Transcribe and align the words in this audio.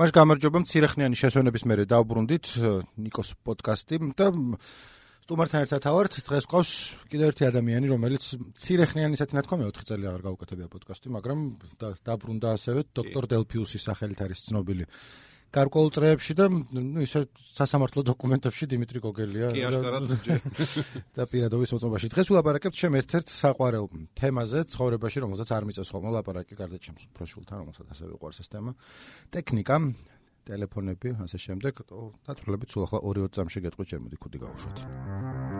მას 0.00 0.14
გამარჯობა 0.16 0.62
მცირეხნიანი 0.64 1.16
შესვენების 1.20 1.66
მერე. 1.68 1.84
დავბრუნდით 1.92 2.46
ნიკოს 3.04 3.34
პოდკასტი. 3.44 3.98
და 4.16 4.32
სტუმართან 5.30 5.62
ერთად 5.62 5.84
ავართ 5.86 6.14
დღეს 6.26 6.46
ყავს 6.50 6.70
კიდევ 7.12 7.28
ერთი 7.30 7.44
ადამიანი 7.46 7.86
რომელიც 7.92 8.24
მცირეხნიანისად 8.40 9.34
ნათქვა 9.36 9.58
მე 9.60 9.68
4 9.76 9.86
წელი 9.90 10.08
აღარ 10.10 10.24
გავუკეთებია 10.26 10.68
პოდკასტი 10.72 11.12
მაგრამ 11.16 11.38
დაბრუნდა 12.08 12.48
ასევე 12.56 12.80
დოქტორ 12.98 13.28
დელფიუსის 13.30 13.84
სახელით 13.86 14.24
არის 14.26 14.42
ცნობილი 14.48 14.88
გარკვეულ 15.54 15.90
წრეებში 15.94 16.34
და 16.38 16.46
ნუ 16.50 17.02
ისე 17.02 17.24
სასამართლო 17.58 18.04
დოკუმენტებში 18.10 18.68
დიმიტრი 18.70 19.02
გოგელია 19.02 19.48
კი 19.54 19.64
აშკარად 19.66 20.04
და 21.16 21.26
პირადობის 21.26 21.74
მოწმობაში. 21.74 22.10
დღეს 22.14 22.30
ვილაპარაკებთ 22.30 22.76
ჩემ 22.78 22.98
ერთ-ერთ 23.00 23.34
საყვარელ 23.34 23.86
თემაზე 24.14 24.60
ცხოვრებაში 24.70 25.18
რომელსაც 25.26 25.48
არ 25.50 25.66
მიწევს 25.66 25.90
ხოლმე. 25.90 26.14
ლაპარაკი 26.20 26.54
გარდა 26.54 26.78
ჩემს 26.78 27.10
პროშულთან 27.18 27.56
რომელსაც 27.66 27.86
ასევე 27.90 28.10
უყვარს 28.14 28.42
ეს 28.46 28.48
თემა. 28.54 28.72
ტექნიკა 29.34 29.76
ტელეფონები 30.46 31.08
ასე 31.26 31.38
შემდეგ. 31.46 31.74
და 32.24 32.32
თვლებით 32.38 32.68
სულ 32.70 32.82
ახლა 32.86 32.98
2-20 33.10 33.34
წამში 33.34 33.58
გეტყვი 33.66 33.84
ჩემ 33.90 34.02
მოდი 34.06 34.16
ქუდი 34.22 34.38
გავუშვათ 34.38 35.59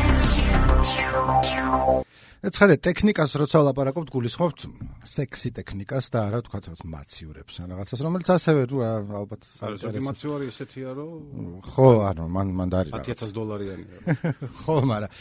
ცხადე 1.11 2.75
ტექნიკას 2.81 3.35
როცა 3.37 3.59
ლაპარაკობთ 3.67 4.09
გულისხმობთ 4.15 4.63
სექსი 5.05 5.49
ტექნიკას 5.59 6.07
და 6.13 6.23
არა 6.29 6.39
თქვა 6.47 6.59
რაღაც 6.65 6.81
მაციურებს 6.93 7.59
ან 7.61 7.73
რაღაცას 7.75 8.01
რომელიც 8.01 8.29
ასევე 8.33 8.61
თუ 8.71 8.77
ალბათ 9.21 9.41
საერთოდ 9.49 9.99
მაციური 10.07 10.49
ესეთია 10.49 10.95
რომ 10.97 11.61
ხო 11.67 11.87
ანუ 12.09 12.25
მან 12.37 12.47
მან 12.57 12.73
და 12.73 12.81
არის 12.81 12.93
10000 12.97 13.35
დოლარი 13.37 13.67
არის 13.75 13.87
ხო 14.65 14.75
მაგრამ 14.89 15.11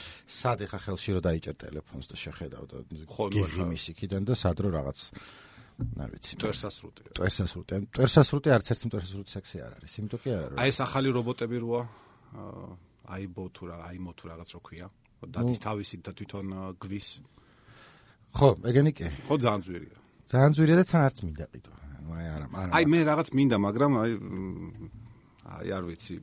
სად 0.41 0.65
ეხა 0.65 0.79
ხელში 0.87 1.11
რო 1.19 1.21
დაიჭერ 1.29 1.57
ტელეფონს 1.61 2.07
და 2.09 2.17
შეხედავ 2.25 2.65
და 2.73 2.77
გიგი 3.37 3.65
მისიქიდან 3.69 4.23
და 4.25 4.35
სად 4.41 4.57
რო 4.65 4.69
რაღაც 4.81 4.99
არ 5.81 6.09
ვიცი 6.13 6.35
ტერსასრუტი 6.41 7.03
ტერსასრუტი 7.21 7.77
ტერსასრუტი 8.01 8.49
არც 8.57 8.67
ერთი 8.73 8.89
ტერსასრუტი 8.97 9.31
სექსი 9.37 9.57
არ 9.65 9.73
არის 9.81 9.93
იმიტომ 10.01 10.21
კი 10.25 10.31
არა 10.37 10.57
აი 10.61 10.73
ეს 10.73 10.81
ახალი 10.85 11.09
რობოტები 11.17 11.57
როა? 11.65 11.83
აი 13.11 13.25
ბო 13.35 13.45
თუ 13.55 13.71
რა 13.71 13.77
აი 13.89 13.99
მო 14.05 14.13
თუ 14.17 14.25
რაღაც 14.31 14.49
რო 14.55 14.61
ქვია 14.61 14.87
დადის 15.27 15.59
თავისით 15.61 16.01
და 16.07 16.11
თვითონ 16.17 16.47
გვის. 16.81 17.09
ხო 18.31 18.49
ეგენი 18.71 18.91
კი. 18.97 19.07
ხო 19.29 19.35
ძალიან 19.37 19.61
ძვირია. 19.67 19.97
ძალიან 20.31 20.53
ძვირია 20.57 20.77
და 20.81 20.85
თან 20.87 21.03
არც 21.11 21.19
მინდა 21.27 21.45
ყიდვა. 21.51 21.77
აი 22.11 22.27
არა 22.31 22.47
არა. 22.51 22.71
აი 22.75 22.85
მე 22.91 22.99
რაღაც 23.11 23.29
მინდა 23.37 23.57
მაგრამ 23.61 23.93
აი 24.01 24.13
აი 25.51 25.69
არ 25.75 25.85
ვიცი. 25.91 26.15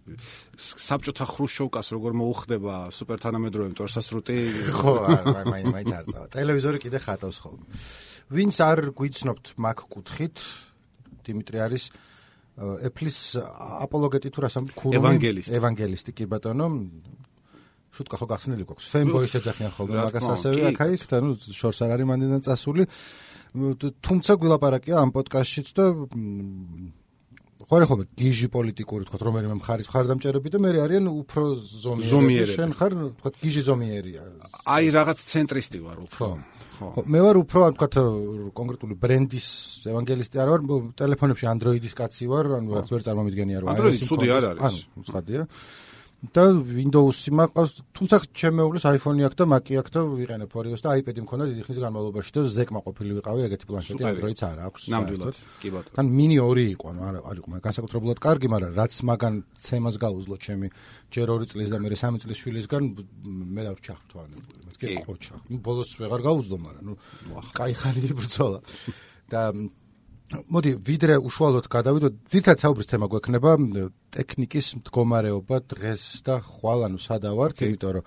საბჭოთა 0.58 1.26
ხრუშოვკას 1.28 1.88
როგორ 1.96 2.12
მოუხდება 2.16 2.74
სუპერთანამედროვე 2.96 3.68
მტვერსასრუტი 3.76 4.38
ხო 4.72 4.94
აი 5.04 5.44
მაინც 5.52 5.68
მაინც 5.76 5.92
არ 6.00 6.06
წავა 6.12 6.28
ტელევიზორი 6.32 6.78
კიდე 6.80 7.00
ხატავს 7.04 7.38
ხოლმე. 7.44 7.66
ვინც 8.32 8.56
არ 8.64 8.80
გვიცნობთ 8.96 9.46
მაგ 9.60 9.78
კუთხით 9.92 10.38
დიმიტრი 11.28 11.58
არის 11.68 11.84
ეფლის 12.58 13.18
აპოლოგეტი 13.86 14.30
თუ 14.34 14.40
რას 14.48 14.56
ამ 14.58 14.66
ქურუმი 14.74 14.98
ევანგელისტი. 14.98 15.54
ევანგელისტი 15.60 16.12
კი 16.18 16.26
ბატონო 16.32 16.68
შუტკა 17.96 18.16
ხო 18.20 18.26
გახსნილი 18.32 18.64
გვაქვს? 18.68 18.86
ფენბოი 18.94 19.28
შეძახიან 19.32 19.72
ხოლმე 19.78 19.98
მაგას 20.08 20.28
ასევე 20.36 20.60
აქაით 20.72 21.04
და 21.08 21.18
ნუ 21.24 21.32
შორს 21.56 21.80
არ 21.86 21.92
არის 21.96 22.08
მანდიდან 22.12 22.42
წასული. 22.48 22.84
თუმცა 24.06 24.32
გვილაპარაკია 24.38 24.96
ამ 25.02 25.10
პოდკასტშიც 25.16 25.68
და 25.78 25.86
ხوار 27.68 27.84
ხოლმე 27.90 28.06
გიჟი 28.16 28.48
პოლიტიკური 28.54 29.04
თქვა 29.08 29.18
რომელიმე 29.28 29.56
მხარის 29.60 29.88
მხარდამჭერები 29.90 30.50
და 30.54 30.58
მე 30.62 30.70
არიან 30.88 31.06
უფრო 31.10 31.44
ზომიერები. 32.12 32.54
შენ 32.54 32.72
ხარ 32.78 32.92
თქვა 33.18 33.30
გიჟი 33.42 33.62
ზომიერია. 33.68 34.22
აი 34.72 34.86
რაღაც 34.94 35.18
ცენტრისტი 35.32 35.80
ვარ 35.84 35.98
უფრო 36.06 36.28
ხო. 36.78 36.88
მე 37.10 37.20
ვარ 37.26 37.36
უფრო 37.42 37.60
ან 37.68 37.74
თქვა 37.76 37.88
კონკრეტული 38.54 38.94
ბრენდის 39.02 39.48
ევანგელისტი 39.90 40.38
არ 40.38 40.50
ვარ 40.54 40.62
ტელეფონებში 41.02 41.46
Android-ის 41.50 41.94
კაცი 41.98 42.26
ვარ 42.30 42.46
ანუ 42.62 42.70
რაც 42.78 42.88
ვერ 42.94 43.02
წარმომიდგენია 43.08 43.58
რა 43.58 43.68
Android 43.74 44.00
ცუდი 44.06 44.28
არ 44.38 44.44
არის. 44.54 44.78
ანუ 44.96 45.04
ცხადია. 45.10 45.42
და 46.18 46.44
Windows-ი 46.50 47.30
მაყავს, 47.30 47.72
თუმცა 47.94 48.18
ჩემეულის 48.34 48.84
iPhone-ი 48.90 49.22
აქვს 49.28 49.38
და 49.38 49.46
Mac-ი 49.54 49.78
აქვს 49.78 49.92
და 49.94 50.02
ვიყენებ 50.18 50.50
ორივეს 50.50 50.82
და 50.82 50.90
iPad-ი 50.98 51.22
მქონდა 51.22 51.46
დიდი 51.54 51.62
ხნის 51.68 51.78
განმავლობაში 51.78 52.32
და 52.34 52.42
ზეკმა 52.58 52.80
ყოფილი 52.82 53.12
ვიყავი, 53.22 53.42
ეგეთი 53.46 53.66
პლანშეტი 53.70 54.04
Android-ს 54.12 54.42
არ 54.50 54.58
აქვს. 54.66 54.82
ნამდვილად, 54.98 55.38
კი 55.62 55.70
ბატონო. 55.78 55.94
თან 55.94 56.08
mini 56.10 56.38
2 56.42 56.66
იყო, 56.74 56.86
ანუ 56.90 57.02
არ 57.22 57.36
იყო, 57.38 57.48
მაგრამ 57.54 57.66
განსაკუთრებულად 57.70 58.18
კარგი, 58.18 58.48
მაგრამ 58.50 58.72
რაც 58.82 58.94
მაგან 58.98 59.34
ცემას 59.62 59.96
გაუძლო 60.02 60.36
ჩემი 60.42 60.68
ჯერ 61.14 61.28
2 61.38 61.46
წლის 61.54 61.70
და 61.70 61.78
მე 61.78 61.88
3 61.94 62.18
წლის 62.18 62.38
შვილისგან 62.42 62.84
მე 63.54 63.62
დავრჩახთვანებული. 63.70 64.58
მეთქე 64.74 64.86
ყოჩა. 65.06 65.36
ნუ 65.54 65.58
ბოლოს 65.62 65.90
ვეღარ 66.02 66.22
გაუძლო, 66.26 66.58
მაგრამ 66.66 66.84
ნუ 66.90 66.94
კაი 67.54 67.74
ხანი 67.78 68.02
იბრძოლა. 68.10 68.60
და 69.30 69.54
მოდი 70.28 70.72
ვიდრე 70.84 71.16
უშუალოდ 71.24 71.70
გადავიდო 71.72 72.10
ძირთად 72.28 72.60
საუბრის 72.60 72.90
თემა 72.92 73.08
გვექნება 73.08 73.54
ტექნიკის 74.12 74.68
მდგომარეობა 74.82 75.58
დღეს 75.72 76.04
და 76.28 76.42
ხვალ 76.44 76.84
ანუ 76.90 77.00
სადავართ 77.00 77.64
იმიტომ 77.64 77.94
რომ 77.96 78.06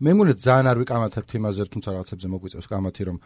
მე 0.00 0.12
მგონი 0.16 0.34
ძალიან 0.40 0.66
არ 0.72 0.78
ვიკამათებთ 0.80 1.30
იმაზე 1.36 1.68
თუმცა 1.68 1.88
რაღაცებზე 1.92 2.26
მოგვიწევს 2.32 2.68
კამათი 2.72 3.02
რომ 3.10 3.16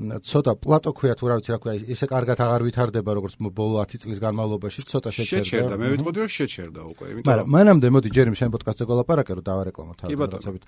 ცოტა 0.00 0.52
პლატო 0.62 0.90
ქვია 0.94 1.14
თუ 1.18 1.24
რა 1.26 1.34
ვიცი 1.42 1.50
რა 1.50 1.58
ქვია 1.58 1.74
ისე 1.90 2.06
კარგად 2.06 2.38
აღარ 2.38 2.62
ვითარდება 2.70 3.10
როგორც 3.18 3.34
ბოლო 3.42 3.82
10 3.82 4.06
წლის 4.06 4.18
განმავლობაში 4.22 4.80
ცოტა 4.86 5.10
შეჩერდა. 5.10 5.44
შეჩერდა. 5.50 5.74
მე 5.76 5.86
ვიტყოდი 5.90 6.18
რომ 6.22 6.30
შეჩერდა 6.30 6.80
უკვე 6.94 7.06
იმიტომ 7.10 7.26
მაგრამ 7.26 7.46
მანამდე 7.50 7.86
მოდი 7.90 8.08
ჯერ 8.14 8.26
იმ 8.30 8.36
შენ 8.38 8.50
პოდკასტზე 8.54 8.84
გოლაპარაკე 8.86 9.32
რომ 9.34 9.44
დავარეკლამო 9.50 9.92
თავად 9.98 10.62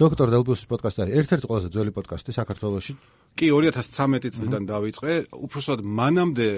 დოქტორ 0.00 0.26
დელბუსის 0.32 0.66
პოდკასტი 0.72 0.98
არის 1.04 1.14
ერთ-ერთი 1.20 1.46
ყველაზე 1.52 1.68
ძველი 1.76 1.92
პოდკასტი 1.92 2.30
საქართველოში 2.40 2.92
კი 3.32 3.48
2013 3.48 4.36
წლიდან 4.36 4.66
დავიწყე. 4.68 5.12
უბრალოდ 5.32 5.80
მანამდე 5.82 6.48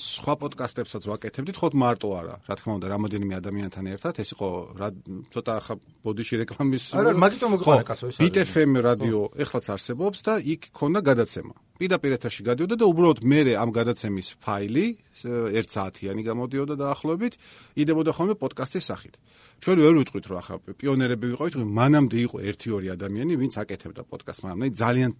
სხვა 0.00 0.34
პოდკასტებსაც 0.40 1.02
ვაკეთებდით 1.12 1.56
ხო 1.60 1.68
მარტო 1.76 2.08
არა. 2.16 2.36
რა 2.48 2.54
თქმა 2.56 2.72
უნდა 2.80 2.86
რამოდენიმე 2.94 3.34
ადამიანთან 3.40 3.84
ერთად. 3.94 4.14
ეს 4.16 4.30
იყო 4.32 4.48
ცოტა 5.32 5.52
ახლა 5.60 5.74
ბოდიში 6.04 6.34
რეკლამის 6.40 6.84
არა 6.96 7.10
მაგიტომ 7.20 7.50
მოგვიყარა 7.52 7.84
კაცო 7.84 8.04
ეს 8.08 8.16
არის. 8.16 8.22
BTFM 8.24 8.72
რადიო 8.88 9.20
ეხლაც 9.44 9.64
არსებობს 9.76 10.18
და 10.24 10.32
იქ 10.40 10.60
ქონდა 10.72 11.00
გადაცემა. 11.04 11.54
პირდაპირ 11.76 12.10
ეთერში 12.16 12.42
გადიოდა 12.48 12.74
და 12.80 12.84
უბრალოდ 12.88 13.18
მე 13.20 13.40
ამ 13.60 13.70
გადაცემის 13.76 14.28
ფაილი 14.40 14.86
1 15.52 15.68
საათიანი 15.68 16.22
გამოდიოდა 16.24 16.74
დაახლოებით. 16.80 17.34
იდებოდა 17.76 18.10
ხოლმე 18.16 18.34
პოდკასტის 18.40 18.84
სახით. 18.88 19.14
ჩვენ 19.60 19.76
ვერ 19.84 19.94
ვიტყვით 20.00 20.24
რომ 20.32 20.38
ახლა 20.40 20.56
პიონერები 20.80 21.24
ვიყავით, 21.36 21.54
მანამდე 21.60 22.16
იყო 22.26 22.36
1-2 22.40 22.88
ადამიანი, 22.96 23.32
ვინც 23.36 23.54
აკეთებდა 23.60 24.02
პოდკასტს, 24.08 24.42
მაგრამ 24.44 24.72
ძალიან 24.72 25.10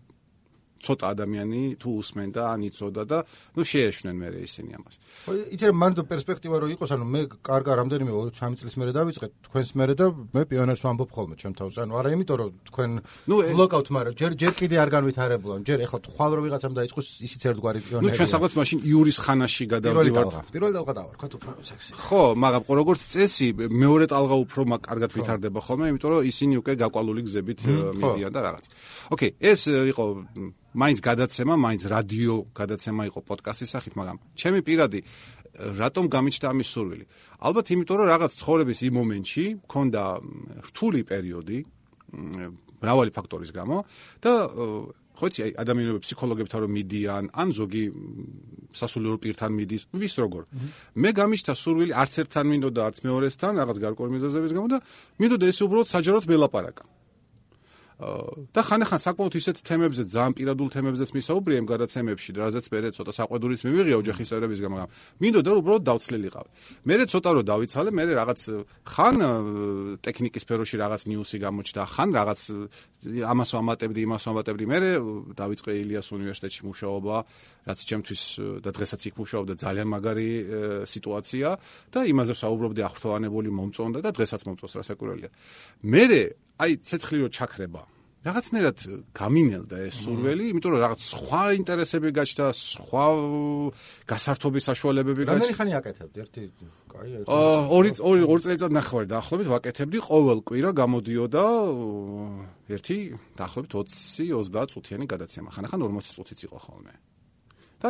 ცოტა 0.83 1.07
ადამიანი 1.17 1.63
თუ 1.81 1.89
უსმენდა 2.01 2.43
ან 2.53 2.61
იცოდა 2.69 3.03
და 3.11 3.19
ნუ 3.57 3.63
შეეშნენ 3.65 4.17
მე 4.17 4.29
ისინი 4.47 4.71
ამას. 4.77 4.95
იცი 5.55 5.67
მან 5.73 5.93
თუ 5.97 6.03
პერსპექტივა 6.11 6.57
რო 6.61 6.67
იყოს, 6.77 6.91
ანუ 6.97 7.05
მე 7.05 7.21
კარგა 7.43 7.73
რამდენიმე 7.81 8.11
3 8.37 8.59
წლის 8.61 8.75
მერე 8.77 8.93
დავიწყე 8.97 9.27
თქვენს 9.47 9.71
მერე 9.79 9.95
და 9.97 10.07
მე 10.37 10.43
პიონერს 10.51 10.83
ვამბობ 10.85 11.11
ხოლმე 11.17 11.35
ჩემ 11.41 11.55
თავს. 11.57 11.75
ანუ 11.81 11.93
არა 11.97 12.09
იმიტომ 12.17 12.37
რომ 12.37 12.51
თქვენ 12.69 12.91
ნუ 13.31 13.37
ბლოკავთ, 13.57 13.87
მაგრამ 13.97 14.15
ჯერ 14.21 14.33
ჯერ 14.37 14.53
კიდე 14.57 14.77
არ 14.83 14.91
განვითარებულა. 14.97 15.55
ჯერ 15.67 15.79
ეხლა 15.87 15.99
ხვალ 16.17 16.31
რო 16.37 16.41
ვიღაცამ 16.47 16.73
დაიწყოს 16.77 17.07
ისიც 17.27 17.43
ერთგვარი 17.51 17.81
პიონერი. 17.87 18.05
ნუ 18.07 18.17
ჩვენ 18.17 18.29
საერთოდ 18.33 18.55
მაშინ 18.61 18.79
იურის 18.87 19.19
ხანაში 19.25 19.65
გადავდივართ. 19.73 20.35
პირველი 20.53 20.75
ტალღა 20.77 20.95
დავარ, 21.01 21.15
ხო 21.17 21.27
თუ 21.33 21.39
სექსი. 21.67 21.91
ხო, 21.97 22.23
მაგრამ 22.37 22.63
როგორც 22.81 23.01
წესი, 23.13 23.49
მეორე 23.57 24.05
ტალღა 24.13 24.37
უფრო 24.45 24.63
კარგად 24.87 25.11
ვითარდება 25.17 25.61
ხოლმე, 25.67 25.85
იმიტომ 25.91 26.11
რომ 26.13 26.21
ისინი 26.31 26.55
უკვე 26.61 26.73
გაკვალული 26.83 27.23
გზებით 27.27 27.61
მიდიან 27.97 28.33
და 28.37 28.41
რაღაც. 28.47 28.65
ოკეი, 29.15 29.31
ეს 29.41 29.61
იყო 29.67 30.05
მაინც 30.77 30.99
გადაცემა, 31.09 31.55
მაინც 31.57 31.83
რადიო 31.89 32.37
გადაცემა 32.53 33.03
იყო 33.11 33.21
პოდკასტის 33.29 33.71
სახით, 33.75 33.95
მაგრამ 33.97 34.19
ჩემი 34.37 34.61
პირადი 34.67 35.01
რატომ 35.57 36.05
გამიჩნდა 36.13 36.47
ამის 36.53 36.69
სურვილი? 36.69 37.05
ალბათ 37.41 37.67
იმიტომ, 37.73 37.97
რომ 37.97 38.07
რაღაც 38.13 38.33
ცხოვრების 38.41 38.79
იმ 38.87 38.95
მომენტში 39.01 39.45
მქონდა 39.65 40.03
რთული 40.69 41.01
პერიოდი 41.09 41.59
მრავალი 42.85 43.11
ფაქტორის 43.17 43.51
გამო 43.57 43.77
და 44.21 44.33
ხო 45.17 45.27
იცი, 45.33 45.41
ადამიანები 45.57 45.99
ფსიქოლოგებთან 46.05 46.61
რომ 46.61 46.73
მიდიან, 46.77 47.25
ან 47.33 47.49
ზოგი 47.57 47.85
სასულიერო 48.77 49.17
პირთან 49.25 49.51
მიდის, 49.57 49.83
ვის 49.97 50.15
როგორ. 50.21 50.43
მე 51.01 51.11
გამიჩნდა 51.17 51.53
სურვილი 51.57 51.93
არც 51.97 52.13
ერთთან 52.21 52.47
მინდოდა, 52.53 52.81
არც 52.85 52.97
მეორესთან, 53.01 53.53
რაღაც 53.57 53.77
გარკვეული 53.81 54.13
მიზეზების 54.13 54.53
გამო 54.53 54.69
და 54.77 54.79
მინდოდა 55.17 55.45
ეს 55.49 55.59
უბრალოდ 55.65 55.89
საჯაროდ 55.89 56.25
ველაპარაკა. 56.29 56.85
და 57.97 58.61
ხანახან 58.61 59.01
საკმაოდ 59.01 59.35
ისეთ 59.41 59.57
თემებზე, 59.65 60.03
ძალიან 60.13 60.35
პირადულ 60.37 60.69
თემებზეც 60.69 61.11
მისაუბრია 61.17 61.57
იმ 61.65 61.67
გადაცემებში, 61.73 62.31
რაზეც 62.37 62.67
მე 62.69 62.93
ცოტა 62.93 63.13
საყვედურიც 63.17 63.61
მივიღია 63.65 63.97
ოჯახის 64.05 64.29
წევრებისგან, 64.37 64.71
მაგრამ 64.77 64.91
მინდოდა 65.17 65.51
უბრალოდ 65.57 65.85
დავცლილიყავი. 65.89 66.51
მე 66.85 66.95
ცოტა 67.09 67.31
რომ 67.33 67.45
დავიცალე, 67.49 67.91
მე 67.97 68.03
რაღაც 68.21 68.41
ხან 68.85 69.17
ტექნიკის 70.05 70.43
სფეროში 70.45 70.77
რაღაც 70.77 71.03
ნიუსი 71.09 71.39
გამოჩნდა, 71.41 71.83
ხან 71.97 72.09
რაღაც 72.21 72.41
ამას 73.33 73.51
ვამატებდი, 73.57 74.01
იმას 74.05 74.23
ვამატებდი. 74.29 74.65
მე 74.69 74.79
დავიწყე 75.41 75.71
ილიას 75.81 76.09
უნივერსიტეტში 76.13 76.63
მუშაობა, 76.69 77.17
რაც 77.65 77.79
ჩემთვის 77.81 78.23
და 78.61 78.71
დღესაც 78.77 79.01
იქ 79.09 79.15
მუშაობდა 79.25 79.55
ძალიან 79.57 79.89
მაგარი 79.89 80.31
სიტუაცია 80.85 81.49
და 81.97 82.01
იმაზე 82.13 82.35
საუბრობდი 82.45 82.81
ახრთოვანებული 82.93 83.49
მომწონდა 83.57 83.99
და 84.05 84.11
დღესაც 84.13 84.41
მომწონს 84.45 84.75
რასაკვირველია. 84.85 85.31
მე 85.81 86.05
აი 86.63 86.71
ცეცხლი 86.87 87.17
რო 87.25 87.29
ჩაქრება 87.37 87.83
რაღაცნაირად 88.27 88.79
გამინელდა 89.15 89.77
ეს 89.87 89.99
სურველი, 90.03 90.45
იმიტომ 90.51 90.73
რომ 90.75 90.81
რაღაც 90.83 91.01
სხვა 91.07 91.43
ინტერესები 91.61 92.11
გაჩნდა, 92.17 92.47
სხვა 92.59 93.05
გასართობის 94.11 94.65
საშუალებები 94.67 95.23
გაჩნდა. 95.23 95.37
რამდენი 95.37 95.55
ხანი 95.59 95.73
აკეთებდი? 95.79 96.19
ერთი, 96.27 96.43
კაი, 96.91 97.11
ერთი. 97.21 97.29
აა 97.31 97.61
ორი 97.77 97.91
ორი 98.03 98.21
ორი 98.27 98.41
წელიწად 98.47 98.73
ნახევარი 98.79 99.07
დაახლოებით 99.15 99.49
ვაკეთებდი 99.55 99.99
ყოველ 100.11 100.39
კვირა 100.49 100.71
გამოდიოდა 100.81 101.45
ერთი 102.75 102.97
დაახლოებით 103.39 103.71
20-30 103.79 104.75
წუთიანი 104.75 105.07
გადაცემა. 105.07 105.49
ხანახან 105.55 105.81
40 105.87 106.11
წუთიც 106.19 106.41
იყო 106.51 106.59
ხოლმე. 106.67 106.95
და 107.79 107.89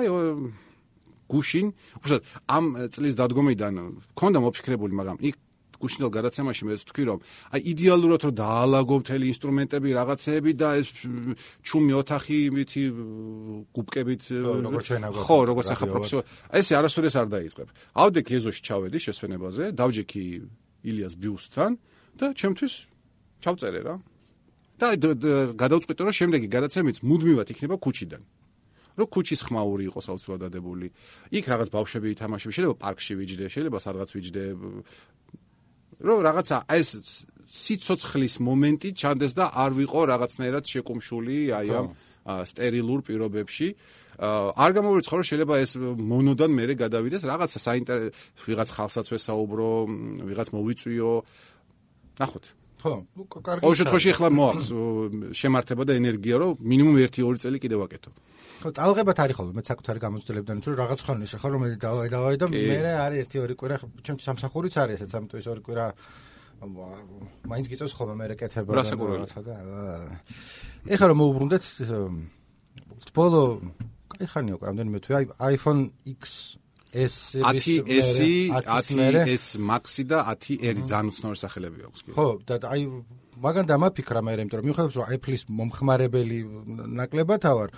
გუშინ, 1.27 1.67
უბრალოდ 1.99 2.23
ამ 2.47 2.65
წლის 2.95 3.15
დადგომიდან 3.19 3.75
მქონდა 4.15 4.39
მოფიქრებული, 4.47 4.93
მაგრამ 4.95 5.19
იქ 5.27 5.37
გუშინელ 5.83 6.11
გადაცემაში 6.17 6.63
მეც 6.67 6.81
თქვი 6.91 7.05
რომ 7.11 7.19
აი 7.55 7.61
იდეალურად 7.73 8.21
რომ 8.27 8.35
დაალაგო 8.41 8.95
მთელი 9.03 9.25
ინსტრუმენტები 9.33 9.89
რაღაცეები 10.01 10.51
და 10.57 10.69
ეს 10.81 10.89
ჩუმი 11.67 11.93
ოთახი 12.01 12.39
მითი 12.57 12.83
გუბკებით 13.77 14.23
ხო 15.27 15.39
როგორც 15.51 15.69
ახლა 15.75 15.87
პროფესიო 15.93 16.21
ესე 16.61 16.73
არასოდეს 16.81 17.15
არ 17.21 17.29
დაიწყებ. 17.37 17.69
ავდექ 18.03 18.27
ეზოში 18.37 18.61
ჩავედი 18.67 18.99
შესვენებაზე 19.07 19.65
დავჯექი 19.77 20.25
ილიას 20.87 21.15
ბიუსთან 21.21 21.73
და 22.17 22.27
ჩემთვის 22.33 22.75
ჩავწერე 23.43 23.81
რა. 23.87 23.95
და 24.77 24.87
გადავწყვიტე 25.57 26.03
რომ 26.05 26.15
შემდეგი 26.21 26.49
გადაცემით 26.53 26.97
მუდმივად 27.01 27.49
იქნება 27.53 27.77
ქუჩიდან. 27.81 28.23
რომ 28.97 29.07
ქუჩის 29.13 29.41
ხმაური 29.45 29.85
იყოს 29.93 30.07
აუცილებლად 30.09 30.41
დადებული. 30.49 30.89
იქ 31.37 31.45
რაღაც 31.53 31.69
ბავშვები 31.69 32.09
ითამაშები, 32.17 32.53
შეიძლება 32.57 32.77
პარკში 32.81 33.13
ვიჯდე, 33.21 33.45
შეიძლება 33.53 33.79
სადღაც 33.85 34.09
ვიჯდე, 34.17 34.45
რომ 36.01 36.19
რაღაცა 36.27 36.57
ეს 36.77 36.89
სიცოცხლის 37.47 38.35
მომენტი 38.43 38.89
ჩანდეს 39.01 39.33
და 39.39 39.47
არ 39.55 39.71
ვიყო 39.81 40.01
რაღაცნაირად 40.13 40.65
შეკუმშული 40.67 41.39
აი 41.57 41.69
ამ 41.79 41.87
სტერილურ 42.27 43.01
პირობებში. 43.07 43.69
არ 44.19 44.71
გამოვიწყო 44.77 45.15
რომ 45.17 45.27
შეიძლება 45.31 45.55
ეს 45.63 45.73
მონოდან 45.79 46.51
მეરે 46.59 46.75
გადავიდეს 46.75 47.23
რაღაცა 47.31 47.59
საინტერესო 47.61 48.13
ვიღაც 48.47 48.69
ხალხსაც 48.77 49.07
ვესაუბრო, 49.13 49.71
ვიღაც 50.29 50.49
მოვიწვიო. 50.57 51.13
ნახოთ. 52.21 52.45
ხო, 52.77 52.93
კარგი. 53.47 53.61
ყოველ 53.65 53.77
შემთხვევაში 53.81 54.11
ახლა 54.17 54.29
მოაქვს 54.37 54.67
შემართება 55.41 55.83
და 55.89 55.93
ენერგია 56.01 56.37
რომ 56.41 56.51
მინიმუმ 56.61 56.97
1-2 57.09 57.41
წელი 57.41 57.59
კიდევ 57.61 57.79
ვაკეთო. 57.85 58.11
ხო, 58.63 58.71
ტალღებად 58.77 59.19
არის 59.23 59.37
ხოლმე 59.37 59.53
მე 59.57 59.63
საკუთარი 59.67 60.01
გამოცდილებიდან 60.05 60.59
თუ 60.65 60.75
რაღაც 60.81 61.01
ხანი 61.07 61.27
შეხარ 61.33 61.51
რომ 61.57 61.61
მე 61.67 61.69
დავაი 61.83 62.09
დავაი 62.13 62.37
და 62.41 62.47
მე 62.53 62.93
არის 63.07 63.19
ერთი 63.25 63.37
ორი 63.45 63.55
კვირა 63.61 63.77
ჩემთვის 64.07 64.27
სამსახურიც 64.29 64.75
არის 64.81 64.97
ესეც 65.07 65.13
ამიტომ 65.17 65.41
ეს 65.41 65.49
ორი 65.53 65.63
კვირა 65.67 65.87
მაინც 67.53 67.67
გიწევს 67.69 67.93
ხოლმე 67.97 68.15
მე 68.17 68.27
რეკეთება 68.33 68.71
რაღაცა 68.81 69.41
და 69.45 69.55
ეხლა 70.89 71.07
რომ 71.13 71.19
მოუბრუნდეთ 71.21 71.65
ბოლო 73.13 73.43
კაი 74.17 74.27
ხანია 74.33 74.57
უკვე 74.57 74.67
ამდენიმე 74.73 74.99
თვე 75.05 75.21
iPhone 75.53 75.83
X 76.17 76.57
S 76.97 77.37
10 77.37 77.85
S 77.87 78.17
10 78.57 79.29
S 79.37 79.45
Max 79.61 80.01
და 80.09 80.25
10 80.33 80.65
R 80.73 80.77
ძალიან 80.89 81.13
უცნაური 81.13 81.39
სახელები 81.45 81.81
აქვს 81.87 82.01
კი. 82.07 82.11
ხო 82.17 82.27
და 82.49 82.55
აი 82.73 82.83
მაგან 83.45 83.65
დამაფიქრა 83.69 84.21
მე 84.25 84.33
იმიტომ 84.37 84.59
რომ 84.59 84.67
მიუხედავად 84.67 84.97
რომ 84.97 85.13
Apple-ის 85.17 85.43
მომხმარებელი 85.59 86.39
ნაკლებად 87.01 87.43
ავარ 87.53 87.69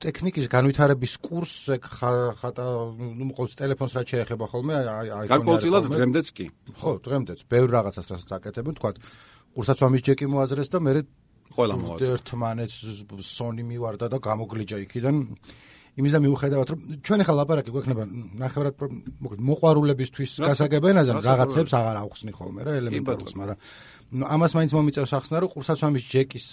ტექნიკის 0.00 0.46
განვითარების 0.48 1.14
კურსზე 1.24 1.76
ხატა 1.84 2.64
ნუ 2.96 3.24
მოყავს 3.30 3.56
ტელეფონს 3.60 3.96
რაც 3.96 4.12
შეეხება 4.12 4.44
ხოლმე 4.48 4.74
აი 4.80 5.08
iPhone-ი 5.12 5.32
გარკვეულწილად 5.32 5.84
დღემდეც 5.92 6.26
კი. 6.36 6.46
ხო 6.80 6.92
დღემდეც. 7.04 7.38
ბევრ 7.52 7.68
რაღაცას 7.76 8.06
რასაც 8.12 8.30
აკეთებენ 8.40 8.74
თქვა 8.80 8.90
კურსაც 9.56 9.78
ვამის 9.84 10.02
ჯეკი 10.08 10.26
მოაძრეს 10.32 10.68
და 10.72 10.78
მე 10.80 10.92
ყველა 11.52 11.74
მოაძრეს. 11.80 12.08
ერთმანეთს 12.16 12.76
Sony 13.28 13.64
მივარდა 13.66 14.06
და 14.08 14.18
გამოგლიჯა 14.24 14.76
იქიდან 14.86 15.16
იმის 16.00 16.12
და 16.16 16.20
მიუხედავად 16.24 16.68
რომ 16.72 16.80
ჩვენ 17.06 17.24
ახლა 17.24 17.34
ლაპარაკი 17.40 17.70
გვექნება 17.74 18.04
ნახევრად 18.40 18.74
მოკლედ 19.24 19.40
მოყვარულებისთვის 19.50 20.30
გასაგებენაზე 20.48 21.10
რაღაცებს 21.20 21.72
აღარ 21.80 21.96
აუხსნი 22.00 22.32
ხოლმე 22.36 22.60
რა 22.66 22.72
ელემენტარულს 22.80 23.34
მაგრამ 23.40 23.58
ამას 24.34 24.52
მაინც 24.58 24.72
მომიწევს 24.74 25.12
ახსნა 25.20 25.36
რომ 25.44 25.52
ყურსაცმამის 25.54 26.04
ჯეკის 26.10 26.46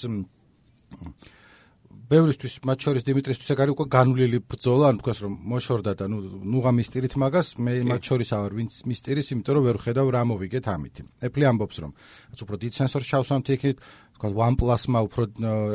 ბევრისთვის 2.07 2.53
მათ 2.63 2.83
შორის 2.85 3.03
დიმიტრისთვის 3.03 3.49
ეგ 3.51 3.61
არის 3.63 3.73
უკვე 3.75 3.85
განვლილი 3.91 4.39
ბრძოლა 4.47 4.91
ან 4.93 4.99
თქვას 5.01 5.19
რომ 5.27 5.33
მოშორდა 5.51 5.91
და 5.99 6.05
ნუ 6.07 6.19
ნუღა 6.53 6.71
მისტირით 6.79 7.13
მაგას 7.19 7.47
მე 7.59 7.73
მათ 7.83 8.01
შორის 8.07 8.29
ავარ 8.37 8.51
ვინც 8.55 8.73
მისტირის 8.87 9.31
იმიტომ 9.35 9.57
რომ 9.57 9.65
ვერ 9.67 9.77
ხედავ 9.83 10.07
რა 10.15 10.21
მოვიგეთ 10.31 10.65
ამით 10.71 10.95
ეფლი 11.27 11.45
ამბობს 11.51 11.77
რომ 11.83 11.91
რაც 12.31 12.39
უფრო 12.47 12.55
დიდ 12.63 12.73
სენსორს 12.79 13.09
ჩავსვამთ 13.11 13.47
იქით 13.57 13.77
თქვა 14.15 14.29
OnePlus-მა 14.47 14.99
უფრო 15.03 15.23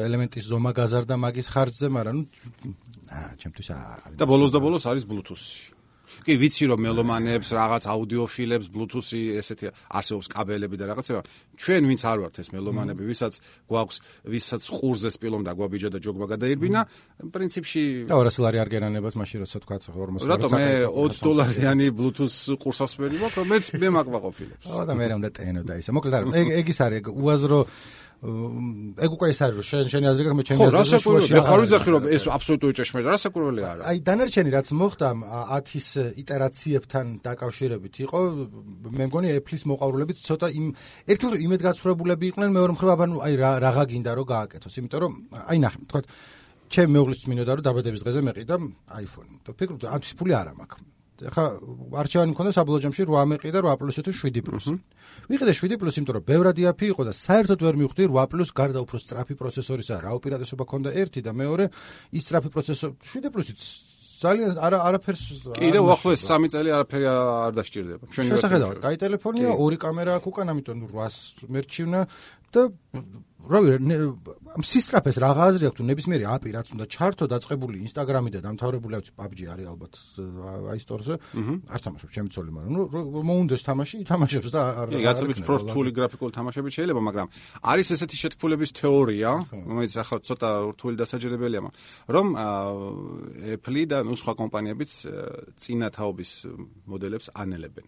ელემენტის 0.09 0.45
ზომა 0.49 0.73
გაზარდა 0.73 1.15
მაგის 1.21 1.49
ხარჯზე 1.53 1.89
მაგრამ 2.01 2.17
ნუ 2.17 2.27
აა 3.13 3.31
ჩემთვის 3.43 3.69
არის 3.77 4.19
და 4.21 4.25
ბოლოს 4.33 4.51
და 4.55 4.59
ბოლოს 4.65 4.85
არის 4.89 5.05
Bluetooth-ი. 5.11 5.83
კი 6.23 6.35
ვიცი 6.39 6.69
რომ 6.71 6.81
მელომანებს 6.87 7.49
რაღაც 7.57 7.85
აუდიოფილებს 7.89 8.67
bluetooth-ი 8.75 9.21
ესეთი 9.41 9.73
არსებობს 9.97 10.29
კაბელები 10.31 10.77
და 10.79 10.85
რაღაცა. 10.93 11.23
ჩვენ 11.57 11.83
ვინც 11.89 12.03
არ 12.05 12.19
ვართ 12.23 12.37
ეს 12.43 12.49
მელომანები 12.53 13.03
ვისაც 13.11 13.35
გვაქვს 13.71 13.97
ვისაც 14.29 14.63
ყურზე 14.77 15.11
სპილომ 15.17 15.43
და 15.47 15.53
გვაბიჯა 15.57 15.89
და 15.95 15.99
ჯოგმა 16.05 16.27
გადაირბინა 16.33 16.81
პრინციპში 17.33 17.83
და 18.13 18.15
200 18.21 18.45
ლარი 18.45 18.59
არ 18.63 18.69
გერანებათ 18.77 19.15
მაშინ 19.19 19.39
როცა 19.47 19.59
თქვა 19.65 19.77
40 19.89 20.31
რატომ 20.31 20.51
მე 20.53 20.69
20 20.93 21.27
დოლარიანი 21.27 21.87
bluetooth 21.97 22.37
ყურსასმელი 22.63 23.17
მაქვს 23.23 23.39
რომ 23.41 23.47
მე 23.83 23.89
მაკვაყოფილებს 23.99 24.65
ო 24.69 24.85
და 24.87 24.95
მე 24.95 25.05
რა 25.11 25.15
უნდა 25.19 25.31
ტენო 25.33 25.63
და 25.67 25.75
ისე. 25.81 25.91
მოკლედ 25.97 26.15
არ 26.15 26.23
ეგ 26.39 26.49
ეგ 26.61 26.67
ის 26.71 26.79
არის 26.87 27.03
უაზრო 27.09 27.61
ეგ 28.23 29.15
უკვე 29.19 29.29
ის 29.35 29.39
არის 29.43 29.57
რომ 29.59 29.67
შენ 29.67 29.89
შენი 29.91 30.07
აზრი 30.13 30.25
გაქვს 30.31 30.39
მე 30.39 30.45
ჩემი 30.47 30.63
აზრი 30.63 30.99
ხო 31.03 31.11
რა 31.11 31.23
მე 31.27 31.41
ხარ 31.43 31.61
ვიძახი 31.63 31.91
რომ 31.91 32.05
ეს 32.07 32.23
აბსოლუტური 32.31 32.73
ჭეშმარიტ 32.79 33.09
რა 33.11 33.19
საკურველი 33.19 33.63
არა? 33.67 33.83
აი 33.91 33.99
დანარჩენი 34.07 34.51
რაც 34.55 34.69
მოხდა 34.79 35.09
10-ის 35.59 35.89
იტერაციებთან 36.23 37.07
დაკავშირებით 37.27 37.95
იყო 38.07 38.19
მე 38.95 39.05
მგონი 39.11 39.29
Apple-ის 39.43 39.63
მოყავრულებით 39.67 40.19
ცოტა 40.23 40.49
იმ 40.55 40.67
ერთად 41.11 41.33
იმედგაცრუებულები 41.51 42.25
იყვნენ 42.31 42.51
მეორე 42.63 42.73
მხრივ 42.79 42.91
აბანუ 42.95 43.17
აი 43.27 43.35
რაღა 43.43 43.85
გინდა 43.91 44.13
რომ 44.23 44.27
გააკეთოს 44.31 44.75
იმიტომ 44.79 45.01
რომ 45.03 45.13
აი 45.51 45.59
ნახე 45.67 45.79
თქვა 45.91 46.01
ჩემ 46.71 46.91
მეუღლის 46.95 47.23
მინოდა 47.27 47.53
რომ 47.59 47.67
დაბადების 47.67 48.03
დღეზე 48.07 48.21
მეყიდა 48.23 48.57
iPhone 49.03 49.31
და 49.43 49.51
ფიქრობ 49.51 49.83
ამის 49.99 50.15
ფული 50.15 50.33
არ 50.39 50.55
მაქვს 50.63 51.02
ხა 51.31 51.45
არჩევანი 52.03 52.33
მქონდა 52.35 52.51
საბოლოო 52.57 52.83
ჯამში 52.83 53.03
8 53.07 53.31
მეყი 53.31 53.51
და 53.55 53.61
8 53.63 53.79
პლუსი 53.79 54.01
თუ 54.03 54.13
7 54.17 54.43
პლუსი. 54.43 54.73
ვიყიდე 55.31 55.53
7 55.55 55.79
პლუსი, 55.79 55.97
იმიტომ 56.03 56.17
რომ 56.19 56.25
ბევრად 56.27 56.57
იაფი 56.59 56.87
იყო 56.93 57.03
და 57.07 57.13
საერთოდ 57.15 57.61
ვერ 57.63 57.75
მივხვდი 57.79 58.03
8 58.11 58.31
პლუს 58.33 58.51
გარდა 58.51 58.79
უფრო 58.83 58.97
სწრაფი 58.99 59.35
პროცესორისა. 59.39 59.95
რა 60.03 60.11
უპირატესობა 60.19 60.65
ქონდა 60.67 60.91
ერთი 60.99 61.21
და 61.23 61.33
მეორე 61.37 61.65
ის 62.17 62.23
სწრაფი 62.27 62.49
პროცესორი 62.51 62.95
7 63.07 63.31
პლუსიც 63.31 63.61
ძალიან 64.23 64.55
არა 64.63 64.79
არაფერს 64.89 65.23
კიდე 65.59 65.79
უახლოეს 65.83 66.23
3 66.31 66.51
წელი 66.55 66.71
არაფერი 66.77 67.07
არ 67.11 67.53
დასჭირდება. 67.59 68.05
ჩვენი 68.15 68.31
შეხედავთ, 68.39 68.79
კაი 68.85 68.97
ტელეფონია, 69.03 69.51
ორი 69.59 69.77
კამერა 69.83 70.13
აქვს 70.23 70.29
უკან, 70.31 70.47
ამიტომ 70.53 70.79
800 70.95 71.51
მერჩივნა 71.51 72.01
და 72.55 72.61
რავი 73.49 73.75
ამ 74.53 74.65
სისტრაფეს 74.67 75.17
რა 75.23 75.31
აზრი 75.33 75.69
აქვს 75.69 75.79
თუ 75.79 75.85
ნებისმიერი 75.89 76.27
აპი 76.29 76.51
რაც 76.55 76.69
უნდა 76.77 76.87
ჩართო 76.93 77.27
დაწყებული 77.33 77.81
ინსტაგრამი 77.89 78.31
და 78.35 78.41
დამთავრებული 78.45 78.95
აქვს 79.01 79.11
PUBG 79.19 79.39
არის 79.53 79.67
ალბათ 79.73 79.93
აი 80.73 80.79
სტორზე 80.83 81.15
არ 81.73 81.81
თამაშობ 81.87 82.11
ჩემი 82.13 82.29
ცოლი 82.35 82.51
მაგრამ 82.53 82.73
ნუ 82.77 83.23
მოუნდეს 83.27 83.63
თამაში 83.67 83.95
ითამაშებს 84.05 84.51
და 84.53 84.61
არ 84.63 84.87
არის 84.93 85.05
გაცობით 85.09 85.39
პროფტული 85.49 85.91
გრაფიკული 85.99 86.33
თამაშები 86.39 86.69
შეიძლება 86.77 87.03
მაგრამ 87.09 87.27
არის 87.73 87.89
ესეთი 87.97 88.17
შეთქმულების 88.23 88.71
თეორია 88.79 89.31
რომელიც 89.53 89.95
ახლა 90.03 90.19
ცოტა 90.29 90.51
რთული 90.77 90.97
დასაჯერებელია 91.03 91.61
რომ 92.15 92.27
Apple 93.57 93.81
და 93.89 93.99
ნუ 94.07 94.15
სხვა 94.21 94.33
კომპანიებიც 94.39 94.91
წინა 95.59 95.89
თაობის 95.97 96.31
მოდელებს 96.87 97.27
ანელებენ 97.33 97.87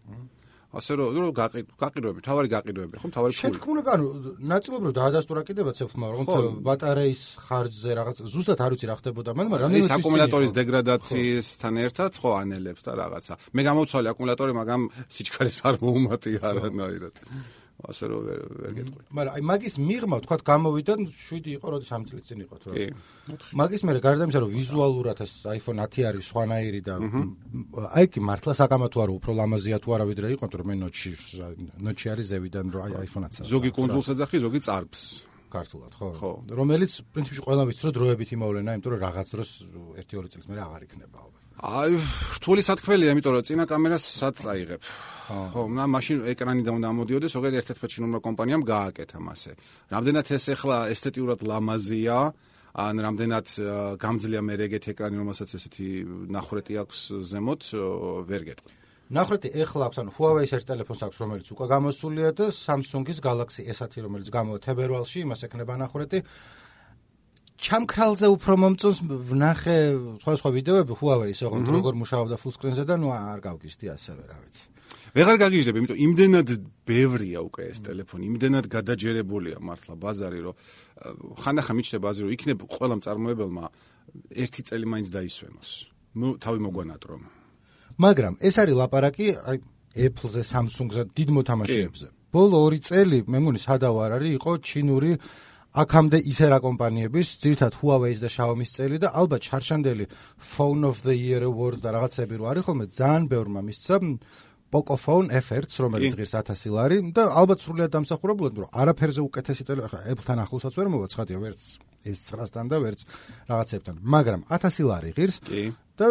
ასე 0.78 0.92
რომ 0.98 1.08
რომ 1.24 1.32
გაყიდვები, 1.34 2.20
თავარი 2.26 2.48
გაყიდვები, 2.54 2.94
ხო, 3.00 3.08
თავარი 3.16 3.32
ფული. 3.34 3.40
შეთქმულება, 3.40 3.90
ანუ 3.96 4.06
ნაწილობრივ 4.52 4.92
დაადასტურა 4.98 5.42
კიდევა 5.48 5.72
ცეფმა, 5.78 6.06
რომ 6.14 6.24
ბატარეის 6.66 7.22
ხარჯზე 7.44 7.90
რაღაც 7.98 8.16
ზუსტად 8.34 8.58
არ 8.64 8.70
ვიცი 8.74 8.86
რა 8.90 8.96
ხდებოდა, 9.00 9.30
მაგრამ 9.38 9.58
რამდენი 9.64 9.82
ის 9.84 9.92
აკუმულატორის 9.96 10.52
დეგრადაციისთან 10.60 11.74
ერთად 11.84 12.12
ხო 12.20 12.30
ანელებს 12.42 12.82
და 12.86 12.92
რაღაცა. 13.00 13.34
მე 13.54 13.62
გამოცვალე 13.68 14.06
აკუმულატორი, 14.14 14.52
მაგრამ 14.60 14.80
სიჩქარეს 15.14 15.58
არ 15.68 15.74
მოუმატი 15.84 16.32
არანაირად. 16.42 17.14
ასე 17.90 18.04
რომ 18.10 18.20
ვერ 18.28 18.40
ვერ 18.64 18.72
გეტყვი. 18.78 19.02
მაგრამ 19.16 19.32
აი 19.34 19.42
მაგის 19.50 19.74
მიღმა 19.88 20.16
თქვა 20.24 20.36
გამოვიდა 20.50 20.92
7 21.04 21.48
იყო, 21.56 21.66
როდის 21.74 21.90
3 21.92 22.04
წლის 22.08 22.24
წინ 22.28 22.38
იყო 22.44 22.54
თუ 22.62 22.66
რა. 22.72 22.74
მაგის 23.60 23.82
მერე 23.86 23.98
გარდა 24.04 24.22
იმისა, 24.24 24.40
რომ 24.44 24.50
ვიზუალურად 24.58 25.18
ეს 25.24 25.32
iPhone 25.58 25.78
10 25.84 26.02
არის 26.08 26.24
სხვანაირი 26.30 26.80
და 26.88 26.94
აი 27.98 28.06
კი 28.12 28.18
მართლა 28.24 28.52
საკამათო 28.60 28.98
არ 29.04 29.10
უფრო 29.18 29.30
ლამაზია 29.40 29.76
თუ 29.84 29.88
არა 29.94 30.04
ვიდრე 30.10 30.26
იყო, 30.34 30.44
რომ 30.48 30.66
მე 30.70 30.74
ნოჩი 30.84 31.10
ნოჩი 31.84 32.06
არის 32.12 32.26
ზევიდან 32.32 32.66
რომ 32.72 32.80
აი 32.84 32.92
iPhone 33.06 33.24
10. 33.28 33.48
ზოგი 33.52 33.70
კონსოლს 33.76 34.08
ეძახი, 34.14 34.36
ზოგი 34.44 34.60
წარბს. 34.64 35.02
ქართულად, 35.54 35.92
ხო? 35.94 36.30
რომელიც 36.50 36.92
პრინციპში 37.14 37.42
ყველა 37.46 37.62
ვიცი, 37.70 37.82
რომ 37.86 37.94
დროებით 37.94 38.28
იმოვლენა, 38.34 38.70
იმიტომ 38.74 38.90
რომ 38.90 39.00
რაღაც 39.06 39.26
დროს 39.34 39.50
1-2 40.02 40.26
წელს 40.34 40.46
მერე 40.50 40.60
აღარ 40.66 40.82
იქნება 40.86 41.16
ალბათ. 41.22 41.42
აი, 41.62 41.92
რთული 42.42 42.60
სათქმელია, 42.66 43.14
იმიტომ 43.14 43.32
რომ 43.38 43.44
წინა 43.46 43.64
კამერას 43.70 44.02
სად 44.02 44.34
წაიღებ? 44.42 44.82
ხო, 45.24 45.62
ნა 45.72 45.84
მაშინ 45.88 46.18
ეკრანიდან 46.32 46.74
უნდა 46.78 46.88
ამოდიოდეს, 46.92 47.32
ზოგადად 47.32 47.58
ერთ-ერთ 47.64 47.92
ჩინურმა 47.94 48.18
კომპანიამ 48.20 48.62
გააკეთა 48.68 49.18
მასე. 49.24 49.52
რამდენად 49.88 50.26
ეს 50.36 50.44
ახლა 50.52 50.76
ესთეტიურად 50.92 51.40
ლამაზია, 51.48 52.18
ან 52.74 52.94
რამდენად 53.06 53.46
გამძლეა 54.02 54.42
მე 54.42 54.54
ეგეთი 54.66 54.88
ეკრანი, 54.92 55.16
რომელსაც 55.22 55.50
ესეთი 55.54 55.88
ნახრეტი 56.34 56.74
აქვს 56.82 56.98
ზემოთ, 57.30 57.62
ვერ 58.26 58.42
გეტყვი. 58.50 58.72
ნახრეტი 59.14 59.48
ეხლა 59.62 59.82
აქვს, 59.88 59.98
ანუ 60.02 60.10
Huawei-ის 60.16 60.52
ერთ 60.58 60.66
ტელეფონს 60.68 61.00
აქვს, 61.06 61.16
რომელიც 61.22 61.46
უკვე 61.54 61.66
გამოსულია 61.70 62.30
და 62.34 62.46
Samsung-ის 62.50 63.18
Galaxy 63.22 63.62
S10, 63.68 64.02
რომელიც 64.02 64.28
გამოვა 64.32 64.58
თებერვალში, 64.64 65.18
იმას 65.22 65.40
ექნება 65.46 65.74
ნახრეტი. 65.76 66.18
ჩამქრალზე 67.64 68.26
უფრო 68.34 68.54
მომწონს 68.58 68.98
ვნახე 69.30 69.76
სხვა 70.24 70.32
სხვა 70.40 70.50
ვიდეოები 70.58 70.92
Huawei-ის, 70.98 71.40
ოღონდ 71.46 71.66
როგორ 71.70 71.94
მუშაობდა 72.00 72.36
full 72.42 72.52
screen-ზე 72.56 72.84
და 72.84 72.96
ნუ 72.98 73.08
არ 73.14 73.40
გავგიშდი 73.44 73.86
ასევე, 73.94 74.22
რა 74.24 74.36
ვიცი. 74.42 74.64
ვეღარ 75.14 75.36
გაგიჟდები, 75.44 75.78
იმიტომ 75.78 75.98
იმდენად 76.04 76.48
ბევრია 76.84 77.40
უკვე 77.46 77.62
ეს 77.70 77.78
ტელეფონი, 77.86 78.24
იმდენად 78.34 78.66
გადაჯერებულია 78.66 79.58
მართლა 79.62 79.94
ბაზარი, 79.94 80.40
რომ 80.42 80.54
ხანდახან 81.38 81.74
მიჩნდება 81.78 82.06
აზრი, 82.10 82.22
რომ 82.26 82.32
იქნებ 82.34 82.58
ყველა 82.74 82.94
მწარმოებელმა 82.98 83.64
ერთი 84.42 84.62
წელი 84.68 84.86
მაინც 84.90 85.08
დაისვენოს. 85.14 85.70
ნუ 86.18 86.28
თავი 86.42 86.58
მოგვანატრო. 86.66 87.14
მაგრამ 87.98 88.34
ეს 88.42 88.54
არის 88.58 88.74
ლაპარაკი 88.74 89.26
აი 89.38 89.56
Apple-ზე, 89.94 90.42
Samsung-ზე, 90.42 91.02
დიდ 91.14 91.28
მოთამაშეებზე. 91.30 92.06
ბოლო 92.34 92.58
2 92.66 92.82
წელი, 92.82 93.18
მე 93.30 93.38
მგონი 93.38 93.60
სადავ 93.62 93.94
არ 93.94 94.10
არის, 94.18 94.30
იყო 94.42 94.52
ჩინური 94.58 95.12
აქამდე 95.74 96.18
ისე 96.30 96.46
რა 96.50 96.58
კომპანიების, 96.66 97.28
ძირთად 97.42 97.74
Huawei-ის 97.78 98.18
და 98.18 98.28
Xiaomi-ის 98.30 98.70
წელი 98.74 98.96
და 98.98 99.08
ალბათ 99.14 99.42
შარშანდელი 99.46 100.04
Phone 100.38 100.82
of 100.90 101.06
the 101.06 101.14
Year 101.14 101.42
Award 101.46 101.78
და 101.82 101.94
რაღაცები 101.94 102.34
რო 102.38 102.44
არის 102.50 102.62
ხოლმე, 102.66 102.84
ძალიან 102.90 103.22
ბევრმა 103.30 103.60
მისცა 103.62 103.94
Pocophone 104.74 105.30
F1-ს, 105.38 105.78
რომელიც 105.86 106.18
ღირს 106.18 106.34
1000 106.34 106.74
ლარი 106.74 106.98
და 107.14 107.28
ალბათ 107.30 107.62
სრულიად 107.62 107.94
დამსახურებულად, 107.94 108.58
რომ 108.64 108.72
არაფერზე 108.74 109.22
უკეთესი 109.22 109.62
ტელეფონი, 109.70 109.90
ხა 109.94 110.00
Apple-თან 110.10 110.42
ახლოსაც 110.42 110.78
ვერ 110.80 110.88
მოვაცხადია, 110.94 111.38
ვერც 111.38 111.60
ეს 112.04 112.18
900-დან 112.26 112.66
და 112.68 112.76
ვერც 112.82 113.00
რაღაცებთან, 113.48 113.94
მაგრამ 114.02 114.40
1000 114.50 114.88
ლარი 114.90 115.10
ღირს. 115.14 115.38
კი. 115.46 115.64
და 115.94 116.10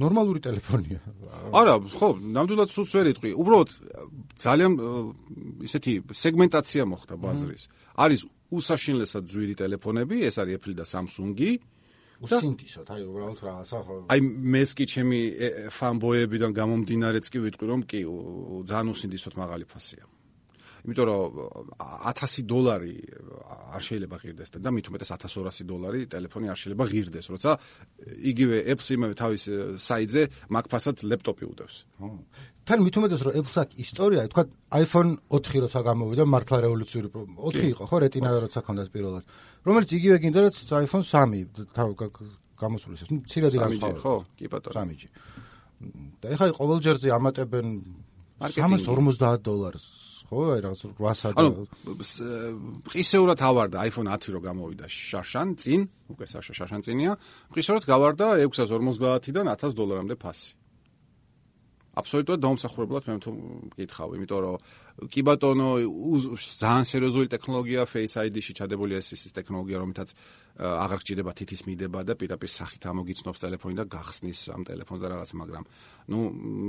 ნორმალური 0.00 0.40
ტელეფონია. 0.40 1.00
არა, 1.52 1.74
ხო, 1.92 2.08
ნამდვილად 2.24 2.72
სულს 2.72 2.92
ვერ 2.96 3.06
იტყვი. 3.12 3.30
უბრალოდ 3.36 3.70
ძალიან 4.32 4.72
ისეთი 5.68 5.92
სეგმენტაცია 6.08 6.82
მოხდა 6.88 7.14
ბაზრის. 7.20 7.68
არის 8.00 8.20
უსაშინლესად 8.48 9.28
ძვირი 9.28 9.54
ტელეფონები, 9.60 10.24
ეს 10.24 10.40
არის 10.40 10.56
Apple 10.56 10.74
და 10.80 10.84
Samsung-ი. 10.88 11.60
უსინდისოთ, 12.18 12.88
აი 12.90 13.02
უბრალოდ 13.06 13.40
რაღაცა 13.46 13.78
ხო. 13.86 13.94
აი 14.10 14.20
მეც 14.54 14.70
კი 14.74 14.84
ჩემი 14.90 15.20
ფანბოებიდან 15.70 16.50
გამომდინარეც 16.58 17.26
კი 17.30 17.38
ვიტყვი 17.46 17.66
რომ 17.70 17.80
კი 17.86 18.00
ძალიან 18.66 18.88
უსინდისოთ 18.94 19.34
მაღალი 19.38 19.64
ფასია. 19.70 20.04
იმიტომ 20.86 21.04
რომ 21.08 21.22
1000 21.78 22.44
დოლარი 22.46 22.94
არ 23.74 23.82
შეიძლება 23.88 24.16
ღირდეს 24.22 24.48
და 24.58 24.70
მით 24.74 24.86
უმეტეს 24.90 25.10
1200 25.16 25.66
დოლარი 25.68 26.00
ტელეფონი 26.12 26.46
არ 26.52 26.58
შეიძლება 26.62 26.84
ღირდეს, 26.92 27.26
როცა 27.34 27.50
იგივე 28.30 28.56
Apple-ს 28.72 28.88
იმავე 28.94 29.14
თავის 29.18 29.42
საიტზე 29.88 30.22
მაგფასად 30.54 30.96
ლეპტოპი 31.10 31.44
უდევს. 31.48 31.76
თან 32.68 32.78
მით 32.84 32.94
უმეტეს 33.00 33.20
რომ 33.24 33.32
Apple-ს 33.38 33.58
აქვს 33.62 33.74
ისტორია, 33.84 34.20
თქვა 34.28 34.42
iPhone 34.84 35.10
4 35.32 35.64
როცა 35.64 35.80
გამოვიდა, 35.88 36.22
მართლა 36.28 36.56
რევოლუციური 36.68 37.08
4 37.08 37.72
იყო, 37.72 37.82
ხო, 37.88 37.96
Retina 38.04 38.28
როცა 38.28 38.60
ქონდა 38.60 38.82
პირველად. 38.92 39.24
რომელიც 39.64 39.90
იგივე 39.98 40.16
გინდა 40.20 40.38
რაც 40.44 40.56
iPhone 40.84 41.04
3 41.04 41.48
თავ 41.72 41.88
გამოსულის 42.58 43.02
ეს. 43.06 43.10
ნუ 43.14 43.22
ცირადი 43.30 43.56
განსხვავება. 43.62 44.00
ხო, 44.02 44.14
კი 44.36 44.46
ბატონო. 44.50 44.74
3G. 44.74 45.02
და 46.20 46.26
ეხლა 46.34 46.46
ყოველჯერზე 46.58 47.08
ამატებენ 47.14 47.66
350 48.42 49.38
დოლარს. 49.46 50.07
ხო, 50.28 50.38
აი 50.52 50.60
რაღაც 50.60 50.80
800 51.00 51.32
და 51.32 51.40
ანუ 51.40 51.50
ყისეურად 52.92 53.40
ავარდა 53.48 53.76
iPhone 53.88 54.08
10 54.12 54.34
რო 54.36 54.40
გამოვიდა 54.44 54.86
შარშან 54.92 55.48
წინ, 55.56 55.80
უკვე 56.12 56.24
შარშან 56.28 56.84
წინია. 56.84 57.12
ყისეურად 57.56 57.84
გავარდა 57.88 58.26
650-დან 58.44 59.48
1000 59.56 59.72
დოლარამდე 59.72 60.16
ფასი. 60.20 60.52
აბსოლუტურად 61.98 62.40
დაუმსახურებლად 62.44 63.08
მე 63.08 63.14
თუ 63.24 63.30
მკითხავ, 63.68 64.08
იმიტომ 64.18 64.40
რომ 64.44 64.56
კი 65.12 65.22
ბატონო 65.26 65.68
ძალიან 66.38 66.86
სერიოზული 66.90 67.30
ტექნოლოგია 67.34 67.86
Face 67.90 68.16
ID-ში 68.22 68.52
ჩადებული 68.58 68.98
ეს 68.98 69.12
ის 69.14 69.34
ტექნოლოგია, 69.34 69.78
რომელთაც 69.82 70.08
აღარ 70.58 70.98
გჭირდება 71.02 71.32
თითის 71.38 71.60
მიდება 71.68 72.02
და 72.06 72.14
პირდაპირ 72.18 72.50
სახით 72.50 72.82
ამოგიცნობს 72.90 73.42
ტელეფონი 73.44 73.78
და 73.78 73.84
გახსნის 73.86 74.40
ამ 74.54 74.62
ტელეფონს 74.66 75.02
და 75.02 75.08
რაღაც, 75.14 75.30
მაგრამ 75.38 75.64
ნუ 76.10 76.18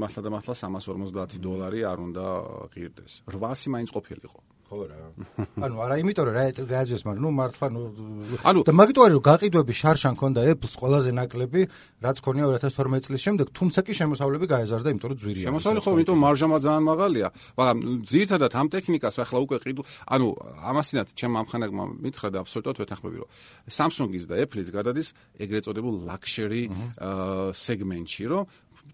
მართლა 0.02 0.22
და 0.26 0.30
მართლა 0.34 0.54
350 0.62 1.42
დოლარი 1.42 1.80
არ 1.90 1.98
უნდა 2.06 2.26
ღირდეს. 2.74 3.14
800 3.30 3.70
მაინც 3.74 3.90
ყოფილიყო. 3.98 4.59
ხო 4.70 4.86
რა. 4.86 4.98
ანუ 5.66 5.76
არა 5.82 5.96
იმიტომ 6.00 6.26
რომ 6.30 6.36
რა 6.38 6.44
რაძეს 6.70 7.02
მაგრამ 7.10 7.24
ნუ 7.26 7.30
მართლა 7.40 7.68
ნუ 7.74 7.82
ანუ 8.46 8.60
და 8.70 8.74
მაგიტო 8.78 9.00
არის 9.06 9.16
რომ 9.18 9.24
გაყიდვები 9.30 9.74
შარშან 9.82 10.14
ქონდა 10.22 10.42
Apple-ს 10.54 10.76
ყველაზე 10.78 11.10
ნაკლები 11.18 11.62
რაც 12.06 12.18
ქონია 12.22 12.46
2012 12.54 13.10
წლის 13.10 13.22
შემდეგ 13.26 13.48
თუმცა 13.50 13.80
კი 13.90 13.94
შემოსავლები 14.00 14.46
გაეზარდა 14.54 14.88
იმიტომ 14.94 15.10
რომ 15.10 15.20
ძვირია. 15.20 15.46
შემოსავლები 15.50 15.84
ხო 15.84 15.92
იმიტომ 15.98 16.18
მარჟამა 16.22 16.58
ძალიან 16.62 16.84
მაღალია, 16.86 17.28
მაგრამ 17.58 17.78
ძირითადად 18.06 18.52
ამ 18.62 18.68
ტექნიკას 18.70 19.16
ახლა 19.26 19.40
უკვე 19.46 19.58
ყიდულ 19.66 19.86
ანუ 20.14 20.28
ამასინათ 20.70 21.08
ჩემ 21.18 21.34
ამხანაგმა 21.42 21.84
მითხრა 22.06 22.30
და 22.30 22.38
აბსოლუტურად 22.46 22.78
ვეთანხმები 22.86 23.18
რომ 23.26 23.30
Samsung-ის 23.68 24.26
და 24.30 24.36
Apple-ის 24.46 24.70
გადადის 24.70 25.08
ეგრეთ 25.42 25.64
წოდებულ 25.66 25.96
luxury 26.06 26.64
სეგმენტში 27.58 28.26
რომ 28.30 28.44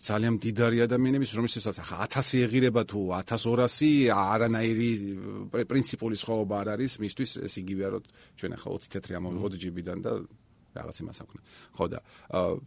ძალიან 0.02 0.36
დიდარი 0.44 0.78
ადამიანების 0.88 1.32
რომელსაც 1.38 1.78
ახლა 1.84 2.08
1000 2.10 2.44
ეღირება 2.46 2.82
თუ 2.90 3.00
1200 3.16 4.10
არანაირი 4.12 4.92
პრინციპული 5.72 6.16
სხვაობა 6.20 6.56
არ 6.62 6.68
არის 6.76 6.94
მისთვის 7.04 7.32
ეს 7.46 7.54
იგივეა 7.62 7.90
რომ 7.96 8.04
ჩვენ 8.40 8.52
ახლა 8.58 8.70
20 8.76 8.94
თეთრი 8.96 9.14
ამოვიღოთ 9.20 9.54
GB-დან 9.62 10.00
და 10.06 10.12
რაღაც 10.76 10.98
იმას 11.04 11.18
აქვს. 11.24 11.40
ხო 11.76 11.86
და 11.88 12.00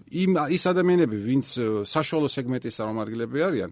იმ 0.09 0.31
ის 0.57 0.63
ადამიანები 0.73 1.17
ვინც 1.29 1.47
საშუალო 1.85 2.29
სეგმენტის 2.33 2.77
წარმომადგენლები 2.81 3.39
არიან 3.49 3.71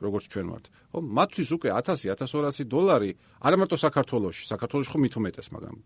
როგორც 0.00 0.24
ჩვენ 0.32 0.46
ვართ. 0.52 0.64
ხო 0.92 0.98
მათთვის 1.18 1.48
უკვე 1.56 1.68
1000 1.76 2.08
1200 2.16 2.64
დოლარი 2.72 3.10
არა 3.44 3.56
მარტო 3.60 3.76
საქართველოში, 3.76 4.42
საქართველოში 4.48 4.90
ხო 4.92 4.98
მით 5.04 5.14
უმეტეს, 5.20 5.48
მაგრამ 5.52 5.76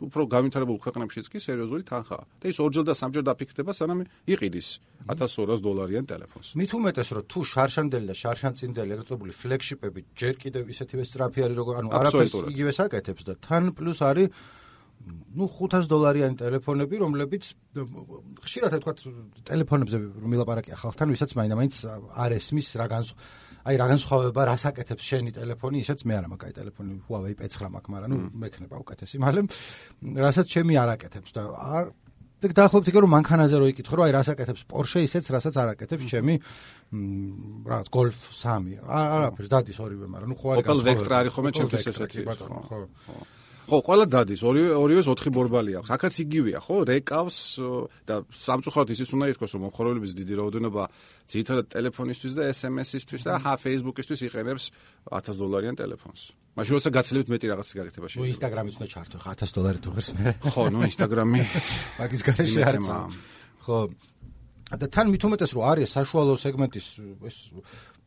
უფრო 0.00 0.22
გამვითარებულ 0.32 0.78
ქვეყნებშიც 0.80 1.26
კი 1.28 1.38
სერიოზული 1.42 1.84
თანხაა. 1.84 2.24
და 2.40 2.46
ის 2.48 2.58
ორჯერ 2.64 2.84
და 2.88 2.94
სამჯერ 2.96 3.22
დაფიქრდება, 3.28 3.72
სანამ 3.76 4.00
იყიდის 4.32 4.68
1200 5.12 5.60
დოლარიან 5.60 6.04
ტელეფონს. 6.08 6.48
მით 6.56 6.70
უმეტეს, 6.72 7.08
რომ 7.12 7.24
თუ 7.28 7.38
შარშანდელი 7.52 8.06
და 8.08 8.14
შარშანწინდელი 8.22 8.90
ეგრეთებული 8.96 9.32
ფლეგშიპები 9.36 10.00
ჯერ 10.16 10.34
კიდევ 10.42 10.64
ისეთივე 10.72 11.02
სწრაფი 11.04 11.40
არის, 11.44 11.56
როგორ 11.60 11.74
ანუ 11.82 11.88
არაფერს 11.92 12.34
იგივე 12.52 12.72
საკეთებს 12.72 13.22
და 13.28 13.32
თან 13.42 13.64
პლუს 13.76 14.00
არის 14.00 14.28
ну 15.34 15.50
500 15.50 15.90
დოლარიანი 15.90 16.36
ტელეფონები, 16.38 16.96
რომლებიც 17.02 17.42
ხშირად 18.38 18.72
თქვა 18.78 18.92
ტელეფონებზე 19.50 19.98
მილაპარაკია 20.30 20.76
ხალხთან, 20.78 21.10
ვისაც 21.10 21.30
მაინდა-მაინც 21.34 21.74
არ 22.14 22.30
ესმის 22.38 22.68
რა 22.78 22.86
განსხვავება 22.86 23.41
აი 23.62 23.74
რა 23.78 23.86
განსხვავება 23.92 24.42
რას 24.50 24.64
აკეთებს 24.72 25.04
შენი 25.06 25.30
ტელეფონი, 25.38 25.82
ისეც 25.86 26.00
მე 26.08 26.14
არ 26.18 26.26
მაქვს 26.32 26.46
აი 26.48 26.54
ტელეფონი 26.58 26.92
Huawei 27.06 27.34
P9 27.38 27.70
მაქვს, 27.72 27.92
მაგრამ 27.94 28.10
ნუ 28.12 28.18
მექნება 28.42 28.76
უკეთესი, 28.82 29.16
მაგრამ 29.22 29.46
რასაც 30.18 30.46
ჩემი 30.50 30.74
არ 30.82 30.88
აკეთებს 30.98 31.30
და 31.36 31.42
არ 31.52 31.86
და 32.42 32.50
დაახლოებით 32.58 32.88
იქ 32.90 32.96
რომ 33.06 33.12
მანქანაზე 33.14 33.56
რო 33.62 33.66
იკითხო 33.70 33.94
რომ 33.98 34.04
აი 34.08 34.12
რას 34.18 34.28
აკეთებს 34.34 34.62
Porsche 34.66 35.02
ისეც 35.06 35.30
რასაც 35.30 35.54
არ 35.62 35.68
აკეთებს 35.78 36.06
ჩემი 36.10 36.34
რაღაც 37.70 37.86
Golf 37.94 38.18
3 38.34 38.82
არაფერს 38.82 39.52
დადის 39.52 39.78
ორივე 39.78 40.10
მაგრამ 40.10 40.34
ნუ 40.34 40.36
ხო 40.42 40.48
არის 40.56 40.66
Opel 40.66 40.82
Vectra 40.82 41.14
არის 41.22 41.32
ხოლმე 41.38 41.50
ჩემთვის 41.54 41.86
ესეთი 41.86 42.26
ხო. 42.26 42.58
ხო 42.66 42.78
ხო, 43.62 43.78
ყველა 43.86 44.06
დადის, 44.10 44.42
ორივე 44.42 44.74
ორივეს 44.74 45.06
4 45.06 45.30
ბორბალი 45.32 45.72
აქვს. 45.78 45.90
აქაც 45.94 46.14
იგივეა, 46.24 46.58
ხო? 46.62 46.76
რეკავს 46.90 47.38
და 48.08 48.14
სამწუხაროდ 48.26 48.90
ისიც 48.94 49.08
უნდა 49.14 49.26
ითქვას, 49.32 49.50
რომ 49.54 49.62
მომხმარებლების 49.66 50.12
დიდი 50.18 50.34
რაოდენობა 50.42 50.82
ძირითადად 51.30 51.66
ტელეფონისთვის 51.72 52.32
და 52.38 52.42
SMS-ისთვის 52.50 53.22
და 53.22 53.32
ჰა 53.38 53.54
Facebook-ისთვის 53.62 54.20
იყენებს 54.28 54.64
1000 55.14 55.38
დოლარიან 55.38 55.76
ტელეფონს. 55.78 56.22
მაშინ 56.52 56.72
როცა 56.76 56.90
გაცილებით 56.92 57.28
მეტი 57.32 57.46
რაღაც 57.48 57.68
გაკეთება 57.72 58.06
შეიძლება. 58.12 58.26
ნუ 58.26 58.32
Instagram-იც 58.34 58.74
უნდა 58.76 58.88
ჩართო, 58.92 59.16
1000 59.24 59.50
დოლარი 59.56 59.78
თუ 59.80 59.90
ღირს 59.96 60.10
მე. 60.18 60.24
ხო, 60.52 60.62
ნუ 60.68 60.80
Instagram-ი 60.90 61.42
მაგის 62.02 62.22
გარეშე 62.28 62.60
არ 62.66 62.76
წავ. 62.82 63.08
ხო. 63.64 63.78
და 64.72 64.86
თან 64.88 65.06
მით 65.12 65.22
უმეტეს 65.28 65.52
რომ 65.52 65.64
არის 65.68 65.88
საშუალო 65.92 66.32
სეგმენტის 66.40 66.86
ეს 67.28 67.36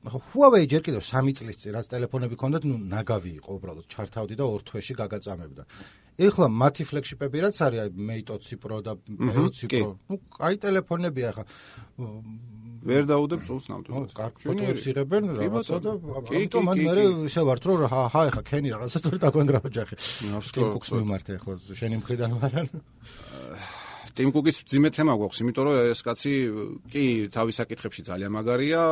ახლა 0.05 0.19
Huawei 0.31 0.65
ჯერ 0.69 0.81
კიდევ 0.85 1.01
3 1.01 1.33
წლის 1.37 1.57
წინ 1.61 1.71
რაც 1.75 1.85
ტელეფონები 1.89 2.35
ქონდათ, 2.37 2.63
ნუ 2.69 2.75
ნაგავი 2.93 3.31
იყო 3.41 3.51
უბრალოდ, 3.57 3.85
ჩართავდი 3.89 4.35
და 4.37 4.45
ორ 4.45 4.61
თვეში 4.61 4.93
გაგაწამებდა. 5.01 5.63
ეხლა 6.15 6.47
მათი 6.47 6.83
ფლეგშიპები 6.87 7.37
რაც 7.43 7.55
არის, 7.65 7.79
აი 7.83 7.89
Mate 7.91 8.31
20 8.39 8.61
Pro 8.61 8.79
და 8.85 8.93
Mate 9.09 9.67
20 9.67 9.67
Pro, 9.67 9.89
ნუ 10.07 10.15
აი 10.39 10.55
ტელეფონებია 10.63 11.27
ახლა 11.33 11.43
ვერ 12.85 13.03
დაუდებ 13.09 13.41
წულს 13.49 13.65
ნამდვილად. 13.65 13.97
ნუ 13.97 14.13
კარგ 14.13 14.33
ფოტოებს 14.45 14.85
იღებენ 14.93 15.23
რაღაცა 15.41 15.77
და 15.81 15.91
ამიტომ 16.29 16.63
მან 16.69 16.77
მე 16.85 16.93
ისე 17.25 17.41
ვართ 17.49 17.63
რომ 17.65 17.89
ჰა 17.89 18.01
ჰა 18.13 18.21
ეხა 18.29 18.41
ქენი 18.45 18.69
რაღაცა 18.77 18.99
თორე 19.01 19.17
დაგვანგრა 19.25 19.59
ოჯახი. 19.65 19.95
Tim 20.53 20.65
Cook-ს 20.69 20.89
მიმართე 20.93 21.31
ახლა 21.41 21.53
შენი 21.81 21.95
მხრიდან 22.05 22.31
ვარან. 22.37 22.67
Tim 24.15 24.31
Cook-ის 24.31 24.61
ძიმე 24.63 24.89
თემა 24.95 25.13
გვაქვს, 25.19 25.41
იმიტომ 25.43 25.65
რომ 25.67 25.77
ეს 25.91 26.01
კაცი 26.07 26.33
კი 26.87 27.03
თავის 27.35 27.57
საკითხებში 27.59 28.01
ძალიან 28.07 28.31
მაგარია, 28.31 28.83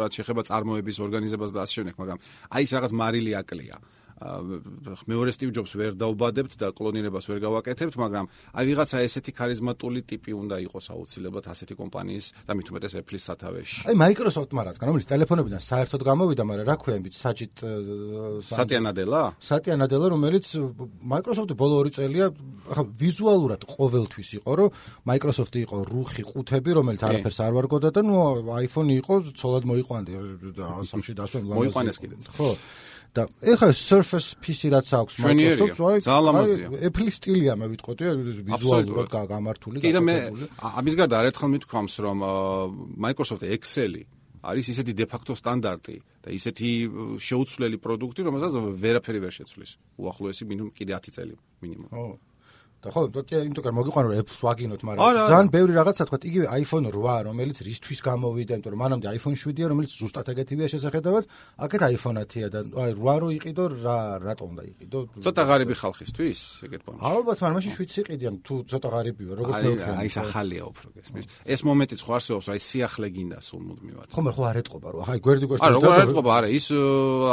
რაც 0.00 0.16
შეეხება 0.16 0.42
წარმოების 0.48 1.00
ორგანიზებას 1.04 1.52
და 1.52 1.60
ასე 1.60 1.74
შემდეგ, 1.76 1.94
მაგრამ 2.00 2.18
აი 2.48 2.64
ეს 2.64 2.72
რაღაც 2.72 2.92
მარილი 2.96 3.32
აკლია. 3.36 3.76
მეორე 4.20 5.32
სტივ 5.32 5.50
ჯობს 5.56 5.72
ვერ 5.80 5.92
დაუბადებთ 5.96 6.52
და 6.60 6.68
კლონირებას 6.76 7.24
ვერ 7.30 7.38
გავაკეთებთ, 7.40 7.94
მაგრამ 7.96 8.26
აი 8.52 8.64
ვიღაცა 8.68 9.00
ესეთი 9.08 9.32
ქარიზმატული 9.32 10.04
ტიპი 10.04 10.36
უნდა 10.36 10.56
იყოს 10.68 10.86
აუცილებლად 10.92 11.48
ასეთი 11.48 11.74
კომპანიის 11.80 12.26
და 12.44 12.52
მით 12.52 12.68
უმეტეს 12.68 12.92
Apple-ის 13.00 13.24
სათავეში. 13.32 13.80
აი 13.88 13.96
Microsoft-მა 13.96 14.62
რაც 14.68 14.76
განამლის 14.76 15.08
ტელეფონებიდან 15.08 15.60
საერთოდ 15.64 16.02
გამოვიდა, 16.04 16.42
მაგრამ 16.44 16.66
რა 16.68 16.76
ქვია 16.76 16.96
იმით 17.00 17.14
საჭით 17.16 17.54
სატიანადელა? 18.44 19.20
სატიანადელა, 19.40 20.06
რომელიც 20.12 20.46
Microsoft-ი 21.00 21.54
ბოლო 21.56 21.74
2 21.88 21.96
წელია 21.96 22.26
ახლა 22.70 22.84
ვიზუალურად 23.00 23.62
ყოველთვის 23.72 24.28
იყო, 24.36 24.50
რომ 24.60 24.68
Microsoft-ი 25.08 25.58
იყო 25.64 25.76
რუხი 25.88 26.22
ყუთები, 26.28 26.70
რომელიც 26.76 27.02
არაფერს 27.08 27.38
არ 27.40 27.52
ვარგოდა 27.56 27.88
და 27.88 28.00
ნუ 28.04 28.16
iPhone-ი 28.68 28.94
იყო 29.00 29.14
ცოლად 29.32 29.64
მოიყვანდი 29.64 30.12
და 30.60 30.64
სამში 30.84 31.12
დასვენ 31.16 31.42
ლამაზი. 31.48 31.60
მოიყვანეს 31.60 31.98
კიდეც. 32.04 32.22
ხო. 32.36 32.50
და 33.10 33.26
ეხლა 33.42 33.68
Surface 33.74 34.38
PC 34.38 34.70
რაც 34.70 34.86
აქვს 34.94 35.14
Microsoft-ს, 35.26 35.80
აი, 35.82 35.98
ძალიან 36.06 36.78
Apple 36.88 37.10
სტილია 37.10 37.54
მე 37.58 37.66
ვიტყოდი, 37.74 38.02
ვიზუალურად 38.46 39.08
გამართული. 39.10 39.76
კი 39.82 39.90
და 39.90 40.02
მე 40.04 40.16
ამის 40.62 40.94
გარდა 40.94 41.14
არაერთხელ 41.20 41.50
მithქვამს, 41.54 41.94
რომ 42.06 42.18
Microsoft 43.02 43.42
Excel-ი 43.42 44.04
არის 44.40 44.66
ისეთი 44.72 44.92
facto 45.04 45.36
სტანდარტი 45.36 45.96
და 46.24 46.28
ისეთი 46.32 46.68
შეუცვლელი 47.20 47.76
პროდუქტი, 47.76 48.20
რომელსაც 48.24 48.52
ვერაფერი 48.56 49.20
ვერ 49.20 49.32
შეცვლის. 49.36 49.70
უახლოესი 50.00 50.44
მინიმუმ 50.48 50.70
კიდე 50.72 50.92
10 50.96 51.12
წელი 51.12 51.34
მინიმუმ. 51.60 51.88
ხო. 51.92 52.29
და 52.80 52.88
ხო, 52.88 53.00
იმიტომ 53.12 53.64
რომ 53.68 53.76
მოგიყვანო 53.76 54.06
რომ 54.08 54.16
Apple-ს 54.24 54.40
ვაგინოთ, 54.40 54.80
მაგრამ 54.88 55.02
ძალიან 55.28 55.48
ბევრი 55.52 55.72
რაღაცა 55.76 56.02
თქვა, 56.08 56.18
იგივე 56.30 56.46
iPhone 56.64 56.84
8, 56.88 57.28
რომელიც 57.28 57.58
რისთვის 57.60 58.00
გამოვიდა, 58.08 58.52
იმიტომ 58.56 58.72
რომ 58.72 58.80
მანამდე 58.80 59.06
iPhone 59.20 59.36
7-ია, 59.36 59.66
რომელიც 59.68 59.90
ზუსტად 60.00 60.26
ეგეთივეა 60.32 60.68
შესახედავად, 60.72 61.24
აქეთ 61.60 61.80
iPhone 61.92 62.16
10-ია 62.24 62.48
და 62.48 62.60
აი 62.80 62.92
8 62.96 63.20
რო 63.20 63.28
იყიდო, 63.36 63.64
რა 63.84 63.98
რატო 64.24 64.44
უნდა 64.48 64.62
იყიდო? 64.70 64.98
ცოტა 65.20 65.42
ღარიბი 65.44 65.74
ხალხისთვის, 65.76 66.40
ეგეთ 66.64 66.82
პონჩი. 66.88 67.00
ალბათ, 67.04 67.36
მაგრამ 67.44 67.56
მაშინ 67.60 67.72
7-ს 67.76 67.96
იყიდიან, 68.00 68.34
თუ 68.48 68.54
ცოტა 68.64 68.88
ღარიბია, 68.96 69.32
როგორც 69.40 69.56
მეუბნები. 69.60 69.98
აი, 70.00 70.08
ეს 70.08 70.16
ახალია 70.24 70.64
უფრო 70.72 70.86
გესმის. 70.96 71.24
ეს 71.44 71.60
მომენტიც 71.68 72.00
ხო 72.00 72.12
არსებობს, 72.16 72.46
აი 72.48 72.60
სიახლე 72.64 73.08
გინდა 73.12 73.38
სულ 73.44 73.62
მუდმივად. 73.68 74.08
ხო, 74.08 74.20
მაგრამ 74.24 74.36
ხო 74.40 74.44
არ 74.50 74.56
ეტყობა 74.64 74.88
რა. 74.88 75.00
აი, 75.04 75.18
გვერდი 75.20 75.46
გვერდს. 75.50 75.64
არა, 75.68 75.76
არ 76.00 76.04
ეტყობა, 76.08 76.30
არა, 76.40 76.48
ის 76.48 76.66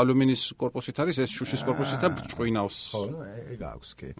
ალუმინის 0.04 0.42
корпуსით 0.60 0.98
არის, 1.08 1.16
ეს 1.24 1.32
შუშის 1.32 1.62
корпуსით 1.64 2.00
და 2.04 2.10
ჭყვინავს. 2.28 2.78
ხო, 2.92 3.02
ეგ 3.56 3.60
აქვს 3.64 3.90
კი. 3.96 4.12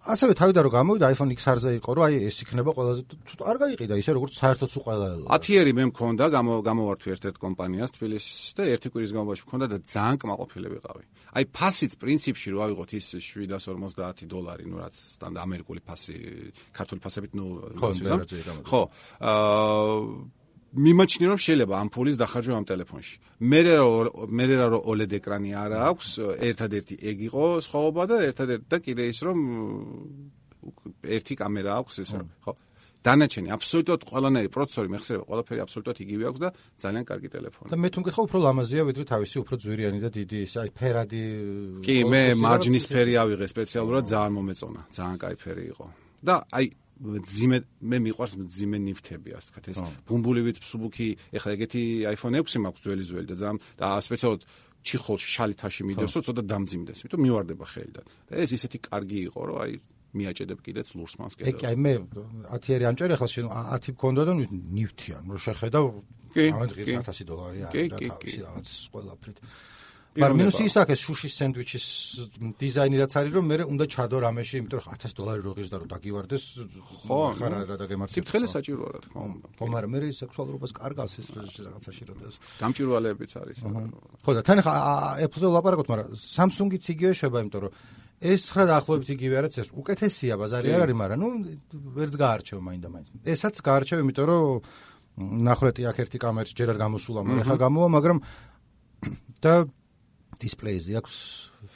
ასევე 0.00 0.32
თავიდან 0.32 0.64
რომ 0.64 0.72
გამოვიდა 0.72 1.08
iPhone 1.12 1.32
XR-ზე 1.36 1.70
იყო 1.76 1.90
რომ 1.92 2.04
აი 2.08 2.14
ეს 2.24 2.36
იქნება 2.40 2.72
ყველაზე 2.72 3.02
არ 3.44 3.56
გაიყიდა 3.60 3.94
ისე 4.00 4.10
როგორც 4.16 4.32
საერთოდ 4.40 4.68
სულ 4.72 4.82
ყველა 4.88 5.06
10-ერი 5.28 5.72
მე 5.76 5.84
მქონდა 5.92 6.24
გამო 6.32 6.52
გამოვართვი 6.64 7.08
ერთ-ერთ 7.14 7.36
კომპანიას 7.44 7.92
თბილისის 8.00 8.56
და 8.56 8.62
ერთი 8.72 8.88
კვირის 8.96 9.12
განმავლობაში 9.12 9.44
მქონდა 9.44 9.66
და 9.68 9.78
ძალიან 9.84 10.16
კმაყოფილი 10.24 10.68
ვიყავი. 10.72 11.04
აი 11.36 11.44
ფასიც 11.52 11.92
პრინციპში 12.00 12.48
რო 12.48 12.58
ავიღოთ 12.64 12.90
ის 12.96 13.06
750 13.20 14.24
დოლარი, 14.24 14.64
ნუ 14.72 14.76
რაც 14.80 14.94
სტანდარტ 15.20 15.44
ამერიკული 15.44 15.80
ფასი, 15.84 16.16
ქართული 16.72 17.00
ფასებით 17.04 17.32
ნუ 17.36 17.46
ხო 18.64 18.82
აა 19.20 20.39
მიმაჩნია 20.70 21.28
რომ 21.34 21.40
შეიძლება 21.42 21.74
ამ 21.82 21.88
ფულის 21.90 22.16
დახარჯვა 22.20 22.54
ამ 22.60 22.66
ტელეფონში. 22.70 23.14
მე 23.42 23.60
რა 23.66 23.76
მე 24.30 24.44
რა 24.50 24.66
რომ 24.70 24.82
OLED 24.86 25.12
ეკრანი 25.18 25.50
არა 25.50 25.78
აქვს, 25.90 26.08
ერთადერთი 26.46 26.94
ეგ 27.10 27.18
იყო 27.26 27.44
სხვაობა 27.66 28.02
და 28.06 28.16
ერთადერთი 28.30 28.66
და 28.70 28.78
კიდე 28.78 29.02
ის 29.10 29.18
რომ 29.26 29.38
ერთი 31.02 31.34
კამერა 31.40 31.72
აქვს 31.80 31.94
ეს 32.04 32.10
ხო. 32.44 32.52
დანარჩენი 33.00 33.48
აბსოლუტურად 33.56 34.02
ყველანაირი 34.04 34.50
პროცესორი 34.52 34.88
მეხსიერება 34.92 35.24
ყველაფერი 35.30 35.60
აბსოლუტურად 35.64 35.98
იგივე 36.04 36.24
აქვს 36.30 36.40
და 36.44 36.48
ძალიან 36.84 37.04
კარგი 37.08 37.28
ტელეფონია. 37.32 37.70
და 37.72 37.76
მე 37.80 37.88
თვითონ 37.88 38.04
გითხო 38.06 38.22
უფრო 38.28 38.38
ლამაზია 38.44 38.82
ვიდრე 38.84 39.04
თავისი 39.08 39.36
უფრო 39.40 39.54
ძვირიანი 39.64 39.98
და 40.04 40.10
დიდი 40.20 40.38
ის 40.44 40.52
აი 40.60 40.68
ფერადი 40.76 41.22
კი 41.80 41.96
მე 42.12 42.22
მარჯნის 42.44 42.84
ფერი 42.92 43.14
ავიღე 43.24 43.46
სპეციალურად 43.48 44.04
ძალიან 44.12 44.32
მომეწონა. 44.36 44.80
ძალიან 44.92 45.16
კაი 45.16 45.34
ფერი 45.40 45.64
იყო. 45.72 45.86
და 46.28 46.34
აი 46.52 46.66
ძიმე 47.00 47.58
მე 47.80 47.98
მიყვარს 48.04 48.34
ძიმე 48.56 48.78
ნიფთები 48.84 49.32
ასე 49.32 49.48
ვთქვათ 49.50 49.66
ეს 49.72 49.78
ბუმბულივით 50.04 50.58
მსუბუქი 50.60 51.08
ეხლა 51.32 51.50
ეგეთი 51.56 51.82
iPhone 52.12 52.36
6 52.36 52.60
მაქვს 52.60 52.82
ძველი 52.84 53.04
ძველი 53.08 53.26
და 53.32 53.36
ძალიან 53.40 53.58
და 53.80 53.86
სპეციალურად 54.04 54.42
ჩიხოლში 54.84 55.28
შალითაში 55.36 55.82
მიდევს 55.88 56.14
რომ 56.16 56.24
ცოტა 56.28 56.42
დამძიმდეს 56.50 56.98
იმიტომ 57.04 57.20
მივარდება 57.24 57.64
ხელიდან. 57.72 58.04
და 58.28 58.32
ეს 58.40 58.50
ისეთი 58.56 58.78
კარგი 58.88 59.18
იყო 59.28 59.40
რომ 59.48 59.56
აი 59.64 59.72
მიაჭედებ 60.16 60.58
კიდეც 60.64 60.88
ლურს 60.96 61.14
მას 61.20 61.32
კიდე. 61.36 61.48
ეგ 61.52 61.56
აი 61.68 61.76
მე 61.84 61.92
10 62.48 62.76
ერი 62.76 62.84
ამჭერ 62.90 63.10
ახლა 63.16 63.28
შენ 63.28 63.46
10 63.48 63.92
მქონდა 63.96 64.22
და 64.28 64.32
ნივთიან 64.40 65.22
რომ 65.30 65.40
შეხედავ 65.46 65.84
ამან 66.36 66.68
ღირს 66.76 66.94
1000 67.08 67.28
დოლარია 67.28 67.68
და 67.68 67.98
თავისი 68.08 68.40
რაღაც 68.44 68.68
ყველაფრით. 68.92 69.38
მაგრამ 70.10 70.38
მინუსი 70.42 70.64
ის 70.66 70.74
აქვს 70.80 71.02
შუშის 71.06 71.34
სენდვიჩის 71.38 71.84
დიზაინი 72.58 72.96
რაც 72.98 73.12
არის 73.14 73.30
რომ 73.30 73.44
მე 73.46 73.56
უნდა 73.70 73.84
ჩადო 73.94 74.18
რამეში 74.26 74.56
იმიტომ 74.58 74.80
რომ 74.82 74.96
1000 74.98 75.14
დოლარი 75.14 75.40
რო 75.46 75.52
ღირს 75.54 75.70
და 75.70 75.76
რო 75.78 75.86
დაგივარდეს 75.86 76.44
ხო 77.06 77.18
ხარ 77.38 77.52
რა 77.70 77.76
და 77.78 77.86
გემართი 77.86 78.14
სიფთხილე 78.18 78.46
საჭიროა 78.50 78.90
რა 78.90 79.00
თქმა 79.06 79.20
უნდა 79.30 79.46
ხო 79.54 79.64
მაგრამ 79.70 79.90
მე 79.94 79.98
სექსუალურობას 80.10 80.72
კარგავს 80.74 81.14
ეს 81.22 81.28
რაღაცაში 81.62 82.02
რომ 82.10 82.18
ეს 82.26 82.34
დამჭირვალეებიც 82.58 83.32
არის 83.38 83.58
ხო 84.26 84.30
და 84.34 84.42
თან 84.50 84.58
ხა 84.66 84.72
Apple-ზე 85.30 85.46
ვლაპარაკობთ 85.46 85.88
მაგრამ 85.94 86.08
Samsung-იც 86.18 86.84
იგივე 86.90 87.12
შეება 87.14 87.38
იმიტომ 87.46 87.60
რომ 87.70 87.72
ეს 88.20 88.42
ხრა 88.52 88.64
დაახლოებით 88.66 89.08
იგივე 89.14 89.34
არის 89.40 89.54
ეს 89.62 89.68
უკეთესია 89.78 90.34
ბაზარი 90.36 90.68
არ 90.74 90.82
არის 90.90 90.96
მაგრამ 91.00 91.18
ნუ 91.22 91.28
ვერც 91.96 92.14
გაარჩევ 92.20 92.58
მაინდა 92.60 92.88
მაინც. 92.92 93.06
ესაც 93.24 93.56
გაარჩევ 93.64 93.98
იმიტომ 94.04 94.26
რომ 94.28 94.44
ნახრეტი 95.48 95.82
აქ 95.88 95.96
ერთი 96.04 96.18
კამერით 96.20 96.52
ჯერ 96.52 96.68
არ 96.74 96.78
გამოსულა 96.84 97.20
მაგრამ 97.24 97.46
ხა 97.48 97.56
გამოვა 97.64 97.88
მაგრამ 97.96 98.18
და 99.40 99.52
დისპლეიზე 100.40 100.92
აქვს 101.00 101.14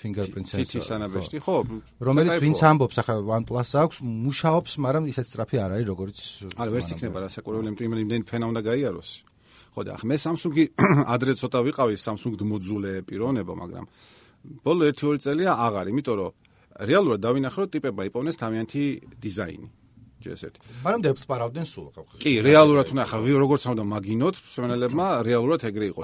fingerprint 0.00 0.48
sensor. 0.48 0.64
თითის 0.64 0.88
ანაბეჭდი, 0.96 1.38
ხო? 1.44 1.56
რომელიც 2.00 2.40
ვინც 2.40 2.60
ამბობს 2.64 2.96
ახლა 3.04 3.14
OnePlus 3.36 3.70
აქვს, 3.84 3.96
მუშაობს, 4.00 4.72
მაგრამ 4.80 5.04
ისეთ 5.12 5.26
სწრაფი 5.28 5.56
არ 5.60 5.70
არის, 5.76 5.86
როგორც 5.92 6.16
არა, 6.56 6.70
ვერც 6.72 6.88
იქნება 6.96 7.18
რა 7.20 7.28
საკურველი, 7.36 7.68
იმიტომ 7.68 8.00
იმენ 8.04 8.22
ფენა 8.24 8.44
უნდა 8.48 8.60
გაიაროს. 8.64 9.10
ხო 9.74 9.80
და 9.84 9.90
ახლა 9.98 10.06
მე 10.08 10.16
Samsung-ი 10.24 10.64
ადრე 11.14 11.32
ცოტა 11.36 11.58
ვიყავი 11.68 11.94
Samsung 12.00 12.34
მოძულე 12.40 12.92
პიროვნება, 13.04 13.52
მაგრამ 13.52 13.84
ბოლო 14.64 14.82
1-2 14.88 15.20
წელია 15.24 15.52
აღარ, 15.66 15.86
იმიტომ 15.92 16.16
რომ 16.20 16.32
რეალურად 16.88 17.20
დავინახე 17.26 17.58
რომ 17.60 17.72
ტიპებმა 17.74 18.02
იპოვნეს 18.08 18.36
თავიანთი 18.40 18.82
დიზაინი. 19.20 19.68
ჯესეთ. 20.24 20.54
მაგრამ 20.84 21.00
დებს 21.04 21.22
პარავდნენ 21.28 21.66
სულ 21.68 21.86
ხო? 21.92 22.02
კი, 22.16 22.32
რეალურად 22.40 22.86
უნდა 22.96 23.02
ახლა 23.04 23.18
როგორც 23.44 23.62
ამდა 23.68 23.84
მაგინოთ, 23.92 24.36
სვენელებმა 24.54 25.06
რეალურად 25.28 25.60
ეგრე 25.68 25.86
იყო. 25.92 26.00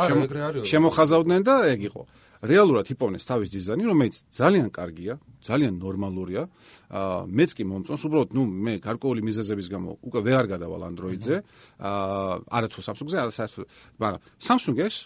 შემოხაზავდნენ 0.68 1.40
და 1.49 1.55
ეგ 1.73 1.81
იყო. 1.88 2.03
რეალურად 2.40 2.88
იპოვნეს 2.88 3.24
თავის 3.29 3.53
დიზაინი, 3.53 3.85
რომელიც 3.85 4.14
ძალიან 4.33 4.68
კარგია, 4.72 5.14
ძალიან 5.44 5.74
ნორმალურია. 5.76 6.42
აა 6.88 7.29
მეც 7.29 7.50
კი 7.53 7.64
მომწონს, 7.68 8.03
უბრალოდ, 8.09 8.31
ნუ 8.33 8.42
მე 8.48 8.74
გარკვეული 8.81 9.20
მიზეზების 9.29 9.68
გამო 9.68 9.90
უკვე 10.09 10.20
ვერ 10.24 10.44
გადავალ 10.48 10.83
Android-ზე. 10.88 11.37
აა 11.85 12.35
არა 12.48 12.68
თუ 12.72 12.81
Samsung-ზე, 12.81 13.16
არა 13.20 13.33
საერთოდ, 13.37 13.64
მაგრამ 14.00 14.20
Samsung-ეს 14.40 14.96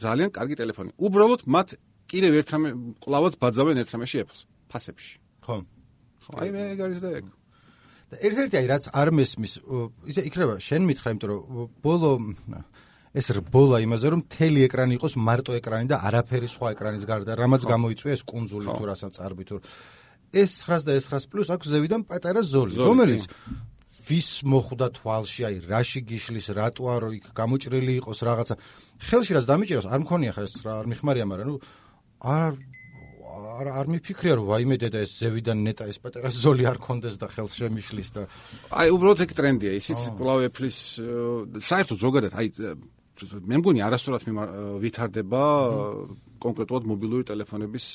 ძალიან 0.00 0.30
კარგი 0.32 0.54
ტელეფონია. 0.56 0.94
უბრალოდ 0.96 1.40
მათ 1.44 1.68
კიდევ 2.08 2.32
ერთ 2.40 2.48
რამე 2.56 2.68
კლავაც 3.04 3.34
ბაძავენ 3.36 3.76
ერთ 3.84 3.90
რამეში 3.92 4.16
Apple-ს, 4.24 4.40
ფასებში. 4.72 5.14
ხო. 5.44 5.56
ხო, 6.24 6.30
აი 6.40 6.48
მე 6.56 6.60
ეგ 6.72 6.80
არის 6.88 7.00
და 7.04 7.10
ეგ. 7.20 7.24
და 8.08 8.16
ერთ-ერთი 8.24 8.56
აი 8.56 8.66
რაც 8.72 8.84
არ 8.88 9.08
მესმის, 9.12 9.52
ისე 10.08 10.22
იქნება 10.24 10.54
შენ 10.64 10.82
მითხრა, 10.88 11.08
იმიტომ 11.12 11.28
რომ 11.28 11.68
ბოლო 11.84 12.10
ეს 13.14 13.26
რბოლა 13.38 13.78
იმაზე 13.86 14.06
რომ 14.12 14.20
მთელი 14.24 14.60
ეკრანი 14.68 14.98
იყოს 14.98 15.14
მარტო 15.16 15.52
ეკრანი 15.60 15.86
და 15.88 15.96
არაფერი 16.08 16.48
სხვა 16.52 16.74
ეკრანის 16.74 17.04
გარდა 17.08 17.38
რამაც 17.40 17.62
გამოიწვია 17.72 18.12
ეს 18.18 18.22
კუნძული 18.28 18.68
თუ 18.68 18.84
რასაც 18.90 19.12
წარბი 19.16 19.44
თუ 19.48 19.56
ეს 20.32 20.52
900 20.68 20.84
და 20.84 20.92
ეს 21.00 21.06
900 21.08 21.32
პლუს 21.32 21.48
აქვს 21.56 21.66
ზევიდან 21.72 22.00
პატარა 22.04 22.42
ზოლი 22.44 22.76
რომელიც 22.84 23.24
ვის 24.08 24.28
მოხვდა 24.48 24.86
თვალში 24.96 25.44
აი 25.48 25.56
რაში 25.68 26.00
გიშლის 26.08 26.48
რატო 26.56 26.84
არო 26.88 27.12
იქ 27.18 27.26
გამოჭრილი 27.36 27.92
იყოს 28.00 28.18
რაღაცა. 28.24 28.54
ხელში 29.04 29.32
რაც 29.36 29.44
დამიჭეროს 29.48 29.86
არ 29.92 30.00
მქონია 30.04 30.32
ხა 30.32 30.42
ეს 30.48 30.54
რა 30.64 30.72
არ 30.80 30.86
მიხმარია 30.92 31.26
მაგრამ 31.28 31.48
ნუ 31.52 31.56
არ 32.24 32.52
არ 33.58 33.66
არ 33.68 33.86
მიფიქრია 33.92 34.34
რომ 34.38 34.46
ვაიმე 34.48 34.76
დედა 34.80 34.98
ეს 35.04 35.12
ზევიდან 35.20 35.58
ნეტა 35.66 35.84
ეს 35.92 35.98
პატარა 36.00 36.28
ზოლი 36.32 36.64
არ 36.72 36.78
კონდეს 36.80 37.16
და 37.20 37.26
ხელს 37.28 37.52
შემიშლის 37.58 38.08
და 38.16 38.22
აი 38.72 38.88
უბრალოდ 38.96 39.20
ეგ 39.24 39.30
ტრენდია 39.38 39.72
ისიც 39.78 40.00
კვლავ 40.18 40.38
ეფლის 40.48 40.78
საერთოდ 41.68 41.98
ზოგადად 41.98 42.32
აი 42.38 42.48
მე 43.50 43.60
მგონი 43.60 43.82
არასდროს 43.88 44.26
ვითარდება 44.84 45.42
კონკრეტულად 46.44 46.88
მობილური 46.92 47.28
ტელეფონების 47.28 47.86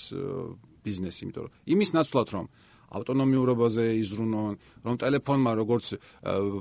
ბიზნესი 0.84 1.20
იმიტომ 1.28 1.44
რომ 1.48 1.74
იმის 1.76 1.90
ნაცვლად 1.96 2.34
რომ 2.36 2.48
ავტონომიურობაზე 2.94 3.86
იზრუნონ, 4.00 4.58
რომ 4.86 4.98
ტელეფონმა 5.02 5.52
როგორც 5.58 5.88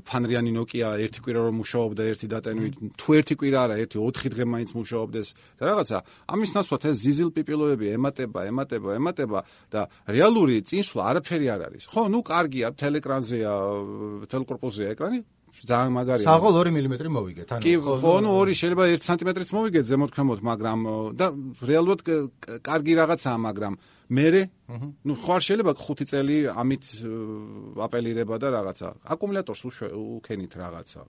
ფანრიანი 0.08 0.52
Nokia 0.56 0.94
ერთი 1.04 1.20
კვირა 1.24 1.40
რომ 1.48 1.60
მუშაობდა 1.60 2.02
ერთი 2.08 2.26
დატენვით, 2.32 2.74
თუ 2.96 3.08
ერთი 3.20 3.34
კვირა 3.36 3.58
არა, 3.68 3.76
ერთი 3.84 3.96
4 4.00 4.32
დღე 4.32 4.44
მაინც 4.48 4.70
მუშაობდეს 4.72 5.28
და 5.60 5.62
რაღაცა, 5.68 5.98
ამის 6.32 6.50
ნაცვლად 6.56 6.82
ეს 6.88 6.96
ზიზილ 7.04 7.30
პიპილოები 7.36 7.86
ემატება, 7.96 8.40
ემატება, 8.48 8.96
ემატება 8.96 9.40
და 9.68 9.80
რეალური 10.08 10.56
წინსვლა 10.64 11.02
არაფერი 11.12 11.46
არ 11.52 11.60
არის. 11.68 11.84
ხო, 11.92 12.02
ნუ 12.08 12.20
კარგია, 12.24 12.66
თელეკრანზეა, 12.80 13.52
თელკორპუსზეა 14.32 14.88
ეკრანი, 14.96 15.20
ძალიან 15.70 15.92
მაგარია. 15.96 16.26
საღოლ 16.26 16.52
2 16.58 16.70
მმ 16.74 16.94
მოვიგეთ, 17.16 17.48
ანუ 17.54 17.62
კი, 17.62 17.72
ხო, 17.82 18.14
ნუ 18.24 18.30
2 18.42 18.54
შეიძლება 18.60 18.84
1 18.92 19.06
სანტიმეტრიც 19.08 19.50
მოვიგეთ 19.56 19.84
ზემოთქვემოთ, 19.92 20.40
მაგრამ 20.50 20.78
და 21.20 21.26
რეალურად 21.70 22.00
კარგი 22.66 22.92
რაღაცაა, 23.00 23.36
მაგრამ 23.46 23.72
მე 24.12 24.26
ნუ 25.06 25.14
ხარ 25.22 25.40
შეიძლება 25.46 25.72
5 25.78 26.10
წელი 26.10 26.36
ამით 26.50 26.84
აპელირება 27.86 28.34
და 28.42 28.48
რაღაცა. 28.56 28.88
აკუმულატორს 29.14 29.62
უქენით 29.92 30.52
რაღაცა, 30.62 31.00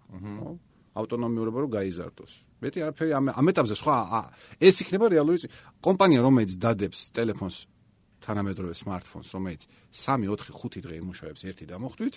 ხო? 0.44 0.52
ავტონომიურობა 0.94 1.60
რო 1.64 1.70
გაიზარდოს. 1.74 2.34
მეტი 2.64 2.80
არაფერი 2.88 3.12
ამ 3.18 3.26
ამ 3.34 3.46
ეტაპზე 3.52 3.76
სხვა 3.82 3.98
ეს 4.62 4.76
იქნება 4.84 5.06
რეალური 5.12 5.50
კომპანია 5.84 6.20
რომელიც 6.24 6.52
დადებს 6.64 7.00
ტელეფონს 7.18 7.58
თანამედროვე 8.24 8.74
smartphones 8.78 9.30
რომელიც 9.36 9.68
3 9.92 10.28
4 10.32 10.56
5 10.56 10.84
დღე 10.86 10.96
იმუშავებს 11.04 11.42
ერთი 11.50 11.66
დამოხტვით 11.74 12.16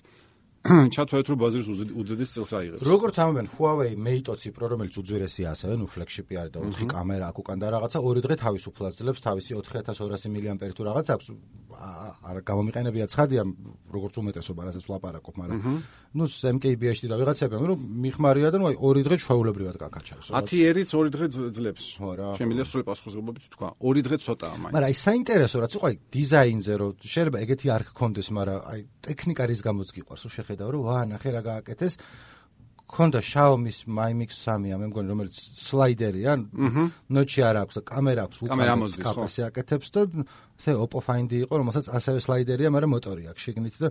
ჩათვალეთ 0.96 1.26
რომ 1.31 1.38
ბაზრის 1.42 1.68
უდიდეს 2.00 2.31
წელს 2.37 2.52
აიღებს. 2.59 2.83
როგორც 2.87 3.16
ამბობენ 3.22 3.46
Huawei 3.55 3.92
Mate 3.96 4.35
20 4.35 4.55
Pro 4.57 4.66
რომელიც 4.72 4.94
უძვირესია 5.00 5.55
ასევე, 5.55 5.74
ნუ 5.79 5.87
ფლეგშიპი 5.92 6.35
არის 6.40 6.52
და 6.55 6.59
4 6.66 6.90
კამერა 6.90 7.26
აქვს 7.31 7.40
უკან 7.42 7.59
და 7.62 7.66
რაღაცა, 7.76 7.98
ორი 8.02 8.20
დღე 8.26 8.35
თავისუფლად 8.42 8.92
ძლებს 8.98 9.20
თავისი 9.26 9.52
4200 9.55 10.59
მAh 10.59 10.74
თუ 10.76 10.83
რაღაც 10.90 11.07
აქვს. 11.14 11.26
არ 11.76 12.40
გამომიყენებია 12.40 13.07
ცხადია 13.12 13.42
როგორც 13.92 14.14
უმეტესობა 14.16 14.61
რასაც 14.64 14.85
ვლაპარაკობ, 14.88 15.35
მაგრამ 15.37 15.61
ნუ 16.16 16.24
MKBHD 16.57 17.05
და 17.12 17.16
ვიღაცები 17.20 17.52
რომ 17.52 17.81
მიხმარია 18.00 18.48
და 18.48 18.59
ნუ 18.61 18.66
აი 18.72 18.76
ორი 18.81 19.02
დღე 19.05 19.16
ჩვეულებრივად 19.20 19.76
გაკაჩავს. 19.76 20.33
10 20.33 20.64
ერიც 20.72 20.88
ორი 20.96 21.11
დღე 21.12 21.26
ძლებს. 21.52 21.85
ხო 22.00 22.11
რა. 22.16 22.29
შემიძლია 22.40 22.64
სრული 22.64 22.85
პასუხისმგებლობით 22.88 23.44
თქვა. 23.52 23.68
ორი 23.76 24.00
დღე 24.09 24.16
ცოტაა 24.24 24.57
მაინც. 24.57 24.72
მაგრამ 24.72 24.88
აი 24.88 24.96
საინტერესო 24.96 25.57
რაც 25.61 25.72
იყო 25.76 25.85
აი 25.87 25.96
დიზაინზე 26.16 26.72
რომ 26.81 26.90
შეიძლება 27.05 27.38
ეგეთი 27.44 27.66
არ 27.76 27.83
გქონდეს, 27.92 28.29
მაგრამ 28.33 28.61
აი 28.72 28.81
ტექნიკა 29.07 29.42
რის 29.46 29.61
გამოც 29.68 29.88
გიყვარს, 29.96 30.22
რომ 30.24 30.33
შეხედავ 30.57 30.73
რომ 30.73 30.83
ვა 30.88 30.99
ნახე 31.12 31.31
რა 31.37 31.42
გააკეთეს. 31.45 31.95
ქონდა 32.87 33.19
Xiaomi-ს 33.19 33.90
Mi 33.90 34.14
Mix 34.14 34.31
3-ა, 34.47 34.79
მე 34.79 34.87
მგონი 34.87 35.11
რომელიც 35.11 35.35
სლაიდერია, 35.59 36.33
ნოჩი 37.11 37.40
არ 37.42 37.57
აქვს 37.66 37.77
კამერა 37.83 38.23
აქვს, 38.31 38.38
უკან 38.47 38.62
კაპასი 39.03 39.40
აკეთებს 39.51 39.88
და 39.90 40.01
ესე 40.55 40.73
Oppo 40.79 41.03
Find-ი 41.03 41.42
იყო, 41.45 41.55
რომელსაც 41.66 41.90
ასევე 41.90 42.19
სლაიდერია, 42.23 42.71
მაგრამ 42.71 42.95
მოტორი 42.95 43.23
აქვს 43.35 43.42
შეგნით 43.42 43.75
და 43.83 43.90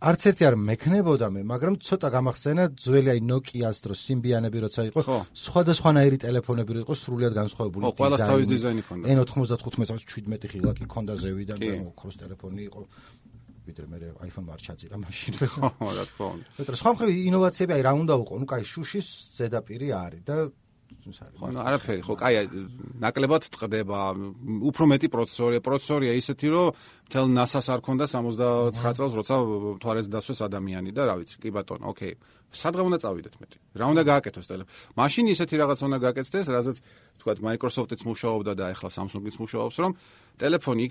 არც 0.00 0.22
ერთი 0.32 0.42
არ 0.48 0.56
მექნებოდა 0.56 1.28
მე, 1.36 1.40
მაგრამ 1.44 1.74
ცოტა 1.84 2.08
გამახსენა 2.16 2.64
ძველი 2.80 3.08
აი 3.12 3.20
Nokia-ს 3.20 3.84
დროს 3.84 3.98
სიმბიანები 4.08 4.58
როცა 4.64 4.82
იყო, 4.88 5.00
სხვადასხვანაირი 5.36 6.16
ტელეფონები 6.24 6.72
იყო 6.88 6.94
სრულიად 6.96 7.32
განსხვავებული. 7.36 7.84
ხო, 7.84 7.92
ყველას 8.00 8.20
თავის 8.24 8.46
დიზაინი 8.48 8.82
ქონდა. 8.88 9.04
N95-ს 9.12 10.08
17 10.08 10.48
ხილი 10.48 10.64
ლაკი 10.64 10.88
ქონდა 10.88 11.14
ზევიდან 11.20 11.58
და 11.60 11.72
ოქროს 11.92 12.16
ტელეფონი 12.16 12.62
იყო. 12.72 12.80
ვიდრე 13.65 13.85
მე 13.91 13.97
iPhone-მა 14.27 14.51
არ 14.57 14.61
ჩაძირა 14.65 14.97
მაშინ. 15.01 15.33
ხო, 15.37 15.69
რა 15.97 16.05
თქმა 16.09 16.27
უნდა. 16.33 16.45
მეტყვი 16.57 16.77
სხვა 16.81 16.91
მხრივ 16.95 17.09
ინოვაციები 17.29 17.73
აი 17.77 17.81
რა 17.85 17.91
უნდა 18.01 18.13
უყო, 18.21 18.33
ну 18.41 18.45
кай 18.49 18.61
შუშის 18.65 19.07
ზედაპირი 19.37 19.87
არის 20.01 20.21
და 20.25 20.35
ის 21.10 21.18
არის. 21.22 21.38
არაფერი, 21.66 22.00
ხო, 22.06 22.14
კაი, 22.18 22.34
ნაკლებად 23.02 23.42
ტყდება. 23.54 24.00
უფრო 24.70 24.84
მეტი 24.92 25.08
პროცესორია, 25.14 25.60
პროცესორია 25.62 26.12
ისეთი, 26.20 26.46
რომ 26.54 26.66
მთელ 27.06 27.26
NASA-ს 27.36 27.66
არ 27.70 27.80
ქონდა 27.86 28.04
79 28.10 28.94
წელს, 28.98 29.12
როცა 29.18 29.34
თვარეს 29.82 30.06
დასვეს 30.10 30.40
ადამიანი 30.48 30.90
და 30.90 31.02
რა 31.06 31.14
ვიცი, 31.22 31.36
კი 31.42 31.48
ბატონო, 31.54 31.86
ოკეი. 31.92 32.14
სადღა 32.56 32.82
უნდა 32.88 32.98
წავიდეთ 33.04 33.34
მეტი. 33.42 33.58
რა 33.76 33.86
უნდა 33.92 34.02
გააკეთოს 34.06 34.46
ტელეფონი? 34.48 34.72
მაშინ 34.96 35.24
ისეთი 35.34 35.54
რაღაც 35.60 35.78
უნდა 35.86 35.98
გააკეთდეს, 36.06 36.46
რაზეც 36.56 36.76
თქვათ 37.20 37.38
Microsoft-იც 37.46 38.00
მუშაობდა 38.06 38.52
და 38.56 38.64
ახლა 38.72 38.90
Samsung-იც 38.96 39.36
მუშაობს, 39.42 39.76
რომ 39.82 39.92
ტელეფონი 40.40 40.86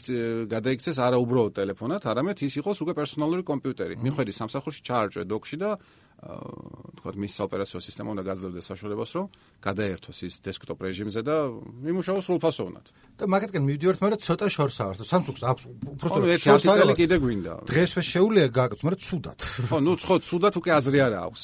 გადაიქცეს 0.51 0.97
არა 0.99 1.17
უბრალოდ 1.25 1.53
ტელეფონად, 1.57 2.01
არამედ 2.11 2.37
ის 2.45 2.53
იყოს 2.59 2.77
უკვე 2.85 2.93
პერსონალური 2.99 3.43
კომპიუტერი. 3.49 3.93
მიხვედი 4.03 4.31
სამსახურში, 4.35 4.81
ჩაარჭვე 4.85 5.23
დოქში 5.25 5.57
და 5.57 5.69
თქვა 6.25 7.11
მის 7.21 7.35
ოპერაციო 7.45 7.79
სისტემა 7.85 8.09
უნდა 8.17 8.23
გაძლევდეს 8.25 8.65
საშუალებას, 8.71 9.09
რომ 9.13 9.25
გადაერთოს 9.61 10.17
ის 10.25 10.35
დესკტოპ 10.41 10.79
რეჟიმზე 10.81 11.21
და 11.21 11.35
მიმუშაოს 11.85 12.25
სრულფასოვნად. 12.25 12.85
და 13.15 13.23
მაგეთკენ 13.29 13.63
მივდივართ, 13.69 13.99
მაგრამ 14.01 14.19
ცოტა 14.25 14.47
შორს 14.49 14.77
არის. 14.81 14.99
Samsung-ს 15.05 15.41
აქვს 15.45 15.63
უბრალოდ 15.85 16.29
ერთი 16.33 16.47
ათი 16.49 16.67
წელი 16.73 16.93
კიდე 16.97 17.15
გვინდა. 17.21 17.53
დღესვე 17.69 18.01
შეუძლია 18.09 18.47
გააკეთოს, 18.57 18.83
მაგრამ 18.85 19.01
ცუდად. 19.05 19.39
ხო, 19.69 19.77
ნუ 19.85 19.91
ხო, 20.01 20.15
ცუდად 20.25 20.53
უკვე 20.59 20.71
აზრი 20.79 20.99
არა 21.05 21.19
აქვს. 21.29 21.41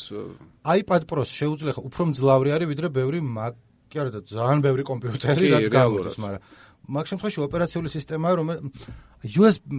iPad 0.66 1.02
Pro-ს 1.06 1.30
შეუძლია 1.30 1.74
ხო 1.78 1.82
უფრო 1.86 2.02
მძლავრი 2.10 2.50
არის 2.58 2.68
ვიდრე 2.74 2.88
ბევრი 2.90 3.20
Mac 3.22 3.54
კი 3.92 4.00
არა 4.00 4.12
და 4.16 4.20
ძალიან 4.24 4.60
ბევრი 4.64 4.84
კომპიუტერი 4.88 5.46
რაც 5.52 5.68
გავუდეს, 5.68 6.16
მაგრამ 6.16 6.42
მაგ 6.90 7.06
შემთხვევაში 7.12 7.40
ოპერაციული 7.46 7.90
სისტემა 7.94 8.28
რომ 8.42 8.48
USB 9.22 9.70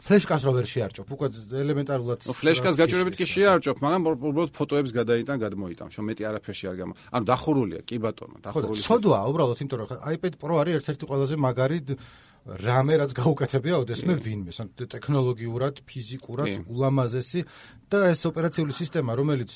ფლეშკას 0.00 0.42
რო 0.48 0.52
ვერ 0.56 0.66
შეარჭობ, 0.72 1.06
უკვე 1.12 1.26
ელემენტარულად 1.52 2.20
ფლეშკას 2.32 2.74
გაჭირებით 2.80 3.14
კი 3.20 3.26
შეარჭობ, 3.28 3.76
მაგრამ 3.84 4.02
უბრალოდ 4.08 4.50
ფოტოებს 4.56 4.90
გადაიტან, 4.96 5.36
გადმოიტან, 5.36 5.88
რომ 5.92 6.04
მეტი 6.08 6.22
არაფერში 6.30 6.64
არ 6.72 6.76
გამა. 6.80 6.94
ანუ 7.12 7.24
დახურულია, 7.28 7.80
კი 7.84 7.96
ბატონო, 8.00 8.36
დახურულია. 8.40 8.80
ცოდვაა 8.88 9.24
უბრალოდ, 9.30 9.58
იმიტომ 9.60 9.78
რომ 9.84 9.88
iPad 10.16 10.34
Pro 10.40 10.54
არის 10.64 10.74
ერთ-ერთი 10.80 11.04
ყველაზე 11.12 11.34
მაგარი 11.36 11.78
რამე 12.40 12.94
რაც 13.04 13.12
გაუკეთებია 13.20 13.74
ოდესმე 13.84 14.14
ვინმე, 14.16 14.52
ან 14.64 14.68
ტექნოლოგიურად, 14.80 15.84
ფიზიკურად 15.84 16.64
ულამაზესი. 16.72 17.40
და 17.90 17.98
ეს 18.14 18.22
ოპერაციული 18.24 18.72
სისტემა, 18.72 19.12
რომელიც 19.18 19.50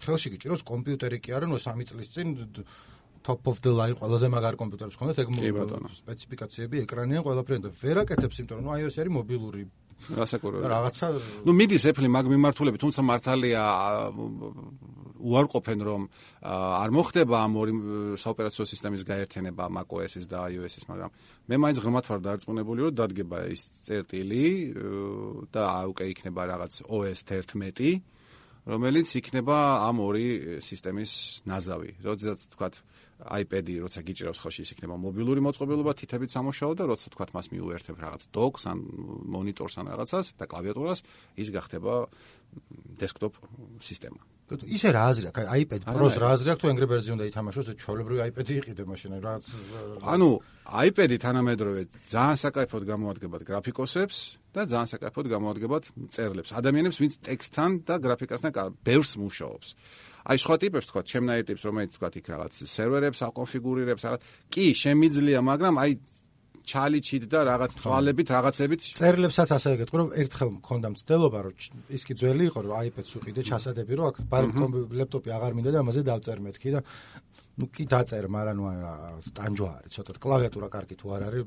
ხელში 0.00 0.28
გიჭიროს 0.32 0.62
კომპიუტერი 0.64 1.18
კი 1.20 1.30
არა, 1.36 1.46
ნუ 1.50 1.58
3 1.60 1.84
წლის 1.84 2.08
წინ 2.14 2.26
top 3.26 3.42
of 3.50 3.56
the 3.64 3.72
line 3.80 3.96
ყველაზე 4.00 4.26
მაგარი 4.36 4.56
კომპიუტერებს 4.62 4.98
ხონდათ 5.00 5.18
ეგ 5.22 5.28
სპეციფიკაციები 6.02 6.84
ეკრანიან 6.86 7.26
ყველაფერი 7.26 7.58
და 7.66 7.70
ვერ 7.82 7.96
აკეთებს 8.04 8.40
იმიტომ 8.40 8.58
რომ 8.62 8.72
iOS 8.78 8.96
არის 9.02 9.12
მობილური. 9.18 9.64
გასაკურებელი 9.96 10.68
რაღაცა 10.70 11.06
ნუ 11.46 11.52
მიდის 11.56 11.84
Apple 11.90 12.08
მაგ 12.12 12.26
მიმართულებით 12.28 12.80
თუმცა 12.84 13.00
მართალია 13.10 13.62
უარყოფენ 15.16 15.80
რომ 15.88 16.02
არ 16.44 16.90
მოხდება 16.96 17.36
ამ 17.46 17.52
ორი 17.56 17.72
საოპერაციო 18.20 18.64
სისტემის 18.68 19.02
გაერთიანება 19.08 19.64
macOS-ის 19.72 20.28
და 20.28 20.44
iOS-ის 20.52 20.84
მაგრამ 20.90 21.10
მე 21.48 21.56
მაინც 21.64 21.78
ღრმათ 21.80 22.04
ვარ 22.12 22.20
დარწმუნებული 22.26 22.80
რომ 22.86 22.96
დადგება 23.00 23.38
ის 23.56 23.62
წერტილი 23.88 24.44
და 25.48 25.64
უკვე 25.90 26.04
იქნება 26.12 26.42
რაღაც 26.52 26.72
OS 26.92 27.20
11 27.24 28.04
რომელიც 28.66 29.08
იქნება 29.16 29.56
ამ 29.88 29.96
ორი 30.02 30.26
სისტემის 30.58 31.12
ნაზავი. 31.46 31.90
როდესაც 32.02 32.38
თქვა 32.52 32.68
iPad-ი 33.16 33.80
როცა 33.80 34.00
გიჭირავს 34.04 34.40
ხელში 34.44 34.62
ის 34.66 34.70
იქნება 34.76 34.96
მობილური 35.00 35.40
მოწყობილობა 35.40 35.92
თითებით 35.96 36.30
სამუშაო 36.36 36.72
და 36.76 36.84
როცა 36.92 37.06
თქვა 37.16 37.26
მას 37.32 37.46
მიუერთებ 37.48 37.96
რაღაც 37.96 38.22
dock-ს 38.28 38.68
ან 38.68 38.78
მონიტორს 39.32 39.74
ან 39.80 39.86
რაღაცას 39.88 40.26
და 40.36 40.44
კლავიატურას 40.44 41.00
ის 41.40 41.48
გახდება 41.48 41.94
desktop 43.00 43.40
სისტემა. 43.80 44.20
ისე 44.46 44.88
რა 44.94 45.02
აზრი 45.10 45.26
აქვს? 45.32 45.48
iPad 45.66 45.80
Pro-ს 45.90 46.16
რა 46.22 46.28
აზრი 46.36 46.48
აქვს 46.54 46.60
თუ 46.62 46.66
Angry 46.70 46.86
Birds-ი 46.86 47.10
უნდა 47.16 47.24
ითამაშოს? 47.32 47.66
ჩვეულებრივი 47.82 48.20
iPad-ი 48.30 48.52
იყიდე 48.60 48.84
მაშინ 48.86 49.12
რაც 49.26 49.44
ანუ 50.06 50.30
iPad-ი 50.86 51.16
თანამედროვე 51.24 51.80
ძალიან 52.06 52.36
საკაიფოდ 52.44 52.82
გამოადგებათ 52.86 53.42
გრაფიკოსებს 53.42 54.18
და 54.54 54.60
ძალიან 54.70 54.88
საკაიფოდ 54.94 55.26
გამოადგებათ 55.34 55.84
წერლებს. 56.14 56.50
ადამიანებს 56.54 56.98
ვინც 57.02 57.14
ტექსტთან 57.26 57.70
და 57.88 57.94
გრაფიკასთან 58.06 58.50
ბევრს 58.86 59.12
მუშაობს. 59.18 59.68
აი 60.26 60.40
სხვა 60.42 60.56
ტიპებს 60.62 60.88
თქვა, 60.90 61.00
ჩემნაირ 61.06 61.44
ტიპს, 61.46 61.64
რომელიც 61.70 61.92
თქვა 61.96 62.08
იქ 62.18 62.26
რაღაც 62.34 62.52
სერვერებს 62.66 63.20
აკონფიგურირებს, 63.26 64.02
რაღაც. 64.06 64.22
კი 64.50 64.64
შემიძლია, 64.74 65.40
მაგრამ 65.46 65.74
აი 65.82 65.92
ჩალიჩით 66.66 67.24
და 67.30 67.40
რაღაც 67.46 67.72
თვალებით, 67.78 68.28
რაღაცებით 68.34 68.80
წერლებსაც 68.98 69.50
ასევე 69.54 69.74
გეტყვი, 69.86 69.98
რომ 70.02 70.08
ერთხელ 70.18 70.50
მქონდა 70.58 70.88
მცდელობა, 70.96 71.38
რომ 71.46 71.54
ის 71.94 72.02
კი 72.02 72.14
ძველი 72.18 72.44
იყო, 72.50 72.58
რომ 72.66 72.72
iPad-ს 72.90 73.12
უყიდე 73.22 73.42
ჩასადები, 73.46 73.92
რომ 73.94 74.06
აქ 74.10 74.16
ბარ 74.26 74.44
ლეპტოპი 74.98 75.30
აღარ 75.30 75.52
მინდა 75.54 75.70
და 75.70 75.78
ამაზე 75.86 76.00
დავწერ 76.10 76.38
მეთქი 76.42 76.74
და 76.74 76.80
ну 77.56 77.64
კი 77.72 77.84
დაწერ, 77.88 78.24
მაგრამ 78.28 78.56
ნუ 78.60 78.64
სტანჯვა 79.32 79.70
არის, 79.80 79.90
ცოტა 79.96 80.12
კლავიატურა 80.20 80.68
კარგი 80.68 80.94
თუ 81.00 81.06
არ 81.16 81.22
არის. 81.24 81.44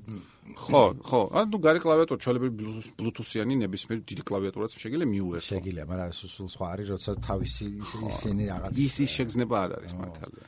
ხო, 0.58 0.84
ხო. 1.06 1.20
ანუ 1.38 1.56
გარი 1.62 1.80
კლავიატურა 1.86 2.20
ჩვეულებრივ 2.26 2.52
Bluetooth-იანი 2.98 3.54
ნებისმიერ 3.62 4.00
დიდი 4.10 4.24
კლავიატურაც 4.26 4.72
შეიძლება 4.74 5.06
მიუერთო. 5.14 5.48
შეიძლება, 5.54 5.86
მაგრამ 5.86 6.10
სულ 6.18 6.48
სხვა 6.50 6.66
არის, 6.74 6.88
როცა 6.98 7.12
თავისი 7.30 7.66
ისინი 8.10 8.44
რაღაც 8.50 8.72
ის 8.74 8.96
ის 9.06 9.12
შეგზნება 9.18 9.56
არ 9.66 9.72
არის 9.78 9.94
მართალია. 10.02 10.46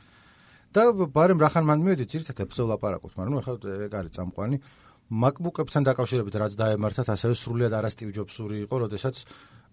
და 0.72 0.82
ბარემ 1.12 1.38
რახან 1.38 1.64
მან 1.68 1.78
მივედი 1.84 2.04
ძირთად 2.10 2.38
ეფსო 2.42 2.64
ლაპარაკობს, 2.72 3.14
მაგრამ 3.14 3.32
ნუ 3.36 3.38
ახლა 3.44 3.54
ეგ 3.86 3.92
არის 3.92 4.12
წამყვანი. 4.16 4.56
MacBook-ებთან 5.12 5.82
დაკავშირებით 5.84 6.34
რაც 6.40 6.52
დაემართათ, 6.56 7.08
ასევე 7.12 7.34
სრულიად 7.36 7.72
არასტივ 7.76 8.08
ჯობსური 8.16 8.56
იყო, 8.64 8.76
როდესაც 8.88 9.16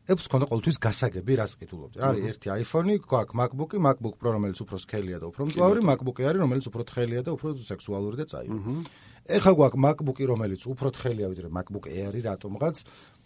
ებს 0.10 0.26
ქონდა 0.26 0.46
ყოველთვის 0.50 0.78
გასაგები, 0.82 1.34
რას 1.38 1.54
კითხულობდი. 1.60 1.98
არის 2.02 2.24
ერთი 2.30 2.48
iPhone-ი, 2.50 2.96
გვაქვს 3.06 3.36
MacBook-ი, 3.40 3.78
MacBook 3.78 4.16
Pro, 4.18 4.34
რომელიც 4.34 4.60
უფრო 4.66 4.78
სქელია 4.82 5.18
და 5.22 5.30
უფრო 5.30 5.42
მძლავრი, 5.50 5.80
MacBook-ი 5.86 6.24
არის, 6.30 6.42
რომელიც 6.44 6.66
უფრო 6.70 6.82
თხელია 6.90 7.22
და 7.22 7.32
უფრო 7.38 7.48
სექსუალური 7.70 8.16
და 8.18 8.26
წაი. 8.26 8.48
ეხა 9.30 9.52
გვაქვს 9.54 9.82
MacBook-ი, 9.86 10.26
რომელიც 10.34 10.62
უფრო 10.66 10.90
თხელია 10.90 11.28
ვიდრე 11.30 11.48
MacBook 11.54 11.86
Air-ი, 11.94 12.22
რატომღაც. 12.26 12.76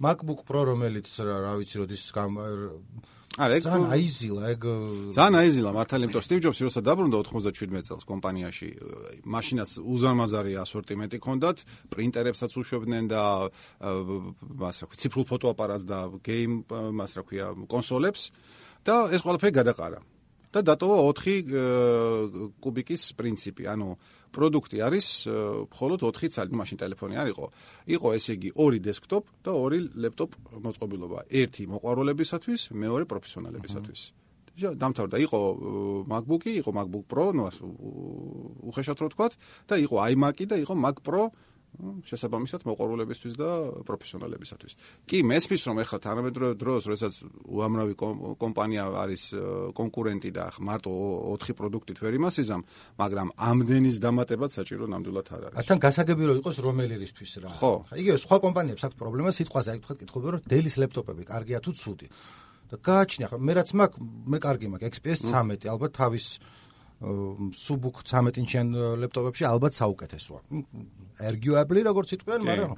MacBook 0.04 0.44
Pro, 0.44 0.62
რომელიც 0.68 1.08
რა 1.24 1.54
ვიცი, 1.56 1.76
როდის 1.80 2.04
არა, 3.34 3.54
ეგ 3.58 3.64
ძალიან 3.66 3.86
აიზილა, 3.90 4.44
ეგ 4.54 4.62
ძალიან 5.18 5.36
აიზილა. 5.42 5.70
მართალი, 5.74 6.04
იმიტომ 6.06 6.22
Steve 6.22 6.42
Jobs-ი 6.46 6.62
როცა 6.70 6.82
დაბრუნდა 6.86 7.18
97 7.26 7.82
წელს 7.82 8.04
კომპანიაში, 8.06 8.70
მაშინაც 9.26 9.70
უზარმაზარი 9.82 10.54
ასორტიმენტი 10.62 11.18
ჰქონდათ, 11.18 11.58
პრინტერებსაც 11.90 12.52
უშვებდნენ 12.54 13.04
და 13.10 13.24
მას 14.62 14.76
რა 14.82 14.86
ქვია, 14.86 15.00
ციფრულ 15.02 15.26
ფოტოაპარატს 15.34 15.86
და 15.90 16.00
game, 16.22 16.62
მას 16.70 17.12
რა 17.18 17.24
ქვია, 17.26 17.46
კონსოლებს. 17.66 18.30
და 18.84 19.10
ეს 19.10 19.22
ყველაფერი 19.24 19.54
გადაყარა. 19.64 20.00
და 20.54 20.62
დატოვა 20.62 20.98
4 21.18 21.50
კუბიკის 22.62 23.04
პრინციპი, 23.18 23.66
ანუ 23.74 23.98
პროდუქტი 24.34 24.78
არის 24.88 25.08
მხოლოდ 25.70 26.00
4 26.10 26.30
ცალი, 26.34 26.54
მაშინ 26.58 26.78
ტელეფონი 26.82 27.16
არ 27.22 27.28
იყო. 27.34 27.46
იყო 27.96 28.08
ესე 28.18 28.32
იგი 28.38 28.50
ორი 28.58 28.80
დესკტოპ 28.82 29.24
და 29.46 29.52
ორი 29.54 29.80
ლეპტოპ 29.94 30.32
მოწყობილობა. 30.66 31.20
ერთი 31.30 31.64
მოყვარულებისათვის, 31.70 32.62
მეორე 32.74 33.06
პროფესიონალებისათვის. 33.06 34.02
დამთავრდა. 34.54 35.18
იყო 35.18 35.40
MacBook-ი, 36.06 36.52
იყო 36.62 36.72
MacBook 36.78 37.06
Pro, 37.10 37.26
ნუ 37.34 37.44
უხეშად 38.70 38.98
რო 39.02 39.08
ვთქვათ 39.10 39.34
და 39.70 39.76
იყო 39.82 39.96
iMac-ი 40.14 40.46
და 40.46 40.56
იყო 40.62 40.74
Mac 40.78 41.02
Pro 41.02 41.34
შესაბამისად 41.82 42.64
მოყვარულებისთვის 42.70 43.34
და 43.38 43.50
პროფესიონალებისათვის. 43.88 44.74
კი, 45.10 45.18
მესმის 45.26 45.62
რომ 45.68 45.78
ეხლა 45.84 45.98
თანამედროვე 46.06 46.54
დროს, 46.62 46.82
როდესაც 46.88 47.14
უამრავი 47.50 47.96
კომპანია 48.38 48.84
არის 49.04 49.24
კონკურენტი 49.74 50.30
და 50.38 50.46
მარტო 50.62 50.92
4 51.34 51.58
პროდუქტით 51.58 51.98
ვერ 52.04 52.14
იმასიზამ, 52.22 52.62
მაგრამ 53.02 53.28
ამდენის 53.34 53.98
დამატებაც 54.00 54.52
საჭირო 54.54 54.86
ნამდვილად 54.94 55.28
არ 55.34 55.44
არის. 55.50 55.68
თან 55.68 55.80
გასაგები 55.82 56.24
რომ 56.30 56.36
იყოს 56.44 56.58
რომელი 56.62 56.96
რისთვის 57.04 57.32
რა. 57.42 57.50
ხო. 57.58 57.74
იგივე 57.98 58.18
სხვა 58.22 58.38
კომპანიებს 58.46 58.84
აქვს 58.86 58.98
პრობლემა 59.02 59.32
სიტყვაზე, 59.34 59.70
აი 59.74 59.80
თქვა 59.84 59.96
კითხულობ 59.98 60.30
რომ 60.34 60.42
Dell-ის 60.46 60.76
ლეპტოპები 60.78 61.24
კარგია 61.26 61.58
თუ 61.60 61.72
ცუდი. 61.74 62.08
და 62.74 62.80
გააჩნია 62.82 63.28
ხო, 63.30 63.38
მე 63.38 63.54
რაც 63.54 63.70
მაქვს, 63.78 64.02
მე 64.34 64.38
კარგი 64.42 64.68
მაქვს 64.74 64.90
XPS 64.98 65.20
13, 65.30 65.70
ალბათ 65.70 65.92
თავის 65.94 66.26
სუბუქ 67.64 68.04
13 68.08 68.42
ინჩიან 68.44 68.68
ლეპტოპებში 69.04 69.44
ალბათ 69.54 69.74
საუკეთესოა. 69.80 70.40
erguably 71.20 71.82
როგორც 71.84 72.10
იტყვიან, 72.18 72.42
მაგრამ 72.48 72.76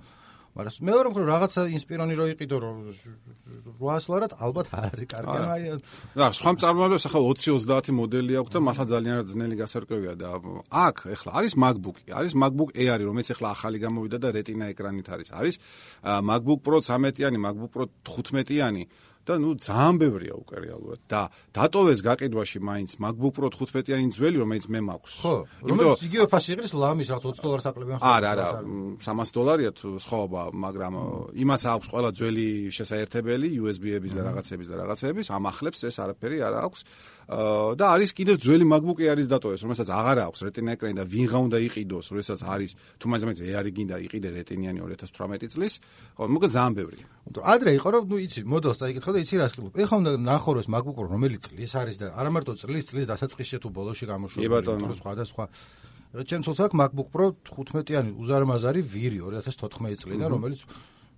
მაგრამ 0.55 0.87
მეორე 0.87 1.09
მხრივ 1.11 1.25
რაღაცა 1.27 1.61
ინსპირონი 1.75 2.15
რო 2.15 2.25
იყიდო 2.31 2.57
რომ 2.63 2.75
800 3.75 4.07
ლარად 4.11 4.31
ალბათ 4.39 4.67
არ 4.71 4.85
არის 4.87 5.07
კარგი 5.11 5.35
აი 5.51 5.63
რა 6.15 6.27
სხვა 6.31 6.51
წარმოებებს 6.63 7.07
ახლა 7.09 7.19
20-30 7.27 7.91
მოდელი 7.99 8.37
აქვს 8.39 8.53
და 8.55 8.59
მართლა 8.63 8.85
ძალიან 8.91 9.17
ძნელი 9.35 9.55
გასარკვევია 9.59 10.13
და 10.15 10.29
აქ 10.71 10.97
ეხლა 11.11 11.31
არის 11.39 11.53
MacBook-ი 11.59 12.07
არის 12.15 12.33
MacBook 12.39 12.71
Air-ი 12.71 13.03
რომელიც 13.03 13.27
ეხლა 13.35 13.47
ახალი 13.51 13.77
გამოვიდა 13.83 14.17
და 14.23 14.27
Retina 14.31 14.65
ეკრანით 14.71 15.07
არის. 15.11 15.27
არის 15.35 15.55
MacBook 16.23 16.59
Pro 16.63 16.79
13-იანი 16.79 17.37
MacBook 17.45 17.71
Pro 17.75 17.83
15-იანი 18.07 18.83
და 19.25 19.33
ნუ 19.41 19.49
ძალიან 19.57 19.95
ბევრია 20.01 20.35
უკვე 20.37 20.57
რეალურად 20.65 20.99
და 21.09 21.21
დატოვეს 21.57 21.99
გაყიდვაში 22.05 22.59
მაინც 22.61 22.91
MacBook 23.01 23.33
Pro 23.35 23.49
15-იანი 23.49 24.13
ძველი 24.13 24.37
რომელიც 24.45 24.65
მე 24.69 24.79
მაქვს. 24.85 25.13
ხო 25.25 25.33
რომელიც 25.65 25.99
იგივე 26.05 26.25
ფასი 26.29 26.49
იყრის 26.55 26.73
ლამის 26.77 27.07
რაც 27.09 27.23
20 27.25 27.41
დოლარს 27.45 27.65
აკლებიან 27.65 27.97
ხო 27.99 28.05
არა 28.05 28.29
არა 28.35 28.47
300 29.01 29.35
დოლარია 29.35 29.71
თუ 29.73 29.87
სხვაობა 30.05 30.41
მაგრამ 30.65 30.93
იმას 31.41 31.61
აქვს 31.73 31.87
ყველა 31.89 32.09
ძველი 32.15 32.47
შესაერთებელი 32.77 33.47
USB-ების 33.65 34.13
და 34.13 34.21
რაღაცების 34.29 34.67
და 34.69 34.75
რაღაცების. 34.85 35.27
ამახლებს 35.33 35.79
ეს 35.89 35.95
არაფერი 36.05 36.37
არ 36.45 36.53
აქვს. 36.65 36.81
და 37.25 37.85
არის 37.97 38.13
კიდევ 38.13 38.35
ძველი 38.37 38.65
MacBook-ი 38.69 39.09
არის 39.09 39.25
დატოვეს, 39.33 39.61
რომელსაც 39.65 39.89
აღარ 39.89 40.17
აქვს 40.29 40.39
Retina 40.45 40.77
ეკრანი 40.77 40.93
და 40.93 41.05
ვინღა 41.09 41.39
უნდა 41.41 41.57
იყიდოს, 41.65 42.05
როდესაც 42.13 42.39
არის 42.45 42.71
თუ 43.01 43.05
მაინც 43.09 43.23
მაინც 43.25 43.39
ეარი 43.49 43.71
გინდა 43.73 43.95
იყიდე 44.05 44.29
Retina-იანი 44.37 44.79
2018 44.85 45.49
წლის, 45.49 45.73
ხო, 46.13 46.23
მოკლედ 46.29 46.51
ძალიან 46.53 46.73
ბევრი. 46.77 46.97
ადრე 47.41 47.71
იყო 47.81 47.89
რომ 47.97 48.03
ნუ 48.05 48.17
იცი, 48.29 48.41
მოდელს 48.45 48.77
დაიკითხო 48.77 49.11
და 49.15 49.19
იცი 49.23 49.35
რა 49.39 49.47
სკილობ. 49.49 49.71
ეხლა 49.79 49.95
უნდა 50.03 50.11
ნახო 50.19 50.49
რომ 50.55 50.61
ეს 50.61 50.69
Pro 50.75 51.05
რომელი 51.15 51.37
წლის 51.39 51.71
არის 51.79 51.95
და 52.01 52.07
არა 52.19 52.29
მარტო 52.35 52.53
წლის, 52.59 52.83
წლის 52.91 53.05
დასაწყისში 53.07 53.57
თუ 53.63 53.69
ბოლოში 53.71 54.05
გამოშვებული, 54.11 54.45
თუ 54.83 54.95
სხვა 54.99 55.13
და 55.15 55.23
სხვა. 55.25 55.45
ჩემ 56.15 56.41
ცოლს 56.43 56.59
აქვს 56.63 56.75
MacBook 56.79 57.09
Pro 57.11 57.25
15-იანი 57.43 58.11
უზარმაზარი 58.15 58.81
ვირი 58.83 59.19
2014 59.23 59.99
წლიდან, 60.03 60.29
რომელიც 60.31 60.61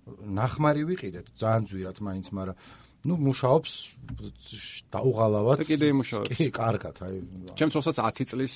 ნახმარი 0.08 0.82
ვიყიდეთ, 0.88 1.26
ძალიან 1.38 1.62
ძვირად 1.68 1.96
მაინც, 2.02 2.26
მაგრამ 2.34 2.56
ну 3.06 3.14
მუშაობს 3.14 3.72
დაუღალავად 4.90 5.60
და 5.60 5.64
კიდე 5.68 5.88
იმუშავებს 5.92 6.34
კი 6.34 6.46
კარგად 6.50 6.96
აი 7.06 7.18
ჩემ 7.54 7.70
თვალსაც 7.70 7.98
10 8.02 8.30
წლის 8.32 8.54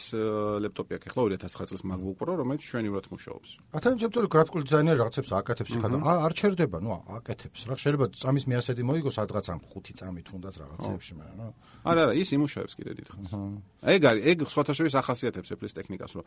ლეპტოპი 0.65 0.97
აქვს 0.99 1.11
ახლა 1.13 1.27
2009 1.31 1.71
წლის 1.71 1.85
MacBook 1.87 2.17
Pro 2.19 2.35
რომელიც 2.41 2.67
ჩვენივრად 2.67 3.07
მუშაობს 3.13 3.51
ათან 3.79 4.01
ჩემ 4.03 4.27
გრაფიკული 4.35 4.67
დიზაინერი 4.67 4.99
რაღაცებს 4.99 5.31
აკეთებს 5.39 5.77
ხა 5.79 5.89
და 5.95 6.15
არ 6.27 6.33
ჩერდება 6.35 6.79
ნუ 6.83 6.91
აკეთებს 7.23 7.61
რა 7.71 7.77
შეიძლება 7.79 8.07
წამის 8.19 8.45
მიასედი 8.51 8.83
მოიგოს 8.83 9.15
სადღაც 9.23 9.47
ამ 9.55 9.61
5 9.63 9.95
წამით 10.03 10.27
უნდათ 10.35 10.55
რაღაცებში 10.59 11.13
მაგრამ 11.23 11.37
ნუ 11.39 11.49
არა 11.87 12.01
არა 12.03 12.15
ის 12.19 12.29
იმუშავებს 12.35 12.75
კიდე 12.83 12.93
დიდხანს 12.99 13.31
ეგ 13.95 14.01
არის 14.11 14.23
ეგ 14.33 14.39
სხვათა 14.51 14.73
შორის 14.75 14.95
ახასიათებს 14.99 15.49
Apple-ის 15.55 15.75
ტექნიკას 15.79 16.13
რომ 16.19 16.25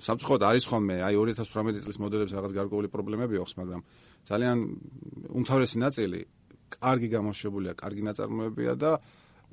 სამწუხაროდ 0.00 0.42
არის 0.48 0.64
ხოლმე 0.64 0.96
აი 1.04 1.14
2018 1.20 1.84
წლის 1.84 1.98
მოდელებს 2.00 2.32
რაღაც 2.38 2.52
გარკვეული 2.56 2.88
პრობლემები 2.94 3.34
აქვს 3.42 3.54
მაგრამ 3.60 3.80
ძალიან 4.24 4.58
უმთავრესი 5.34 5.76
ნაწილი 5.84 6.20
კარგი 6.78 7.08
გამოშვებულია, 7.14 7.72
კარგი 7.78 8.02
ნაწარმოებია 8.08 8.72
და 8.74 8.92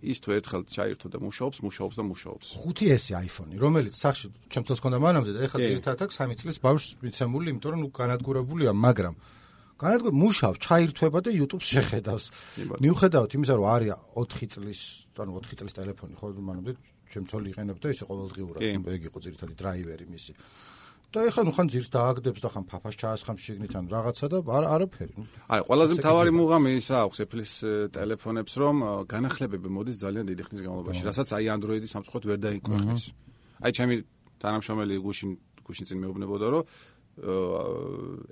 ის 0.02 0.18
თუ 0.18 0.30
ერთხელ 0.34 0.64
ჩაირთო 0.66 1.08
და 1.14 1.18
მუშაობს, 1.22 1.58
მუშაობს 1.62 1.96
და 2.00 2.04
მუშაობს. 2.10 2.48
5S 2.66 3.06
iPhone-ი, 3.22 3.56
რომელიც 3.62 3.94
სახში 3.94 4.28
ჩემთვის 4.50 4.80
ქონდა 4.82 4.98
მანამდე 4.98 5.32
და 5.38 5.40
ეხლა 5.46 5.58
ძირითადად 5.62 6.02
აქვს 6.10 6.18
3 6.26 6.40
წლის 6.42 6.58
ბავშვს 6.66 6.90
მიცემული, 7.06 7.48
იმიტომ 7.54 7.72
რომ 7.78 7.82
განადგურებულია, 7.94 8.72
მაგრამ 8.74 9.14
განადგურ 9.78 10.14
მუშაობს, 10.14 10.58
ჩაირთვება 10.66 11.20
და 11.22 11.30
YouTube-ს 11.38 11.68
შეხედავს. 11.70 12.26
მიუხედავად 12.82 13.30
იმისა, 13.38 13.54
რომ 13.58 13.66
არის 13.76 13.90
4 14.18 14.46
წლის, 14.54 14.82
ანუ 15.22 15.32
4 15.38 15.56
წლის 15.62 15.74
ტელეფონი, 15.78 16.14
ხო, 16.18 16.28
მანამდე 16.50 16.72
ჩემ 17.12 17.26
ცოლი 17.28 17.48
იყენებდა 17.52 17.88
ისე 17.92 18.04
ყოველდღიურად, 18.08 18.62
ეგ 18.62 19.02
იყო 19.12 19.18
ძირითადი 19.26 19.54
დრაივერი 19.60 20.06
მისი. 20.08 20.34
და 21.12 21.20
ეხლა 21.28 21.42
ნუ 21.44 21.52
ხან 21.52 21.68
ძირს 21.72 21.90
დააგდებს 21.92 22.40
და 22.40 22.50
ხან 22.56 22.64
ფაფას 22.72 22.96
ჩაასხამს 22.96 23.42
შიგნიდან 23.44 23.84
რაღაცა 23.92 24.26
და 24.32 24.38
არ 24.48 24.64
არაფერი. 24.76 25.14
აი, 25.52 25.60
ყველაზე 25.68 25.94
მთავარი 26.00 26.32
მუღამი 26.32 26.70
ისა 26.80 26.96
აქვს 27.04 27.18
Apple-ის 27.26 27.52
ტელეფონებს, 27.92 28.54
რომ 28.64 28.76
განახლებები 29.12 29.68
მოდის 29.76 29.98
ძალიან 30.08 30.26
დიდი 30.32 30.44
ხნის 30.48 30.62
განმავლობაში, 30.64 31.02
რასაც 31.04 31.28
აი 31.36 31.46
Android-ი 31.52 31.88
სამწუხაროდ 31.92 32.26
ვერ 32.32 32.40
დაიკვეხეს. 32.48 33.04
აი, 33.60 33.72
ჩემი 33.76 33.96
თანამშრომელი 34.40 34.96
გუშინ 35.04 35.30
გუშინ 35.68 35.86
წინ 35.92 35.98
მეუბნებოდა, 36.00 36.48
რომ 36.48 36.64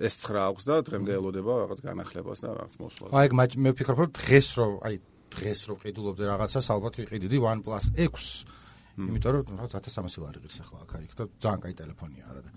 ეს 0.00 0.14
9 0.24 0.40
აქვს 0.40 0.64
და 0.64 0.74
დღემდე 0.88 1.12
ელოდება 1.20 1.52
რაღაც 1.68 1.80
განახლებას 1.84 2.38
და 2.40 2.48
რაღაც 2.56 2.74
მოსვლას. 2.80 3.10
აი, 3.12 3.26
მე 3.60 3.70
ვფიქრობ, 3.76 3.98
რომ 4.02 4.10
დღეს 4.16 4.48
რომ 4.56 4.72
აი 4.88 4.94
დღეს 5.30 5.60
რომ 5.68 5.76
ყიდულობდე 5.84 6.24
რაღაცას, 6.26 6.66
ალბათ 6.74 6.94
ვიყიდიდი 7.04 7.38
OnePlus 7.44 7.84
6 7.94 8.69
იმიტომ 8.98 9.32
რომ 9.36 9.58
რაღაც 9.60 9.72
1300 9.78 10.24
ლარი 10.24 10.38
ღირს 10.42 10.58
ახლა 10.64 10.78
აქ 10.84 10.92
აიქ 11.00 11.12
და 11.18 11.24
ძალიან 11.40 11.60
კაი 11.64 11.74
ტელეფონია 11.80 12.24
არა 12.30 12.42
და 12.46 12.50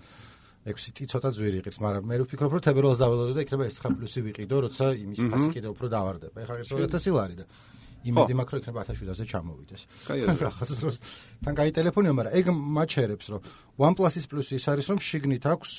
6 0.64 0.96
ტი 0.96 1.04
ცოტა 1.12 1.30
ძვირი 1.36 1.60
ღირს 1.60 1.78
მაგრამ 1.84 2.04
მე 2.08 2.16
ვფიქრობ 2.24 2.52
რომ 2.56 2.62
თებერვალს 2.64 3.00
დაველოდო 3.04 3.32
და 3.36 3.42
იქნება 3.44 3.64
S9 3.68 3.96
პლუსი 4.00 4.20
ვიყიდო 4.24 4.56
როცა 4.64 4.84
იმის 4.96 5.20
ფასი 5.28 5.48
კიდევ 5.52 5.70
უფრო 5.76 5.86
დავარდება. 5.92 6.36
ეხლა 6.40 6.54
ღირს 6.56 6.72
2000 6.72 7.12
ლარი 7.12 7.36
და 7.36 7.44
იმედი 8.04 8.34
მაქვს 8.36 8.52
რომ 8.52 8.60
იქნება 8.64 8.80
1700-ზე 8.84 9.24
ჩამოვიდეს. 9.28 9.82
კაი 10.08 10.20
რაღაცა 10.28 10.74
დროს 10.80 10.96
თან 11.44 11.54
კაი 11.56 11.70
ტელეფონია 11.76 12.12
მაგრამ 12.16 12.32
ეგ 12.40 12.46
მაჩერებს 12.52 13.26
რომ 13.32 13.40
OnePlus-ის 13.80 14.24
პლუსი 14.28 14.52
ის 14.60 14.66
არის 14.72 14.86
რომ 14.92 14.98
შიგნით 15.04 15.44
აქვს 15.52 15.70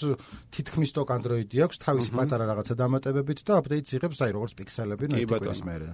თითქმის 0.54 0.90
stock 0.94 1.10
Android-ი 1.18 1.58
აქვს 1.66 1.78
თავისი 1.86 2.10
პატარა 2.18 2.46
რაღაცა 2.50 2.74
დამატებებით 2.82 3.40
და 3.46 3.62
აპდეიტს 3.62 3.92
იღებს 3.98 4.20
აი 4.26 4.32
როგორც 4.38 4.54
პიქსელები 4.58 5.06
ნუ 5.14 5.18
ეს 5.54 5.62
მე 5.66 5.76
და 5.86 5.90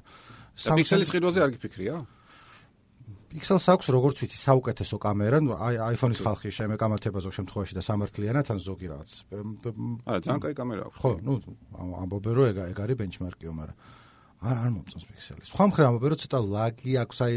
პიქსელის 0.55 1.11
ყიდვაზე 1.11 1.39
არ 1.43 1.51
გიფიქრია 1.55 1.95
Pixel-ს 3.31 3.67
აქვს 3.71 3.87
როგორც 3.95 4.17
ვიცი 4.21 4.37
საუკეთესო 4.43 4.97
კამერა, 4.99 5.39
აი 5.55 5.75
iPhone-ის 5.95 6.19
ხალხი 6.19 6.51
შემეკამათება 6.51 7.19
ზოგ 7.23 7.33
შემთხვევაში 7.39 7.73
და 7.79 7.83
სამართლიანად 7.87 8.47
ან 8.51 8.59
ზოგი 8.59 8.87
რაღაც. 8.91 9.11
არა, 9.31 10.19
ძალიან 10.19 10.41
კაი 10.43 10.55
კამერა 10.59 10.83
აქვს. 10.91 10.99
ხო, 10.99 11.11
ნუ 11.23 11.33
ამბობენ 12.03 12.33
რომ 12.35 12.45
ეგ 12.51 12.57
ეგ 12.71 12.77
არის 12.83 12.97
ბენჩმარკიო, 12.99 13.51
მაგრამ 13.55 13.77
არ 14.41 14.55
არ 14.61 14.71
მომწონს 14.75 15.05
Pixel-ი. 15.07 15.43
სხვა 15.47 15.63
მხრივ 15.71 15.85
ამბობენ 15.87 16.09
რომ 16.11 16.19
ცოტა 16.21 16.39
ლაგი 16.51 16.91
აქვს 17.01 17.17
აი 17.21 17.33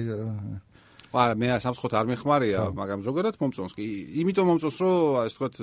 არა, 1.14 1.34
მე 1.38 1.46
სამცხოთ 1.62 1.92
არ 1.94 2.06
მეხმარია, 2.10 2.60
მაგრამ 2.74 3.00
ზოგადად 3.06 3.34
მომწონს 3.38 3.74
კი. 3.78 3.86
იმიტომ 4.18 4.44
მომწონს 4.50 4.76
რომ 4.82 4.94
ასე 5.22 5.30
ვთქვათ 5.30 5.54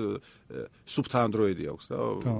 სუფთა 0.87 1.19
Android-ი 1.27 1.65
აქვს 1.75 1.85
და 1.91 1.97
ხო. 2.23 2.35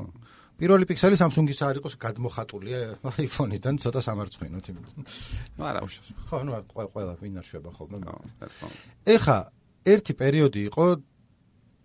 პირველი 0.62 0.86
პიქსელი 0.86 1.17
Samsung-ის 1.17 1.60
არ 1.65 1.80
იყოს 1.82 1.95
გადმოხატულია 1.97 2.80
iPhone-იდან 3.26 3.82
ცოტა 3.82 4.02
სამარცხვინოთ 4.06 4.65
იმით. 4.69 4.89
ნუ 5.58 5.62
არა 5.65 5.80
უშავს. 5.82 6.10
ხო, 6.30 6.38
ნუ 6.45 6.52
ყველა 6.69 7.13
ვინ 7.17 7.41
არ 7.41 7.45
შვება 7.50 7.69
ხოლმე. 7.74 7.97
ეხა 9.10 9.38
ერთი 9.89 10.13
პერიოდი 10.21 10.62
იყო 10.69 10.86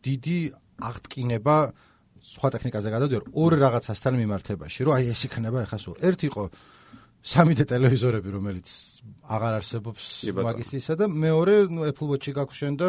დიდი 0.05 0.39
აღტკინება 0.77 1.57
სხვა 2.21 2.49
ტექნიკაზე 2.53 2.89
გადავდივარ 2.93 3.25
ორ 3.33 3.53
რაღაცასთან 3.65 4.15
მიმართებაში, 4.21 4.81
რომ 4.85 4.93
აი 4.93 5.05
ეს 5.15 5.21
იქნება 5.25 5.59
ახლა 5.65 5.79
სულ. 5.81 5.97
ერთი 6.05 6.25
იყო 6.29 6.43
3D 7.27 7.67
ტელევიზორები, 7.67 8.31
რომელიც 8.37 8.69
აღარ 9.27 9.55
არსებობს 9.59 10.05
მაგისისა 10.31 10.95
და 11.01 11.09
მეორე, 11.11 11.55
Apple 11.91 12.09
Watch-ი 12.13 12.33
გაქვს 12.39 12.61
შენ 12.63 12.75
და 12.79 12.89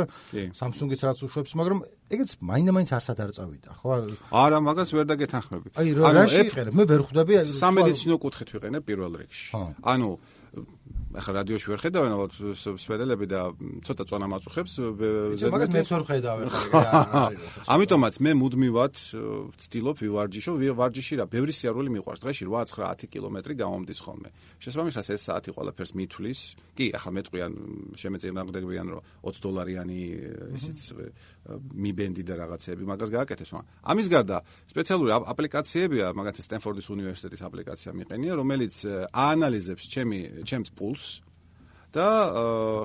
Samsung-იც 0.54 1.02
რაც 1.08 1.24
უშვებს, 1.26 1.52
მაგრამ 1.58 1.80
ეგეც 2.14 2.38
მაინდა-მაინც 2.46 2.92
არსად 2.94 3.18
არ 3.26 3.32
წავიდა, 3.34 3.70
ხო? 3.82 3.90
არა, 4.30 4.58
მაგას 4.62 4.90
ვერ 4.94 5.06
დაგეთანხმები. 5.10 5.68
აი, 5.74 5.88
რა 5.98 6.26
შეიძლება? 6.30 6.78
მე 6.78 6.84
ვერ 6.86 7.02
ხვდები 7.10 7.34
სამედიცინო 7.58 8.16
კუთხით 8.22 8.50
ვიყენებ 8.54 8.84
პირველ 8.86 9.14
რიგში. 9.26 9.48
ანუ 9.82 10.10
ახლა 11.18 11.32
რადიოში 11.42 11.68
ვერ 11.72 11.80
ხედავენ 11.82 12.12
ალბათ 12.14 12.34
სპედელები 12.78 13.26
და 13.32 13.42
ცოტა 13.88 14.04
წონა 14.10 14.28
მაწუხებს 14.32 14.74
მაგას 15.50 15.72
მეც 15.74 15.90
ვერ 15.94 16.04
ხედავ 16.08 16.38
ახლა 16.48 17.24
ამიტომაც 17.76 18.14
მე 18.22 18.32
მუდმივად 18.38 18.96
ვცდილობ 19.58 19.98
ვივარჯიშო 20.04 20.54
ვარჯიში 20.78 21.18
რა 21.20 21.26
ბევრი 21.32 21.54
სიარული 21.54 21.90
მიყვარს. 21.96 22.22
დღეში 22.24 22.46
8-9-10 22.48 23.10
კილომეტრი 23.12 23.54
გამომდის 23.58 24.00
ხოლმე. 24.04 24.30
შესაბამისად 24.62 25.06
ეს 25.16 25.22
საათი 25.28 25.50
ყველაფერს 25.58 25.92
მithulis 25.98 26.40
კი 26.78 26.86
ახლა 26.98 27.12
მეტყვიან 27.18 27.52
შემეწინააღმდეგებიან 27.98 28.88
რომ 28.94 29.02
20 29.26 29.46
დოლარიანი 29.48 30.02
ისიც 30.58 30.80
მიბენდი 31.48 32.24
და 32.28 32.34
რაღაცეები 32.42 32.84
მაგას 32.86 33.10
გააკეთებს 33.16 33.52
მაგრამ 33.56 33.68
ამის 33.92 34.08
გარდა 34.14 34.38
სპეციალური 34.68 35.12
აპლიკაციებია 35.34 36.06
მაგათაც 36.18 36.44
სტენფორდის 36.48 36.88
უნივერსიტეტის 36.92 37.42
აპლიკაცია 37.48 37.92
მიყენია 37.98 38.34
რომელიც 38.42 38.76
აანალიზებს 39.16 39.84
ჩემი 39.88 40.20
ჩემს 40.44 40.70
პულს 40.80 41.06
და 41.96 42.08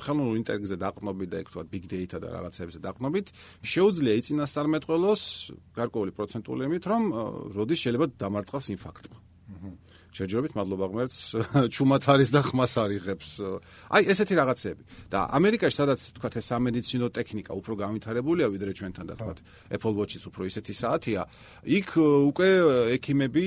ხელოვნურ 0.05 0.39
ინტელექტზე 0.41 0.77
დაყრდნობით 0.83 1.33
და 1.33 1.41
ეგ 1.43 1.49
თქვა 1.53 1.65
big 1.73 1.85
data 1.91 2.23
და 2.23 2.29
რაღაცებზე 2.37 2.79
დაყრდნობით 2.87 3.27
შეუძლია 3.73 4.15
იწინასწარმეტყველოს 4.23 5.23
გარკვეული 5.81 6.17
პროცენტული 6.17 6.71
იმით 6.71 6.85
რომ 6.93 7.03
როდის 7.57 7.83
შეიძლება 7.83 8.07
დამარცხოს 8.23 8.67
ინფარქტმა. 8.77 9.19
აჰა. 9.19 9.32
შეჯერობით 10.13 10.53
მადლობა 10.57 10.87
ღმერთს 10.93 11.19
ჩუმად 11.75 12.03
არის 12.13 12.31
და 12.37 12.41
ხმას 12.45 12.75
არ 12.83 12.91
იღებს. 13.01 13.29
აი 13.97 14.03
ესეთი 14.13 14.35
რაღაცები. 14.37 14.83
და 15.09 15.19
ამერიკაში 15.33 15.77
სადაც 15.81 16.01
თქვათ 16.17 16.35
ეს 16.37 16.47
სამედიცინო 16.53 17.07
ტექნიკა 17.17 17.53
უფრო 17.57 17.73
განვითარებულია 17.81 18.47
ვიდრე 18.53 18.73
ჩვენთან 18.77 19.07
და 19.09 19.15
თქვათ 19.17 19.39
Apple 19.73 19.95
Watch-იც 19.97 20.25
უფრო 20.29 20.43
ისეთი 20.53 20.73
საათია, 20.77 21.23
იქ 21.65 21.89
უკვე 22.29 22.51
ექიმები 22.97 23.45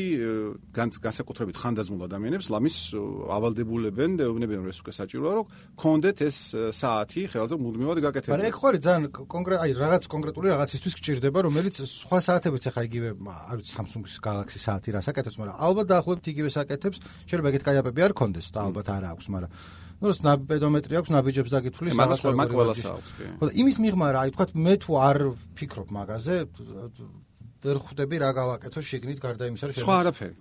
განსაკუთრებით 0.73 1.56
ხანდაზმულ 1.62 2.01
ადამიანებს 2.10 2.49
ლამის 2.49 2.78
ავალდებულებენ 3.30 4.12
და 4.17 4.23
ეუბნებიან 4.25 4.60
რომ 4.65 4.69
ეს 4.73 4.80
უკვე 4.82 4.93
საჭიროა 4.99 5.34
რომ 5.38 5.45
კონდეთ 5.78 6.17
ეს 6.25 6.38
საათი 6.73 7.21
ხელზე 7.30 7.56
მუდმივად 7.62 7.97
გაკეთებული. 8.06 8.34
მაგრამ 8.36 8.49
ეგ 8.49 8.56
ხო 8.58 8.65
არის 8.73 8.82
ძალიან 8.86 9.04
კონკრეტ 9.13 9.60
აი 9.62 9.71
რაღაც 9.86 10.04
კონკრეტული 10.10 10.47
რაღაცისთვის 10.54 10.93
გჭირდება, 10.97 11.39
რომელიც 11.45 11.75
სხვა 11.86 12.19
საათებიც 12.25 12.63
ახლა 12.69 12.82
იგივე 12.89 13.10
არ 13.21 13.56
ვიცი 13.60 13.73
Samsung-ის 13.75 14.15
Galaxy 14.23 14.58
საათი 14.65 14.89
რას 14.95 15.08
აკეთებს, 15.12 15.38
მაგრამ 15.39 15.56
ალბათ 15.65 15.86
დაახლოებით 15.91 16.25
იგივე 16.34 16.49
მოდელს 16.56 16.63
აკეთებს, 16.63 17.02
შეიძლება 17.28 17.52
ეგეთ 17.52 17.63
კაიაპები 17.65 18.06
არ 18.06 18.13
კონდეს 18.15 18.48
და 18.56 18.60
ალბათ 18.65 18.88
არ 18.96 19.04
აქვს, 19.12 19.26
მაგრამ 19.36 19.52
ну 19.96 20.12
როცა 20.12 20.32
პედომეტრი 20.50 20.94
აქვს, 21.00 21.10
ნაბიჯებს 21.15 21.52
დაგითვლის, 21.56 21.96
მაგას 21.96 22.20
ყველა 22.24 22.46
ყველას 22.52 22.82
აქვს, 22.91 23.12
კი. 23.15 23.26
ხო 23.39 23.44
და 23.48 23.52
იმის 23.56 23.78
მიღმა 23.84 24.08
რა, 24.12 24.20
აი 24.26 24.30
თქვა 24.36 24.46
მე 24.60 24.74
თუ 24.84 24.91
არ 25.00 25.18
ფიქრობ 25.56 25.88
მაგაზე, 25.96 26.36
ვერ 27.65 27.78
ხვდები 27.82 28.15
რა 28.21 28.30
გავაკეთო 28.38 28.80
შიგნით 28.86 29.19
გარდა 29.23 29.47
იმისა, 29.49 29.65
რომ 29.69 29.75
სხვა 29.82 29.95
არაფერი. 30.06 30.36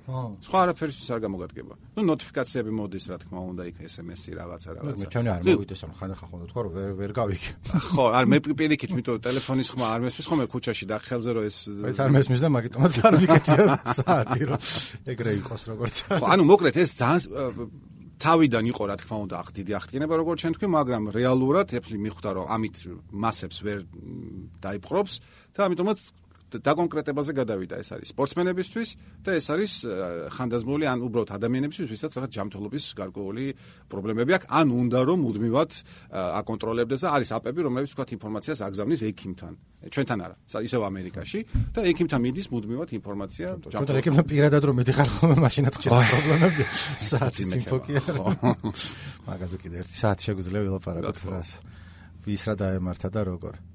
სხვა 0.45 0.59
არაფერისთვის 0.65 1.09
არ 1.15 1.21
გამოგადგება. 1.25 1.75
ნუ 1.97 2.03
ნოტიფიკაციები 2.05 2.71
მოდის, 2.79 3.05
რა 3.09 3.17
თქმა 3.25 3.41
უნდა, 3.49 3.63
იქ 3.71 3.77
SMS-ი 3.89 4.31
რაღაცა 4.39 4.69
რაღაცა. 4.77 5.05
მე 5.05 5.13
ჩვენი 5.15 5.29
არ 5.35 5.41
მოვიდეს 5.49 5.81
ამ 5.85 5.93
ხანახა 5.99 6.25
ხონდა 6.29 6.47
თქვა 6.53 6.61
რომ 6.65 6.73
ვერ 6.77 6.91
ვერ 7.01 7.11
გავიქ. 7.17 7.45
ხო, 7.95 8.05
არ 8.13 8.25
მე 8.29 8.37
პირიქით, 8.45 8.91
მითო 8.93 9.13
ტელეფონის 9.25 9.69
ხმა 9.73 9.87
არ 9.95 10.01
მესმის 10.05 10.27
ხოლმე 10.29 10.47
ქუჩაში 10.53 10.85
და 10.85 10.97
ხელზე 11.01 11.31
რომ 11.33 11.45
ეს 11.49 11.57
ეს 11.89 11.99
არ 12.05 12.11
მესმის 12.13 12.41
და 12.45 12.49
მაგიტომაც 12.53 12.93
არ 13.09 13.15
ვიკეთია 13.25 13.65
საათი 13.99 14.43
რომ 14.53 14.61
ეგრე 15.09 15.33
იყოს 15.41 15.63
როგორც. 15.73 15.95
ხო, 16.21 16.25
ანუ 16.29 16.43
მოკლედ 16.45 16.77
ეს 16.77 16.91
ძალიან 17.01 17.93
თავიდან 18.25 18.65
იყო 18.71 18.83
რა 18.89 18.97
თქმა 19.03 19.17
უნდა 19.27 19.37
დიდი 19.59 19.73
აღდგენება 19.75 20.15
როგორც 20.23 20.39
ჩვენ 20.41 20.55
თქვი, 20.55 20.69
მაგრამ 20.71 21.03
რეალურად 21.19 21.69
ეფლი 21.77 21.99
მიხვდა 21.99 22.31
რომ 22.39 22.47
ამით 22.55 22.77
მასებს 23.11 23.59
ვერ 23.67 23.79
დაიპყრობს 24.65 25.15
და 25.55 25.61
ამიტომაც 25.67 25.99
დაკონკრეტებაზე 26.63 27.33
გადავიდა. 27.35 27.75
ეს 27.83 27.89
არის 27.95 28.09
სპორტსმენებისთვის 28.15 28.89
და 29.25 29.31
ეს 29.35 29.47
არის 29.51 29.73
ხანდაზმული 30.35 30.85
ან 30.87 30.99
უბრალოდ 31.07 31.31
ადამიანებისთვის 31.35 31.89
ვისაც 31.91 32.13
რაღაც 32.19 32.31
ჯანმრთელობის 32.37 32.85
გარკვეული 33.01 33.45
პრობლემები 33.91 34.31
აქვს. 34.39 34.47
ან 34.51 34.67
უნდა 34.71 34.99
რომ 35.09 35.19
მუდმივად 35.25 35.71
აკონტროლებდეს 36.15 37.01
და 37.05 37.09
არის 37.17 37.31
აპები 37.35 37.61
რომლებიც 37.67 37.91
თქვა 37.95 38.05
ინფორმაციას 38.15 38.59
აგზავნის 38.69 39.01
ექიმთან. 39.11 39.53
ჩვენთან 39.85 40.19
არა 40.25 40.37
ისევ 40.65 40.81
ამერიკაში. 40.89 41.39
და 41.75 41.81
ექიმთან 41.91 42.21
მიდის 42.25 42.47
მუდმივად 42.55 42.89
ინფორმაცია 42.99 43.49
ჯანმრთელობის 43.69 44.01
ექიმთან 44.01 44.27
პირადად 44.31 44.63
რომ 44.65 44.75
მიდიხარ 44.81 45.09
ხოლმე 45.15 45.37
მაშინაც 45.45 45.75
ხდება 45.81 45.99
პრობლემები. 46.15 46.63
საათი 47.11 47.43
სიმფოკია. 47.53 48.01
მაგაზე 49.29 49.57
კიდე 49.61 49.77
ერთი 49.85 49.95
საათი 50.01 50.23
შეგვიძლია 50.29 50.61
ვილაპარაკოთ 50.69 51.19
რას 51.33 51.51
ვის 52.25 52.43
რა 52.49 52.55
დაემართა 52.57 53.09
და 53.13 53.21
როგორ 53.29 53.74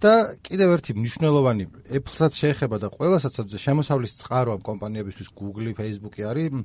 და 0.00 0.12
კიდევ 0.46 0.78
ერთი 0.78 0.96
მნიშვნელოვანი 0.96 1.64
Apple-საც 1.98 2.32
შეეხება 2.40 2.76
და 2.80 2.88
ყველასაც 2.94 3.36
შემოსავლის 3.60 4.16
წყარო 4.22 4.56
ამ 4.56 4.62
კომპანიებისთვის 4.64 5.28
Google, 5.36 5.74
Facebook-ი 5.76 6.24
არის 6.24 6.64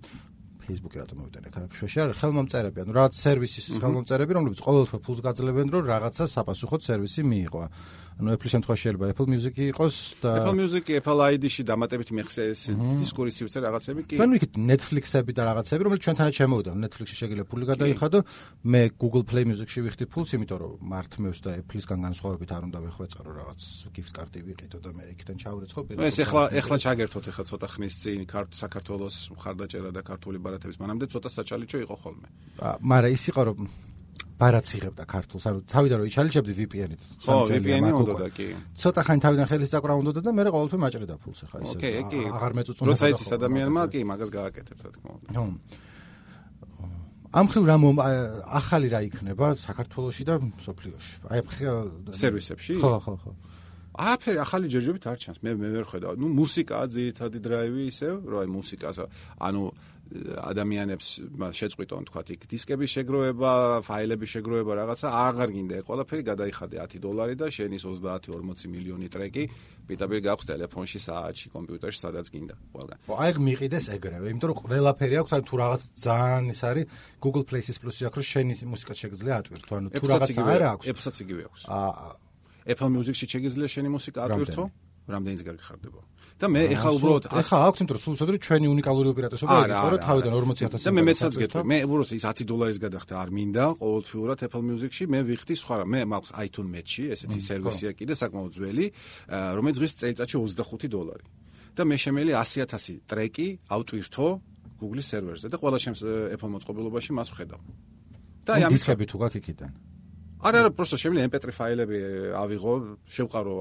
Facebook-ი 0.66 0.98
რატომ 1.04 1.18
მოვიტანე 1.22 1.50
ხარაფშოში 1.54 2.00
არ 2.02 2.12
ხელმომწერები 2.20 2.82
ანუ 2.82 2.96
რაღაც 2.98 3.14
სერვისის 3.22 3.66
ხელმომწერები 3.84 4.36
რომლებიც 4.38 4.60
ყოველთვის 4.66 5.04
ფულს 5.06 5.22
გაძლევენ 5.26 5.68
რომ 5.76 5.84
რაღაცა 5.92 6.26
საპასუხოდ 6.34 6.82
სერვისი 6.88 7.22
მიიღო 7.30 7.62
ანუ 8.16 8.32
Apple 8.32 8.50
შემთხვევაში 8.54 8.84
შეიძლება 8.86 9.06
Apple 9.12 9.28
Music-ი 9.28 9.64
იყოს 9.76 9.96
და 10.24 10.30
Apple 10.40 10.56
Music-ი 10.56 10.94
Apple 11.00 11.20
ID-ში 11.36 11.64
დამატებით 11.68 12.10
მიხსე 12.16 12.44
ეს 12.54 12.62
დისკური 12.72 13.32
სივრცე 13.36 13.60
რაღაცები 13.66 14.02
კი. 14.08 14.16
ანუ 14.24 14.38
იქით 14.40 14.54
Netflix-ები 14.56 15.32
და 15.36 15.44
რაღაცები, 15.52 15.82
რომელიც 15.84 16.02
ჩვენთანაც 16.08 16.34
შემოვიდა. 16.40 16.72
Netflix-ში 16.80 17.16
შეგიძლია 17.20 17.46
ფული 17.52 17.66
გადაიხადო, 17.76 18.20
მე 18.72 18.82
Google 18.96 19.24
Play 19.28 19.44
Music-ში 19.52 19.80
ვიხდი 19.84 20.06
ფულს, 20.08 20.30
იმიტომ 20.32 20.58
რომ 20.64 20.72
მართმევს 20.96 21.40
და 21.44 21.52
Apple-ისგან 21.60 22.00
განსხვავებით 22.08 22.50
არ 22.56 22.64
უნდა 22.72 22.80
ვეხვეწარო 22.88 23.32
რაღაც 23.36 23.62
gift 23.92 24.12
card-ი 24.16 24.40
ვიყიდო 24.48 24.78
და 24.80 24.90
მე 24.96 25.04
იქიდან 25.12 25.38
ჩავრეცხო. 25.44 25.80
ეს 26.00 26.18
ეხლა 26.24 26.44
ეხლა 26.56 26.76
ჩაგერთოთ 26.86 27.26
ეხლა 27.36 27.44
ცოტა 27.52 27.68
ხნის 27.68 27.96
წინ 28.00 28.20
საქართველოს 28.32 29.16
მხარდაჭერა 29.36 29.92
და 29.92 30.02
ქართული 30.08 30.38
ბარათების 30.40 30.80
მანამდე 30.80 31.06
ცოტა 31.12 31.30
საჩალიჩო 31.36 31.78
იყო 31.84 31.96
ხოლმე. 32.00 32.28
მაგრამ 32.80 33.12
ის 33.12 33.24
იყო 33.28 33.42
რომ 33.44 33.60
ბარაც 34.36 34.68
იღებდა 34.76 35.04
ქართულს, 35.08 35.44
ანუ 35.48 35.60
თავიდან 35.72 35.98
რომ 36.02 36.08
იჩალიჩებდი 36.12 36.54
VPN-ით. 36.60 37.02
ხო, 37.24 37.36
VPN-ი 37.56 37.92
უნდა 37.96 38.14
და 38.20 38.30
კი. 38.36 38.48
ცოტა 38.76 39.02
ხანი 39.08 39.20
თავიდან 39.24 39.46
ხელის 39.48 39.70
წაკრა 39.72 39.94
უნდა 39.96 40.12
და 40.20 40.32
მე 40.36 40.44
ყოველთვის 40.52 40.82
მაჭრედა 40.84 41.16
ფულს 41.24 41.40
ახლა 41.48 41.58
ისე. 41.64 41.78
ოკეი, 41.80 42.02
კი. 42.12 42.22
აღარ 42.36 42.52
მეწუწუნა. 42.60 42.88
როცა 42.92 43.06
იცის 43.16 43.32
ადამიანმა, 43.40 43.82
კი, 43.96 44.00
მაგას 44.12 44.30
გააკეთებს, 44.36 44.82
რა 44.84 44.92
თქმა 44.92 45.12
უნდა. 45.16 45.28
ნუ. 45.36 45.44
ამ 47.36 47.46
ხრივ 47.52 47.64
რა 47.68 47.76
ახალი 48.60 48.88
რა 48.96 49.00
იქნება 49.12 49.48
საქართველოსში 49.60 50.24
და 50.24 50.36
სოფლიოში? 50.64 51.14
აი 51.32 51.40
სერვისებში? 52.16 52.74
ხო, 52.80 52.92
ხო, 53.04 53.14
ხო. 53.24 53.32
არაფერი 53.96 54.40
ახალი 54.44 54.68
ჯერჯერობით 54.72 55.06
არ 55.08 55.18
ჩანს. 55.24 55.40
მე 55.44 55.52
მე 55.56 55.68
ვერ 55.76 55.86
ხედავ. 55.88 56.14
ნუ 56.20 56.28
მუსიკაა 56.36 56.86
ძირითადი 56.96 57.40
დრაივი 57.40 57.84
ისევ, 57.92 58.14
რომ 58.28 58.40
აი 58.44 58.50
მუსიკას 58.56 58.98
ანუ 59.40 59.62
ადამიანებს 60.06 61.08
შეწყვიტონ 61.34 62.06
თქვა 62.08 62.22
იქ 62.36 62.44
დისკების 62.52 62.90
შეგროვება, 62.96 63.52
ფაილების 63.88 64.30
შეგროვება 64.36 64.74
რაღაცა, 64.80 65.08
აღარ 65.10 65.50
გინდა 65.56 65.76
ყველაფერი 65.88 66.24
გადაიხადე 66.30 66.76
10 66.78 67.02
დოლარი 67.02 67.36
და 67.36 67.50
შენის 67.50 67.84
30-40 67.90 68.70
მილიონი 68.70 69.08
ტრეკი 69.10 69.44
პიტაბი 69.90 70.18
გაქვს 70.26 70.46
ტელეფონში, 70.50 71.00
საათში, 71.02 71.48
კომპიუტერში, 71.54 72.00
სადაც 72.06 72.26
გინდა 72.34 72.56
ყველგან. 72.74 72.98
ხო, 73.06 73.14
აი 73.18 73.32
მიყიდეს 73.50 73.86
ეგრევე, 73.98 74.26
იმიტომ 74.34 74.50
რომ 74.50 74.58
ყველაფერი 74.66 75.16
აქვს, 75.22 75.32
თუ 75.46 75.56
რაღაც 75.62 75.82
ძალიან 76.06 76.44
ის 76.54 76.62
არის 76.70 76.86
Google 77.22 77.46
Places 77.50 77.78
Plus-ი 77.82 78.02
აქვს, 78.10 78.18
რომ 78.18 78.26
შენი 78.34 78.54
მუსიკა 78.66 78.94
შეგიძლია 79.02 79.34
ატვირთო, 79.42 79.74
ანუ 79.78 79.88
თუ 79.94 80.06
რაღაც 80.06 80.30
არ 80.42 80.64
აქვს. 80.74 80.86
Apple-საც 80.90 81.16
იგივე 81.26 81.42
აქვს. 81.50 81.62
აა 81.66 82.10
Apple 82.66 82.92
Music-ში 82.98 83.26
შეგიძლია 83.30 83.70
შენი 83.70 83.90
მუსიკა 83.94 84.20
ატვირთო? 84.26 84.64
რამდენიც 85.06 85.42
გაგიხარდება. 85.46 86.02
და 86.36 86.50
მე 86.52 86.62
ეხლა 86.76 86.92
უბრალოდ 87.00 87.26
ეხლა 87.32 87.58
აქვს 87.64 87.80
იმიტომ 87.80 87.96
რომ 87.96 88.02
სულ 88.04 88.16
უცადრო 88.16 88.38
ჩვენი 88.44 88.68
უნიკალური 88.68 89.08
ოპერატორობა 89.16 89.56
იყო 89.72 89.88
რომ 89.94 90.02
თავიდან 90.04 90.34
40000 90.36 90.84
და 90.84 90.92
მე 90.92 91.04
მეცაც 91.08 91.34
გეტყვი. 91.40 91.64
მე 91.72 91.78
უბრალოდ 91.88 92.12
ის 92.12 92.26
10 92.28 92.48
დოლარის 92.52 92.80
გადახდა 92.84 93.14
არ 93.24 93.30
მინდა 93.38 93.64
ყოველთვიურად 93.80 94.40
Apple 94.44 94.64
Music-ში. 94.68 95.04
მე 95.16 95.20
ვიხდი 95.32 95.56
სხვა 95.56 95.76
რა 95.80 95.86
მე 95.96 96.02
მაქვს 96.12 96.32
iTunes 96.44 96.70
Match-ი 96.76 97.04
ესეთი 97.16 97.40
სერვისია 97.40 97.92
კიდე 97.96 98.14
საკმაოდ 98.20 98.52
ძველი 98.52 98.86
რომელიც 99.32 99.78
ღირს 99.80 99.96
წელიწადში 99.96 100.36
25 100.44 100.92
დოლარი. 100.92 101.26
და 101.76 101.82
მე 101.84 101.96
შემელი 102.00 102.32
100000 102.36 103.00
ტრეკი 103.08 103.48
ავტვირთო 103.72 104.28
Google-ის 104.80 105.08
სერვერზე 105.12 105.48
და 105.52 105.58
ყველა 105.60 105.78
შემს 105.80 106.00
Apple 106.36 106.52
მოწყობილობაში 106.56 107.12
მას 107.16 107.32
ვხედავ. 107.32 107.60
და 108.44 108.50
აი 108.56 108.62
ამის 108.68 108.80
დისკები 108.84 109.06
თუ 109.12 109.18
გაქვს 109.24 109.40
იქიდან 109.40 109.72
არა, 110.45 110.61
არა, 110.65 110.71
просто 110.73 110.97
შემიძლია 110.97 111.29
MP3 111.29 111.53
ფაილები 111.53 111.99
ავიღო, 112.41 112.73
შევყარო 113.13 113.55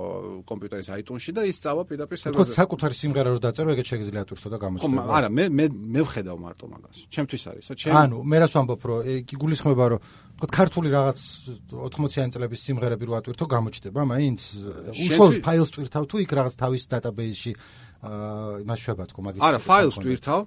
კომპიუტერის 0.47 0.89
iTunes-ში 0.95 1.31
და 1.35 1.43
ის 1.49 1.57
წავა 1.59 1.83
პირდაპირ 1.89 2.17
სერვერზე. 2.21 2.39
თქო, 2.39 2.55
საკუთარი 2.55 2.95
სიმღერა 2.99 3.29
რო 3.35 3.39
დაწერო, 3.43 3.69
ეგეც 3.75 3.87
შეგიძლია 3.91 4.23
თურთო 4.29 4.47
და 4.47 4.57
გამოჩნდა. 4.63 5.03
ხო, 5.03 5.15
არა, 5.19 5.29
მე 5.35 5.45
მე 5.59 5.65
მე 5.75 6.01
ვხედავ 6.07 6.37
მარტო 6.39 6.65
მაგას. 6.71 6.97
ჩემთვის 7.11 7.43
არის, 7.51 7.65
ხო, 7.67 7.75
ჩემ 7.83 7.95
ანუ 7.99 8.17
მე 8.23 8.37
რას 8.39 8.53
ვამბობ, 8.55 8.81
რომ 8.87 8.99
იგი 9.19 9.35
გულისხმობა, 9.43 9.85
რომ 9.91 9.99
თქო, 10.39 10.47
ქართული 10.55 10.87
რაღაც 10.95 11.19
80-იანი 11.67 12.31
წლების 12.31 12.59
სიმღერები 12.63 13.03
რო 13.03 13.13
ატვირთო, 13.19 13.45
გამოჩნდება, 13.59 14.01
მაინც 14.07 14.39
უშუალოდ 15.03 15.43
ფაილს 15.43 15.69
ტვირთავ 15.75 16.03
თუ 16.07 16.15
იქ 16.23 16.31
რაღაც 16.31 16.53
თავის 16.63 16.83
დატაბეისში 16.95 17.51
აა 18.07 18.63
იმას 18.63 18.79
შვება 18.79 19.03
თქო, 19.11 19.19
მაგის 19.19 19.41
არა, 19.43 19.59
ფაილს 19.67 19.99
ტვირთავ 19.99 20.39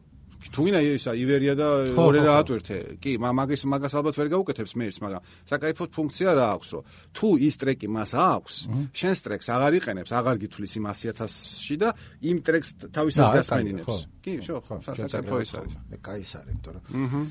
თუ 0.54 0.60
ვინა 0.68 0.80
ისა 0.84 1.12
ივერია 1.18 1.54
და 1.58 1.68
ორე 1.98 2.22
რა 2.26 2.34
ატვერთე. 2.42 2.78
კი, 3.04 3.12
მაგის 3.20 3.62
მაგას 3.68 3.94
ალბათ 4.00 4.16
ვერ 4.18 4.28
გაუკეთებს 4.34 4.74
მეერს, 4.80 5.00
მაგრამ 5.04 5.22
საკაიფოდ 5.52 5.90
ფუნქცია 5.98 6.30
რა 6.38 6.46
აქვს, 6.58 6.68
რომ 6.74 6.84
თუ 7.14 7.28
ის 7.48 7.56
ტრეკი 7.62 7.88
მას 7.92 8.12
აქვს, 8.18 8.56
შენს 8.98 9.20
ტრეკს 9.28 9.48
აღარ 9.54 9.74
იყენებს, 9.80 10.12
აღარ 10.18 10.36
გითვლის 10.44 10.74
იმ 10.78 10.86
100000-ში 10.92 11.76
და 11.82 11.90
იმ 12.24 12.38
ტრეკს 12.48 12.70
თავისას 12.92 13.28
გასმენინებს. 13.38 13.98
კი, 14.24 14.34
შო, 14.46 14.56
ხო, 14.66 14.76
საკაიფო 14.88 15.36
ის 15.44 15.52
არის. 15.58 15.74
კაი 16.02 16.20
ის 16.24 16.32
არის, 16.38 16.52
იმიტომ 16.58 16.74
რომ 16.78 16.84
აჰა 16.88 17.22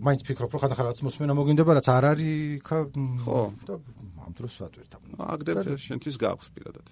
მაინც 0.00 0.22
ფიქრობ, 0.24 0.54
რომ 0.54 0.60
ხანდახან 0.62 0.86
რაც 0.88 0.98
მოსმენა 1.04 1.34
მოგინდება, 1.36 1.76
რაც 1.76 1.88
არ 1.92 2.04
არის 2.14 2.62
ხო 2.64 2.78
და 3.68 3.74
ამ 4.24 4.32
დროს 4.38 4.54
ვატვირთავ. 4.62 5.00
აგდება 5.18 5.60
შენთვის 5.76 6.16
გააქვს 6.20 6.48
პირადად. 6.54 6.86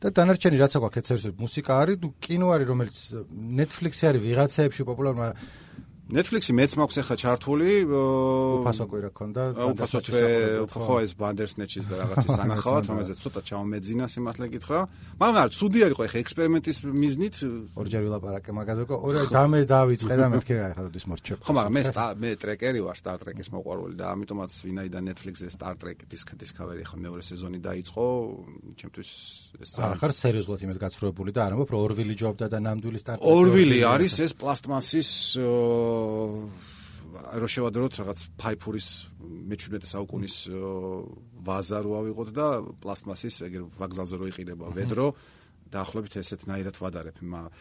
და 0.00 0.08
დანარჩენი 0.16 0.56
რაც 0.60 0.72
აქვს 0.80 1.00
ეთერზე 1.00 1.30
მუსიკა 1.36 1.72
არის, 1.80 1.96
კინო 2.24 2.46
არის, 2.56 2.66
რომელიც 2.72 2.96
Netflix-ი 3.60 4.04
არის 4.10 4.22
ვიღაცაებში 4.24 4.82
პოპულარული, 4.88 5.20
მაგრამ 5.20 5.36
Netflix-ი 6.10 6.52
მეც 6.58 6.72
მაქვს 6.74 6.96
ახლა 7.00 7.16
ჩართული. 7.22 7.70
უფასო 7.86 8.84
კვირა 8.90 9.10
ქონდა. 9.14 9.42
უფასო 9.70 9.98
ხო 10.74 10.94
ეს 11.06 11.12
Bandersnatch-ის 11.14 11.86
და 11.86 11.94
რაღაცის 12.02 12.34
ანახავად, 12.44 12.84
რომელზეც 12.90 13.18
ცოტა 13.22 13.40
ჩავმეძინა 13.46 14.06
სიმართლე 14.10 14.46
გითხრა. 14.50 14.80
მაგრამ 15.22 15.38
არა, 15.38 15.50
ცუდი 15.54 15.78
არის 15.86 15.94
ხო 15.94 16.04
ახლა 16.10 16.18
ექსპერიმენტის 16.24 16.78
მიზნით. 16.90 17.34
ორჯერ 17.78 18.02
ვილაპარაკე 18.10 18.50
მაგაზე, 18.58 18.82
ორი 18.90 19.18
დამე 19.30 19.60
დავიწყე 19.70 20.14
და 20.18 20.26
მეთქე 20.34 20.54
რა 20.58 20.66
ახლა 20.74 20.90
ის 20.98 21.06
მორჩე. 21.06 21.32
ხო, 21.46 21.52
მაგრამ 21.54 21.72
მე 21.78 21.82
მე 22.20 22.30
ტრეკერი 22.42 22.80
ვარ 22.82 22.96
Star 22.98 23.16
Trek-ის 23.22 23.48
მოყვარული 23.54 23.94
და 23.94 24.04
ამიტომაც 24.10 24.50
ვინაიდან 24.66 25.02
Netflix-ზე 25.10 25.48
Star 25.54 25.74
Trek 25.78 26.04
Discovery 26.10 26.82
ახლა 26.82 26.98
მეორე 27.06 27.22
სეზონი 27.22 27.58
დაიწყო, 27.62 28.04
ჩემთვის 28.80 29.10
ეს 29.60 29.72
არა 29.78 29.96
ხარ 30.00 30.12
სერიოზულად 30.14 30.60
იმედ 30.66 30.78
გაცრუებული 30.80 31.30
და 31.34 31.40
არ 31.46 31.52
ამბობ 31.54 31.70
რომ 31.74 31.80
ორვილი 31.86 32.14
ჯობდა 32.16 32.46
და 32.50 32.58
ნამდვილი 32.64 32.98
Star 32.98 33.16
Trek. 33.18 33.28
ორვილი 33.30 33.78
არის 33.84 34.14
ეს 34.24 34.32
პლასტმასის 34.40 35.10
რო 37.40 37.48
შევადროთ 37.50 37.98
რაღაც 38.00 38.20
ფაიფურის 38.38 38.88
მე-17 39.50 39.88
საუკუნის 39.90 40.36
ვაზა 41.46 41.78
რო 41.86 41.92
ავიღოთ 42.00 42.32
და 42.36 42.46
პლასტმასის 42.82 43.40
ეგერ 43.48 43.66
ვაგზალზე 43.80 44.20
რო 44.20 44.30
იყიდება 44.30 44.70
ვედრო 44.76 45.06
დაახლოებით 45.70 46.14
ესეთნაირად 46.20 46.76
ვადარებ. 46.80 47.16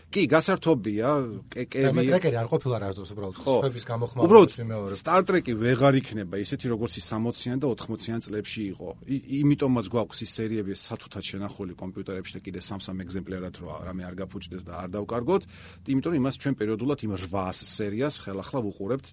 კი 0.10 0.22
გასართობია 0.34 1.10
კეკები 1.53 1.95
მე 1.95 2.03
ტრეკერი 2.10 2.38
არ 2.41 2.47
ყოფილა 2.49 2.78
რა 2.82 2.89
ზოს 2.97 3.12
უბრალოდ 3.14 3.36
ხების 3.39 3.86
გამოხმაურება 3.86 4.28
უბრალოდ 4.30 4.97
Star 4.99 5.22
Trek-ი 5.26 5.53
ვეღარ 5.53 5.95
იქნება 6.01 6.36
ისეთი 6.41 6.66
როგორც 6.74 6.93
ის 6.99 7.05
60-იან 7.10 7.57
და 7.62 7.68
80-იან 7.70 8.20
წლებში 8.26 8.62
იყო. 8.74 8.89
იმიტომაც 9.10 9.86
გვაქვს 9.93 10.20
ის 10.26 10.32
სერიები 10.39 10.74
სათუთად 10.74 11.24
შენახული 11.30 11.74
კომპიუტერებში 11.78 12.34
და 12.38 12.41
კიდე 12.45 12.60
სამ-სამ 12.66 12.97
ეგზემპლარად 13.05 13.55
რო 13.62 13.68
რამე 13.89 14.03
არ 14.10 14.16
გაფუჭდეს 14.26 14.64
და 14.66 14.74
არ 14.84 14.89
დავკარგოთ. 14.97 15.43
იმიტომ 15.89 16.14
იმას 16.20 16.36
ჩვენ 16.41 16.53
პერიოდულად 16.60 16.99
იმ 17.05 17.12
800 17.18 17.70
სერიას 17.70 18.16
ხელახლა 18.26 18.60
ვუყურებთ 18.66 19.05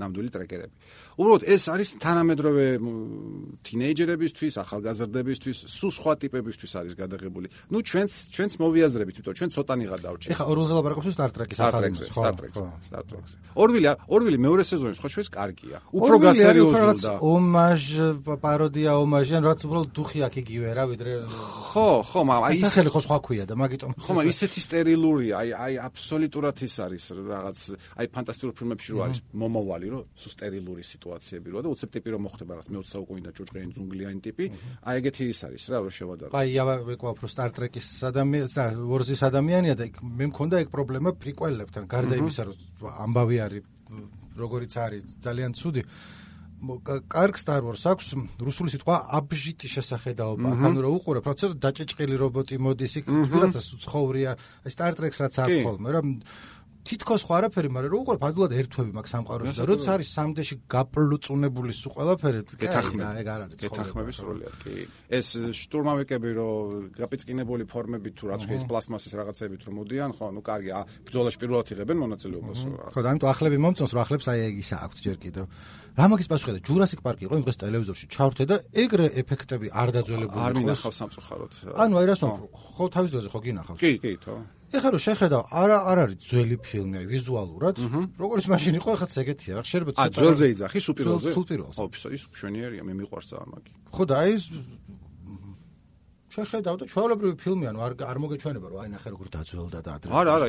ნამდვილი 0.00 0.30
ტრეკერები. 0.30 0.74
უბრალოდ 1.16 1.42
ეს 1.46 1.62
არის 1.72 1.88
თანამედროვე 2.02 2.66
თინეიჯერებისთვის 3.66 4.54
ახალგაზრდებისთვის 4.62 5.58
სულ 5.66 5.90
სხვა 5.98 6.12
ტიპებისთვის 6.22 6.72
არის 6.80 6.94
გადაღებული. 6.96 7.46
ნუ 7.72 7.78
ჩვენც 7.96 8.12
ჩვენც 8.36 8.52
მოვიაზრებით, 8.60 9.14
იმიტომ 9.16 9.34
ჩვენ 9.40 9.50
ცოტანიღა 9.56 9.96
დავრჩეთ. 10.04 10.30
ეხა 10.36 10.44
ორვილზე 10.52 10.72
ლაპარაკობს 10.76 11.06
Star 11.16 11.30
Trek-ის 11.32 11.58
ახალგაზრდებს, 11.64 12.12
Star 12.12 12.34
Trek-ს, 12.36 12.58
Star 12.84 13.04
Trek-ს. 13.08 13.30
ორვილი 13.56 13.86
ორვილი 14.12 14.38
მეორე 14.46 14.62
სეზონის 14.68 14.98
ხო 15.00 15.08
ჩვენს 15.16 15.28
კარგია. 15.32 15.76
უფრო 15.96 16.16
გასერიოზული 16.20 17.00
და 17.00 17.12
ომაჟ 17.24 17.84
პაროდია 18.44 18.90
ომაჟი 19.00 19.32
ან 19.40 19.42
რაც 19.48 19.60
უბრალოდ 19.64 19.90
დუხი 19.96 20.18
აქ 20.28 20.34
იგივე 20.44 20.68
რა 20.76 20.84
ვიდრე 20.92 21.12
ხო, 21.24 21.88
ხო, 22.04 22.20
მაგრამ 22.28 22.44
აი 22.46 22.56
ის 22.56 22.62
სახელი 22.68 22.90
ხო 22.92 23.00
სხვა 23.06 23.18
ქვია 23.24 23.44
და 23.48 23.54
მაგიტომ 23.56 23.90
ხო, 23.96 24.10
მაგრამ 24.12 24.32
ისეთი 24.36 24.60
სტერილურია, 24.66 25.34
აი 25.40 25.48
აი 25.56 25.74
აბსოლუტურად 25.88 26.56
ის 26.66 26.74
არის 26.84 27.04
რაღაც 27.16 27.58
აი 27.96 28.06
ფანტასტიკურ 28.12 28.52
ფილმებში 28.60 28.88
რო 28.92 28.98
არის 29.06 29.18
მომავალი 29.40 29.86
რო 29.92 30.00
სუ 30.20 30.28
სტერილური 30.36 30.82
სიტუაციები 30.84 31.48
როა 31.56 31.62
და 31.64 31.68
უცებ 31.72 31.90
ტიპი 31.96 32.08
რო 32.12 32.18
მოხდება 32.26 32.50
რაღაც 32.56 32.68
მე 32.68 32.76
20 32.76 32.92
საუკუნიდან 32.92 33.32
ჭუჭყიანი 33.36 33.72
ძუნგლიანი 33.76 34.20
ტიპი, 34.20 34.44
აი 34.84 34.94
ეგეთი 35.00 35.22
ის 35.32 35.40
არის 35.46 35.64
რა 35.72 35.78
რო 35.80 35.90
შევადარო. 35.96 36.32
აი 36.36 36.50
აბა 36.60 36.74
ვეკვა 36.92 37.10
უფრო 37.16 37.26
Star 37.30 37.50
Trek-ის 37.86 38.02
ადამიანი 38.02 38.50
და 38.50 38.64
ვორზის 38.82 39.22
ადამიანია 39.22 39.74
და 39.78 39.86
მე 40.02 40.26
მქონდა 40.30 40.60
ეგ 40.64 40.68
პრობლემა 40.74 41.10
პრიკველებთან. 41.22 41.82
გარდა 41.86 42.14
იმისა 42.18 42.42
რომ 42.46 42.56
ამბავი 43.06 43.36
არის 43.46 43.62
როგორიც 44.36 44.72
არის 44.76 45.02
ძალიან 45.22 45.52
ცუდი. 45.54 45.82
კარგ 47.06 47.36
Star 47.36 47.60
Wars 47.62 47.84
აქვს 47.84 48.06
რუსული 48.40 48.72
სიტყვა 48.72 48.96
აბჟიტი 49.18 49.68
შესახედაობა. 49.76 50.48
ანუ 50.66 50.78
რომ 50.82 50.92
უყურებ 50.98 51.24
რა 51.28 51.34
ცოტა 51.36 51.56
დაჭეჭყილი 51.62 52.14
რობოტი 52.16 52.56
მოდის 52.58 52.94
იქ 53.00 53.06
ვიღაცა 53.06 53.60
ცხოვრია 53.84 54.30
Star 54.66 54.92
Trek-ს 54.96 55.20
რაც 55.20 55.34
აქვს 55.36 55.58
ხოლმე 55.62 55.88
რა 55.92 56.00
თითქოს 56.86 57.22
ხო 57.26 57.32
არაფერი, 57.36 57.68
მაგრამ 57.74 57.90
რო 57.90 57.98
უყურებ 58.06 58.22
ადულად 58.26 58.50
ერთვები 58.56 58.90
მაქვს 58.96 59.12
სამყაროში 59.14 59.54
და 59.58 59.64
როცა 59.66 59.90
არის 59.96 60.08
სამდეში 60.16 60.54
გაპლუწუნებული 60.70 61.72
სულ 61.74 61.92
ყველაფერი, 61.96 62.40
გეთახმება, 62.62 63.10
ეგ 63.20 63.26
არ 63.26 63.40
არის. 63.46 63.58
გეთახმების 63.66 64.16
როლია, 64.22 64.50
კი. 64.62 64.74
ეს 65.10 65.26
შტურმავიკები 65.60 66.28
რო 66.38 66.48
გაპიწყინებული 66.94 67.64
ფორმებით 67.66 68.14
თუ 68.16 68.24
რაც 68.30 68.42
ვიცი 68.46 68.66
პლასმასის 68.70 69.12
რაღაცებით 69.18 69.60
რო 69.66 69.72
მოდიან, 69.76 70.10
ხო, 70.14 70.26
ნუ 70.30 70.40
კარგია, 70.46 70.78
ბრძოლაში 71.10 71.38
პირველად 71.42 71.66
იღებენ 71.74 71.98
მონაწილეობას 72.06 72.58
რა. 72.70 72.86
ხო, 72.94 73.00
და 73.02 73.08
ამიტომ 73.10 73.30
ახლები 73.34 73.56
მომწონს, 73.66 73.92
რომ 73.92 74.00
ახლებს 74.06 74.26
აი 74.30 74.38
ეგ 74.46 74.54
ისა 74.62 74.76
აქვს 74.86 74.98
ჯერ 75.02 75.16
კიდევ. 75.18 75.44
რა 75.96 76.06
მაგის 76.12 76.28
პასუხი 76.28 76.52
და 76.52 76.60
ჯურასიკ 76.60 77.00
პარკი 77.00 77.24
იყო 77.24 77.34
იმ 77.40 77.44
დღეს 77.48 77.56
ტელევიზორში 77.56 78.06
ჩავრთე 78.12 78.44
და 78.52 78.56
ეგრე 78.84 79.06
ეფექტები 79.16 79.66
არ 79.72 79.88
დაძველებული 79.96 80.36
იყო. 80.36 80.44
არ 80.44 80.52
მინახავს 80.60 80.96
სამწუხაროდ. 81.00 81.52
ანუ 81.72 81.94
აი 81.96 82.04
რას 82.04 82.20
ვამბობ, 82.20 82.52
ხო 82.76 82.84
თავის 82.92 83.10
დროზე 83.16 83.28
ხო 83.32 83.40
გინახავს? 83.40 83.80
კი, 83.80 83.92
კი, 83.96 84.12
თო. 84.20 84.34
ეხლა 84.76 84.90
რომ 84.94 85.02
შეხედავ, 85.06 85.42
არა 85.62 85.78
არ 85.90 85.98
არის 86.04 86.18
ძველი 86.30 86.56
ფილმი 86.66 87.00
ვიზუალურად, 87.10 87.76
როგორც 88.20 88.44
მაშინ 88.52 88.74
იყო, 88.80 88.88
ეხლა 88.96 89.06
ეგეთია, 89.22 89.52
რა 89.56 89.64
შეიძლება 89.66 89.92
ცოტა. 89.96 90.06
ა 90.06 90.16
ძველზე 90.16 90.46
იძახი, 90.52 90.78
სუპირველზე? 90.86 91.28
სუპირველზე. 91.36 91.78
ო, 91.80 91.86
ის 92.16 92.22
მშვენიერია, 92.32 92.82
მე 92.86 92.92
მიყვარს 93.00 93.30
ამაგი. 93.36 93.70
ხო 93.96 94.04
და 94.06 94.14
აი 94.22 94.32
შეხედავ 96.36 96.74
და 96.80 96.84
ჩვეულებრივი 96.92 97.34
ფილმი 97.40 97.66
ანუ 97.72 97.80
არ 97.86 97.92
არ 98.12 98.18
მოგეჩვენება 98.22 98.66
რომ 98.72 98.78
აი 98.84 98.88
ნახე 98.96 99.08
როგორ 99.16 99.26
დაძველდა 99.36 99.78
და 99.86 99.90
ადრე 99.96 100.10
არა 100.20 100.30
არა 100.36 100.46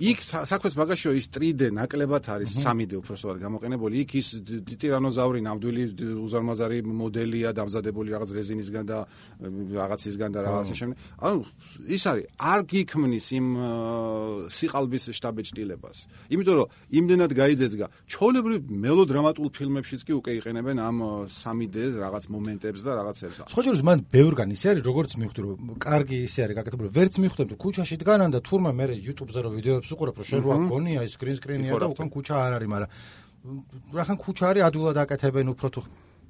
იქ 0.00 0.18
საქმეს 0.24 0.74
მაგაშიო 0.78 1.12
ის 1.18 1.26
3D 1.28 1.70
ნაკლებად 1.76 2.24
არის 2.32 2.50
3D 2.64 2.92
უბრალოდ 2.98 3.38
გამოყენებული. 3.42 3.94
იქ 4.02 4.10
ის 4.18 4.28
ტირანოზავრი 4.80 5.40
ნამდვილი 5.48 5.82
უზარმაზარი 6.24 6.78
მოდელია 6.88 7.50
დამზადებული 7.58 8.08
რაღაც 8.14 8.30
რეზინისგან 8.38 8.84
და 8.88 8.98
რაღაცისგან 9.78 10.30
და 10.32 10.40
რაღაცის 10.46 10.76
შემდეგ. 10.80 10.96
ანუ 11.18 11.38
ის 11.96 12.02
არის 12.08 12.24
არ 12.38 12.60
გიქმნის 12.72 13.26
იმ 13.38 13.46
სიყალბის 14.58 15.04
შტაბეჭდილებას. 15.18 15.96
იმიტომ 16.32 16.54
რომ 16.58 16.68
იმდენად 16.98 17.32
გაიძეძგა 17.38 17.86
ჩოლებრივ 18.08 18.60
მელოდრამატულ 18.84 19.48
ფილმებშიც 19.56 20.00
კი 20.06 20.12
უკვე 20.18 20.32
იყენებენ 20.40 20.76
ამ 20.78 20.96
3D 21.28 21.76
რაღაც 22.02 22.24
მომენტებს 22.32 22.80
და 22.86 22.90
რაღაცებს 22.98 23.36
სხვა 23.52 23.62
ჯერს 23.66 23.82
მან 23.84 23.98
ბევრგან 24.12 24.48
ისე 24.54 24.66
არის 24.72 24.82
როგორც 24.88 25.17
მივხვდი 25.22 25.40
რომ 25.44 25.76
კარგი 25.82 26.16
ისე 26.28 26.40
არის 26.46 26.56
გაკეთებული. 26.58 26.88
ვერც 26.98 27.14
მივხვდი 27.22 27.42
რომ 27.44 27.58
ქუჩაში 27.62 27.96
დგანან 28.02 28.30
და 28.34 28.40
თურმე 28.48 28.70
მე 28.78 28.84
YouTube-ზე 29.06 29.40
რო 29.44 29.50
ვიდეოებს 29.58 29.90
უყურებ 29.94 30.16
რომ 30.18 30.26
შენ 30.30 30.40
რო 30.44 30.50
აქ 30.54 31.06
ის 31.08 31.12
screen 31.18 31.36
screen-ია 31.40 31.72
და 31.82 31.86
უკან 31.92 32.08
ქუჩა 32.14 32.34
არ 32.46 32.52
არის 32.58 32.68
მაგრამ 32.74 32.90
რახან 33.98 34.16
ქუჩა 34.24 34.44
არის 34.50 34.62
ადულად 34.68 34.96
აკეთებენ 35.04 35.46
უფრო 35.54 35.68
თუ 35.74 35.80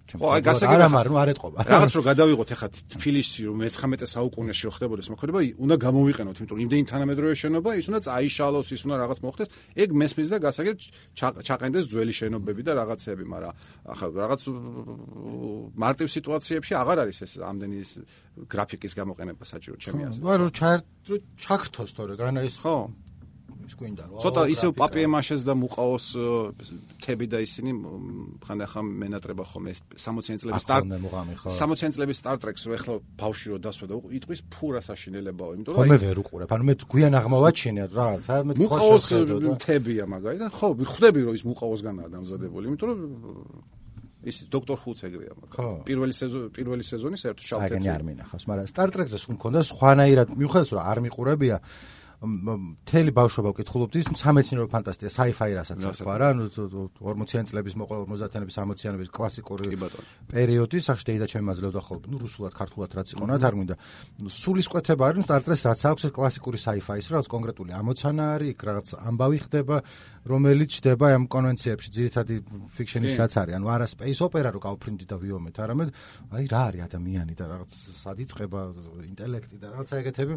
ხო, 0.09 0.27
აი 0.33 0.43
გასაგებია. 0.49 0.79
არა, 0.79 0.89
მაგრამ 0.89 1.17
არ 1.21 1.29
ეთყობა. 1.35 1.59
რაღაც 1.69 1.93
რო 1.93 2.03
გადავიღოთ 2.09 2.49
ახლა 2.57 2.69
თბილისში 2.97 3.41
რომ 3.49 3.59
19 3.69 4.09
საუკუნეში 4.09 4.63
რო 4.65 4.73
ხდებოდეს 4.73 5.09
მოქმედება, 5.13 5.41
უნდა 5.65 5.77
გამოვიყენოთ, 5.85 6.37
იმიტომ 6.39 6.57
რომ 6.57 6.63
იმდენი 6.65 6.85
თანამედროვე 6.89 7.35
შენობა, 7.43 7.71
ის 7.77 7.87
უნდა 7.93 8.01
წაიშალოს, 8.09 8.69
ის 8.73 8.83
უნდა 8.89 8.97
რაღაც 9.05 9.19
მოხდეს. 9.27 9.49
ეგ 9.83 9.89
მესმის 10.01 10.29
და 10.33 10.39
გასაგებ 10.49 10.77
ჩაყენდეს 11.49 11.85
ძველი 11.93 12.15
შენობები 12.21 12.63
და 12.65 12.73
რაღაცები, 12.81 13.25
მაგრამ 13.29 13.53
ახლა 13.93 14.07
რაღაც 14.23 14.41
მარტივ 15.77 16.07
სიტუაციებში 16.17 16.73
აღარ 16.81 16.99
არის 17.05 17.19
ეს 17.29 17.33
ამდენი 17.45 17.79
გრაფიკის 18.49 18.93
გამოყენება 18.97 19.45
საჭირო 19.45 19.77
ჩემი 19.77 20.01
აზრით. 20.09 20.25
ვარო 20.25 20.47
ჩაქრთოს 21.43 21.91
თორე, 21.97 22.15
განა 22.17 22.41
ის 22.49 22.57
ხო? 22.63 22.77
ის 23.69 23.77
გვინდა 23.79 24.05
რომ 24.09 24.23
ცოტა 24.25 24.43
ისევ 24.55 24.71
პაპიემაშეს 24.79 25.43
და 25.45 25.55
მუყაოს 25.61 26.07
თები 27.05 27.27
და 27.29 27.39
ისინი 27.45 27.71
ხანდახან 28.49 28.85
მენატრება 29.03 29.45
ხომ 29.45 29.69
ეს 29.73 29.79
60-იან 29.95 30.39
წლების 30.43 30.65
სტარ 30.65 30.83
60-იან 30.89 31.93
წლების 31.97 32.17
Star 32.19 32.37
Trek-ს 32.41 32.65
რო 32.69 32.73
ეხლა 32.79 32.95
ბავშვი 33.21 33.49
რო 33.53 33.59
დასვა 33.69 33.87
და 33.93 34.01
იტყვის 34.19 34.41
ფურა 34.49 34.81
საშინელებაო 34.89 35.51
იმიტომ 35.59 35.77
რომ 35.79 35.93
მე 35.93 35.99
ვერ 36.05 36.23
უყურებ 36.25 36.55
ანუ 36.57 36.65
მე 36.69 36.75
გვიან 36.89 37.19
აღმოვაჩინე 37.21 37.83
რაღაც 37.93 38.25
აი 38.33 38.47
მე 38.49 38.53
მუყაოს 38.65 39.07
თებია 39.65 40.05
მაგალითად 40.09 40.51
ხო 40.57 40.69
ხვდები 40.89 41.21
რომ 41.29 41.35
ის 41.39 41.45
მუყაოსგანაა 41.49 42.09
დამზადებული 42.17 42.65
იმიტომ 42.73 42.89
რომ 42.89 43.01
ის 44.27 44.51
დოქტორ 44.51 44.79
ეგრეა 44.83 45.33
ხო. 45.33 45.47
მაგრამ 45.47 45.85
პირველი 45.87 46.15
სეზონი 46.19 46.49
პირველი 46.51 46.83
სეზონი 46.83 47.17
საერთოდ 47.23 47.39
აგენი 47.39 47.49
შავთეთრი 47.49 47.91
არ 47.95 48.03
მინახავს, 48.09 48.45
მაგრამ 48.51 48.67
Star 48.67 48.89
Trek-ზე 48.91 49.19
სულ 49.23 49.35
მქონდა 49.39 49.61
სხვანაირად, 49.71 50.29
მიუხედავად 50.35 50.73
რომ 50.75 50.83
არ 50.91 50.99
მიყურებია, 51.07 51.57
მთელი 52.19 53.13
ბავშვობა 53.15 53.51
ვკითხულობდი, 53.55 54.01
სამეცნიერო 54.19 54.67
ფანტასტიკა, 54.73 55.11
sci-fi 55.15 55.55
რასაც 55.55 55.85
ახლა 55.87 56.15
რა, 56.19 56.29
ნუ 56.35 56.47
40-იან 56.99 57.47
წლების 57.47 57.75
მოყვა 57.79 57.99
50-იანების 58.11 58.57
60-იანების 58.59 59.11
კლასიკური 59.15 59.71
კი 59.71 59.79
ბატონო. 59.79 60.07
პერიოდი, 60.27 60.79
სახში 60.83 61.07
დეიდა 61.15 61.27
ჩემი 61.31 61.47
მაძლევდა 61.47 61.79
ხოლმე, 61.79 62.11
ნუ 62.11 62.19
რუსულად, 62.19 62.53
ქართულად 62.59 62.91
რაც 62.99 63.09
იყო, 63.15 63.23
რა 63.23 63.39
თარ 63.39 63.55
მინდა. 63.55 63.75
სულისკვეთება 64.35 65.03
არის, 65.07 65.19
ნუ 65.23 65.25
Star 65.29 65.41
Trek-ს 65.47 65.63
რაც 65.63 65.81
აქვს 65.95 66.03
ეს 66.09 66.13
კლასიკური 66.19 66.59
sci-fi-ის, 66.59 67.07
რაღაც 67.07 67.27
კონკრეტული 67.31 67.71
ამოცანა 67.79 68.25
არის, 68.35 68.49
იქ 68.51 68.61
რაღაც 68.67 68.89
ამბავი 68.99 69.39
ხდება, 69.47 69.77
რომელიც 70.27 70.69
ჩდება 70.75 71.07
ამ 71.15 71.25
კონვენციებში, 71.31 71.89
ძირითადი 71.95 72.35
ფიქშენის 72.75 73.15
რაც 73.15 73.33
არის, 73.47 73.55
ანუ 73.63 73.67
არა 73.79 73.87
space 73.95 74.21
opera 74.27 74.51
რო 74.51 74.59
გავფრინდი 74.59 75.07
და 75.07 75.17
ვიომეთ, 75.23 75.55
არამედ 75.63 75.89
აი 76.35 76.45
რა 76.51 76.63
არის 76.67 76.83
ადამიანი 76.89 77.35
და 77.39 77.45
რაღაც 77.47 77.71
სადიწყება 78.03 78.61
ინტელექტი 79.07 79.57
და 79.63 79.67
რაღაცა 79.73 79.95
ეგეთები. 80.03 80.35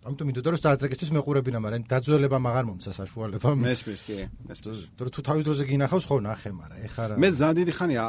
ამიტომ 0.00 0.26
მინდოდა 0.30 0.48
რომ 0.48 0.58
Star 0.60 0.74
Trek-ისთვის 0.80 1.10
მეყურებინა, 1.12 1.58
მაგრამ 1.60 1.82
დაძველება 1.92 2.38
მაგარ 2.40 2.64
მომცა 2.70 2.92
საშუალება. 2.96 3.48
მესმის 3.52 4.00
კი 4.08 4.16
მესმის 4.48 4.78
თუ 4.96 5.20
თავის 5.28 5.44
დროზე 5.44 5.64
გინახავს 5.68 6.04
ხო 6.08 6.16
ნახე, 6.24 6.50
მაგრამ 6.56 6.78
ეხლა 6.88 7.04
რა. 7.04 7.14
მე 7.20 7.28
ძალიან 7.36 7.56
დიდი 7.60 7.72
ხანია 7.76 8.04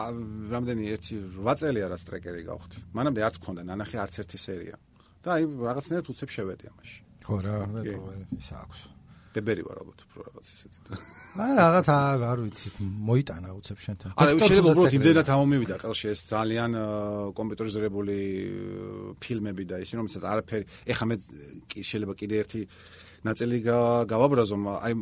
რამდენი 0.56 0.84
1 0.96 1.20
8 1.36 1.60
წელია 1.60 1.86
რაც 1.92 2.02
ტრეკერი 2.08 2.42
გავხდი 2.48 2.78
მანამდე 2.96 3.20
არც 3.28 3.36
მქონდა 3.44 3.62
ნანახი 3.68 3.96
არც 4.08 4.14
ერთი 4.24 4.38
სერია 4.40 4.76
და 5.20 5.28
აი 5.36 5.44
რაღაცნაირად 5.68 6.08
უცებ 6.16 6.30
შევედი 6.32 6.66
ამაში 6.72 6.98
ხო 7.28 7.36
რა, 7.44 7.56
მეტო 7.76 8.00
ის 8.40 8.50
აქვს. 8.56 8.80
ბებერი 9.36 9.62
ვარ 9.68 9.78
ალბათ 9.84 10.00
უფრო 10.08 10.20
რაღაც 10.32 10.46
ისეთი 10.48 10.80
აი 11.32 11.52
რაღაც 11.56 11.88
არ 12.28 12.40
ვიცი, 12.44 12.68
მოიტანა 13.08 13.50
უცებ 13.56 13.78
შენთან. 13.80 14.10
არა 14.20 14.32
შეიძლება 14.36 14.72
უბრალოდ 14.76 14.96
იმდენად 15.00 15.28
ამომივიდა 15.32 15.76
ყელში 15.80 16.08
ეს 16.12 16.20
ძალიან 16.28 16.72
აა, 16.76 17.32
ფილმები 19.24 19.64
და 19.64 19.76
ისინი 19.80 19.98
რომელსაც 20.04 20.24
არაფერი 20.28 20.66
ეხა 20.92 21.06
მე 21.08 21.16
კი 21.72 21.80
შეიძლება 21.88 22.14
კიდე 22.20 22.36
ერთი 22.44 22.62
ნაწილი 23.22 23.58
გა- 23.64 24.04
გავაბრაზო 24.12 24.58
აი 24.82 24.94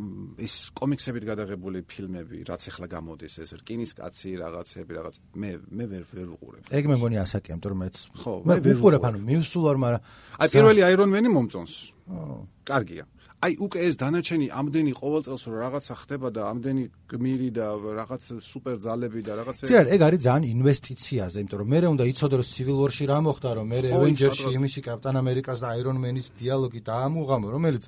ის 0.44 0.54
კომიქსებით 0.76 1.24
გადაღებული 1.24 1.78
ფილმები 1.88 2.36
რაც 2.46 2.62
ეხლა 2.68 2.86
გამოდის 2.94 3.34
ეს 3.42 3.50
რკინის 3.64 3.92
კაცი 3.98 4.30
რაღაცები 4.44 4.92
რაღაც 5.00 5.14
მე 5.34 5.50
მე 5.66 5.84
ვერ 5.90 6.04
ვერ 6.14 6.26
ვუყურებ. 6.36 6.62
ეგ 6.70 6.84
მე 6.84 6.94
მგონი 7.00 7.16
ასაკია, 7.26 7.56
იმიტომ 7.58 7.70
რომ 7.74 7.80
მეც 7.80 7.96
ხო, 8.20 8.32
მე 8.44 8.54
ვუყურებ, 8.60 9.02
ანუ 9.08 9.18
მივსულ 9.24 9.62
ვარ, 9.66 9.76
მაგრამ 9.82 10.02
აი 10.36 10.48
პირველი 10.52 10.80
Iron 10.94 11.08
Man-ი 11.10 11.30
მომწონს. 11.32 11.74
ო, 12.12 12.46
კარგია. 12.70 13.04
აი 13.40 13.54
უკვე 13.64 13.78
ეს 13.88 13.94
დანარჩენი 13.96 14.46
ამდენი 14.52 14.92
ყოველ 15.00 15.22
წელს 15.24 15.42
რომ 15.48 15.54
რაღაცა 15.64 15.94
ხდება 15.96 16.28
და 16.28 16.42
ამდენი 16.52 16.82
გმირი 17.08 17.48
და 17.56 17.66
რაღაც 17.96 18.22
სუპერ 18.44 18.76
ძალები 18.84 19.20
და 19.24 19.32
რაღაცა 19.40 19.64
ცი 19.64 19.76
არის, 19.80 19.90
ეგ 19.96 20.00
არის 20.08 20.20
ძალიან 20.28 20.44
ინვესტიციაზე, 20.60 21.36
იმიტომ 21.40 21.58
რომ 21.60 21.68
მე 21.72 21.78
უნდა 21.88 22.04
იცოდე 22.12 22.36
რომ 22.36 22.48
Civil 22.52 22.76
War-ში 22.80 23.04
რა 23.08 23.18
მოხდა, 23.24 23.50
რომ 23.56 23.66
მე 23.72 23.78
Avengers-ში 23.96 24.48
იმისი 24.60 24.80
Captain 24.84 25.16
America-ს 25.16 25.58
და 25.64 25.68
Iron 25.80 25.96
Man-ის 26.04 26.28
დიალოგი 26.36 26.80
დაამუღამო, 26.84 27.46
რომელიც 27.56 27.84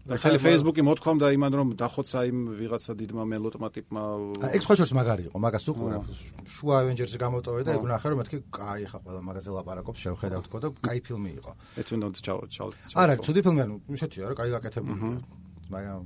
და 0.00 0.16
ხელი 0.16 0.38
Facebook-ი 0.40 0.82
მოთქვამდა 0.86 1.26
იმან 1.36 1.52
რომ 1.60 1.68
დახოცა 1.76 2.20
იმ 2.30 2.38
ვიღაცა 2.56 2.92
დიდმა 2.96 3.24
მელოტმა 3.30 3.68
ტიპმა 3.76 4.02
ეგ 4.48 4.62
სხვა 4.64 4.74
შორის 4.80 4.92
მაგარი 4.96 5.22
იყო, 5.28 5.36
მაგას 5.44 5.64
უყურებ. 5.70 6.02
შუა 6.56 6.74
Avengers-ი 6.82 7.18
გამოტოვე 7.20 7.60
და 7.68 7.70
ეგ 7.76 7.82
ვნახე 7.84 8.06
რომ 8.08 8.18
მეთქი 8.24 8.36
კაი 8.48 8.84
ხა 8.88 8.98
ყველა 9.04 9.20
მაგაზე 9.28 9.50
ლაპარაკობს, 9.60 9.98
შევხედავ 10.00 10.40
თქო 10.48 10.56
და 10.64 10.68
კაი 10.80 10.98
ფილმი 11.04 11.30
იყო. 11.36 11.52
ეთვინო 11.84 12.06
ჩაო 12.16 12.42
ჩაო 12.48 12.68
არა, 12.96 13.12
ცუდი 13.20 13.40
ფილმი 13.44 13.60
ანუ 13.60 13.74
ისეთია 13.92 14.24
რა, 14.32 14.34
კაი 14.40 14.50
გაკეთებული. 14.56 15.00
მაგრამ 15.68 16.02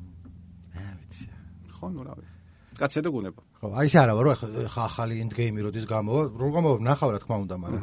აა 0.74 0.92
ვიცი. 0.98 1.24
ხო 1.70 1.86
ნუ 1.94 2.02
რავი 2.02 2.26
კაცე 2.74 3.00
და 3.06 3.10
გუნება 3.14 3.42
ხო, 3.62 3.66
აი 3.78 3.86
ესე 3.86 3.98
არა 4.02 4.14
ვარო, 4.18 4.28
ახლა 4.34 4.82
ახალი 4.90 5.14
end 5.22 5.32
game 5.38 5.62
როდის 5.62 5.86
გამოვა, 5.86 6.22
რო 6.34 6.48
გამოვა? 6.50 6.76
ნახავ 6.82 7.08
რა 7.14 7.18
თქმა 7.22 7.36
უნდა, 7.46 7.56
მაგრამ 7.62 7.82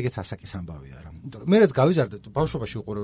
ეგეც 0.00 0.14
ასაკის 0.22 0.52
ამბავი 0.60 0.90
არა. 0.98 1.10
იმიტომ 1.20 1.40
რომ 1.44 1.50
მეც 1.50 1.72
გავიზარდე, 1.80 2.16
ბავშვობაში 2.34 2.76
უყურე 2.80 3.02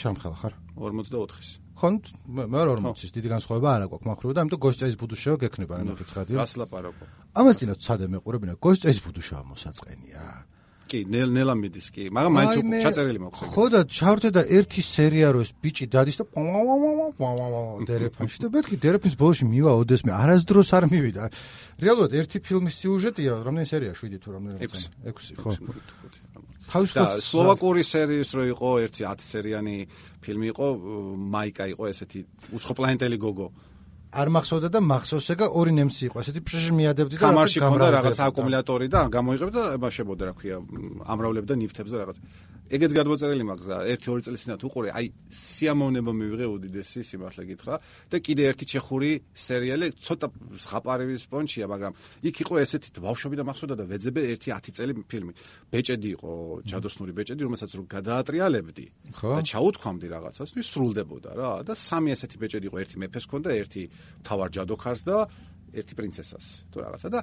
შამხელა 0.00 0.36
ხარ. 0.40 0.54
44-ის 0.76 1.48
ხო, 1.80 1.88
მე 2.28 2.44
მე 2.52 2.60
40-ის 2.68 3.10
დიდი 3.16 3.28
განსხვავება 3.34 3.68
არა 3.72 3.86
გვაქვს 3.88 4.08
მახრუა 4.10 4.32
და 4.36 4.40
ამიტომ 4.44 4.60
გოსტეის 4.60 4.96
ბუდუშევა 5.00 5.36
გექნება 5.40 5.72
რა 5.80 5.84
მოგეცხადია. 5.88 6.36
რას 6.36 6.52
ლაპარაკო 6.60 7.04
ამას 7.30 7.56
წინათ 7.62 7.78
ცადე 7.78 8.06
მეყურებინა, 8.10 8.54
გოსტეის 8.58 8.98
ბუდუშევა 9.06 9.42
მოსაწყენია. 9.54 10.24
კი 10.90 11.00
ნელ 11.06 11.30
ნელა 11.30 11.54
მიდის 11.54 11.86
კი 11.94 12.04
მაგრამ 12.10 12.32
მაინც 12.38 12.54
ჩაწერილი 12.84 13.20
მაქვს 13.22 13.40
ხო 13.54 13.64
და 13.74 13.80
ჩავრთე 13.86 14.30
და 14.34 14.42
ერთი 14.58 14.82
სერია 14.82 15.28
რო 15.30 15.40
ეს 15.46 15.50
ბიჭი 15.62 15.86
დადის 15.94 16.16
და 16.20 16.24
დერეფანში. 17.90 18.38
და 18.42 18.48
მეთქი 18.54 18.76
დერეფნის 18.82 19.14
ბოლოში 19.20 19.44
მივა 19.46 19.72
ოდესმე. 19.82 20.10
არასდროს 20.10 20.70
არ 20.76 20.84
მივიდა. 20.90 21.24
რეალურად 21.80 22.12
ერთი 22.20 22.38
ფილმის 22.44 22.74
სიუჟეტია, 22.80 23.32
რამდენი 23.46 23.66
სერია 23.70 23.92
7 23.94 24.18
თუ 24.18 24.28
რამდენი 24.34 24.58
ექვსი. 24.66 24.88
6 25.06 25.40
ხო. 25.40 25.50
და 25.54 26.40
თავისუფლად 26.70 27.22
სლოვაკური 27.26 27.82
სერიის 27.82 28.30
რო 28.36 28.44
იყო 28.54 28.70
ერთი 28.86 29.02
10 29.06 29.26
სერიანი 29.26 29.76
ფილმი 30.22 30.46
იყო 30.54 30.66
მაიკა 31.34 31.64
იყო 31.74 31.84
ესეთი 31.90 32.20
უცხოპლანეტელი 32.56 33.18
გოგო 33.18 33.48
არ 34.10 34.28
მახსოვდა 34.34 34.68
და 34.74 34.80
მახსოვს 34.82 35.26
ეგა 35.34 35.46
ორი 35.54 35.72
ნემსი 35.76 36.02
იყო, 36.10 36.22
ესეთი 36.22 36.40
პრეშ 36.42 36.64
მიადებდი 36.74 37.14
და 37.14 37.22
კამარში 37.22 37.58
რაღაცა 37.62 37.70
ქონდა 37.70 37.88
რაღაც 37.94 38.18
აკუმულატორი 38.26 38.86
და 38.90 39.00
გამოიღებ 39.14 39.50
და 39.54 39.62
ებაშებოდა 39.78 40.22
რა 40.26 40.34
ქვია 40.34 40.56
ამრავლებდა 41.14 41.54
ნიფთებს 41.60 41.94
და 41.94 41.98
რაღაც 42.02 42.16
ეგეც 42.70 42.92
გადმოწერილი 42.94 43.44
მაგზა 43.50 43.76
1-2 43.90 44.22
წელი 44.22 44.38
წინათ 44.38 44.62
უყურე. 44.62 44.88
აი 44.94 45.06
სიამოვნება 45.26 46.12
მივიღე 46.14 46.46
უდიდესი 46.54 47.02
სიმართლე 47.02 47.44
გითხრა 47.50 47.74
და 48.10 48.16
კიდე 48.22 48.42
ერთი 48.46 48.64
ჩეხური 48.70 49.10
სერიალი 49.34 49.86
ცოტა 49.98 50.26
ზღაპარივის 50.54 51.24
პონჩია 51.34 51.66
მაგრამ 51.66 51.92
იქ 52.30 52.36
იყო 52.46 52.54
ესეთი 52.62 52.88
ბავშვები 53.02 53.34
და 53.40 53.44
მახსოვდა 53.50 53.74
და 53.74 53.84
ვეძებე 53.90 54.20
ერთი 54.30 54.48
10 54.54 54.70
წელი 54.78 54.92
ფილმი. 55.10 55.32
ბეჭედი 55.74 56.08
იყო 56.14 56.30
ჯადოსნური 56.70 57.12
ბეჭედი 57.18 57.42
რომელსაც 57.50 57.70
რო 57.74 57.82
გადაატრიალებდი 57.90 58.86
და 59.18 59.40
ჩაუთქვამდი 59.50 60.06
რაღაცას 60.14 60.54
ის 60.54 60.68
სრულდებოდა 60.70 61.30
რა. 61.34 61.50
და 61.66 61.72
სამი 61.74 62.14
ესეთი 62.14 62.36
ბეჭედი 62.38 62.66
იყო 62.70 62.76
ერთი 62.86 62.96
მეფეს 63.02 63.24
ქონდა 63.26 63.50
ერთი 63.50 63.82
თავარ 64.22 64.48
ჯადოქარს 64.54 65.02
და 65.10 65.16
ერთი 65.74 65.94
პრინცესას. 65.98 66.46
თუ 66.70 66.76
რაღაცა 66.86 67.08
და 67.10 67.20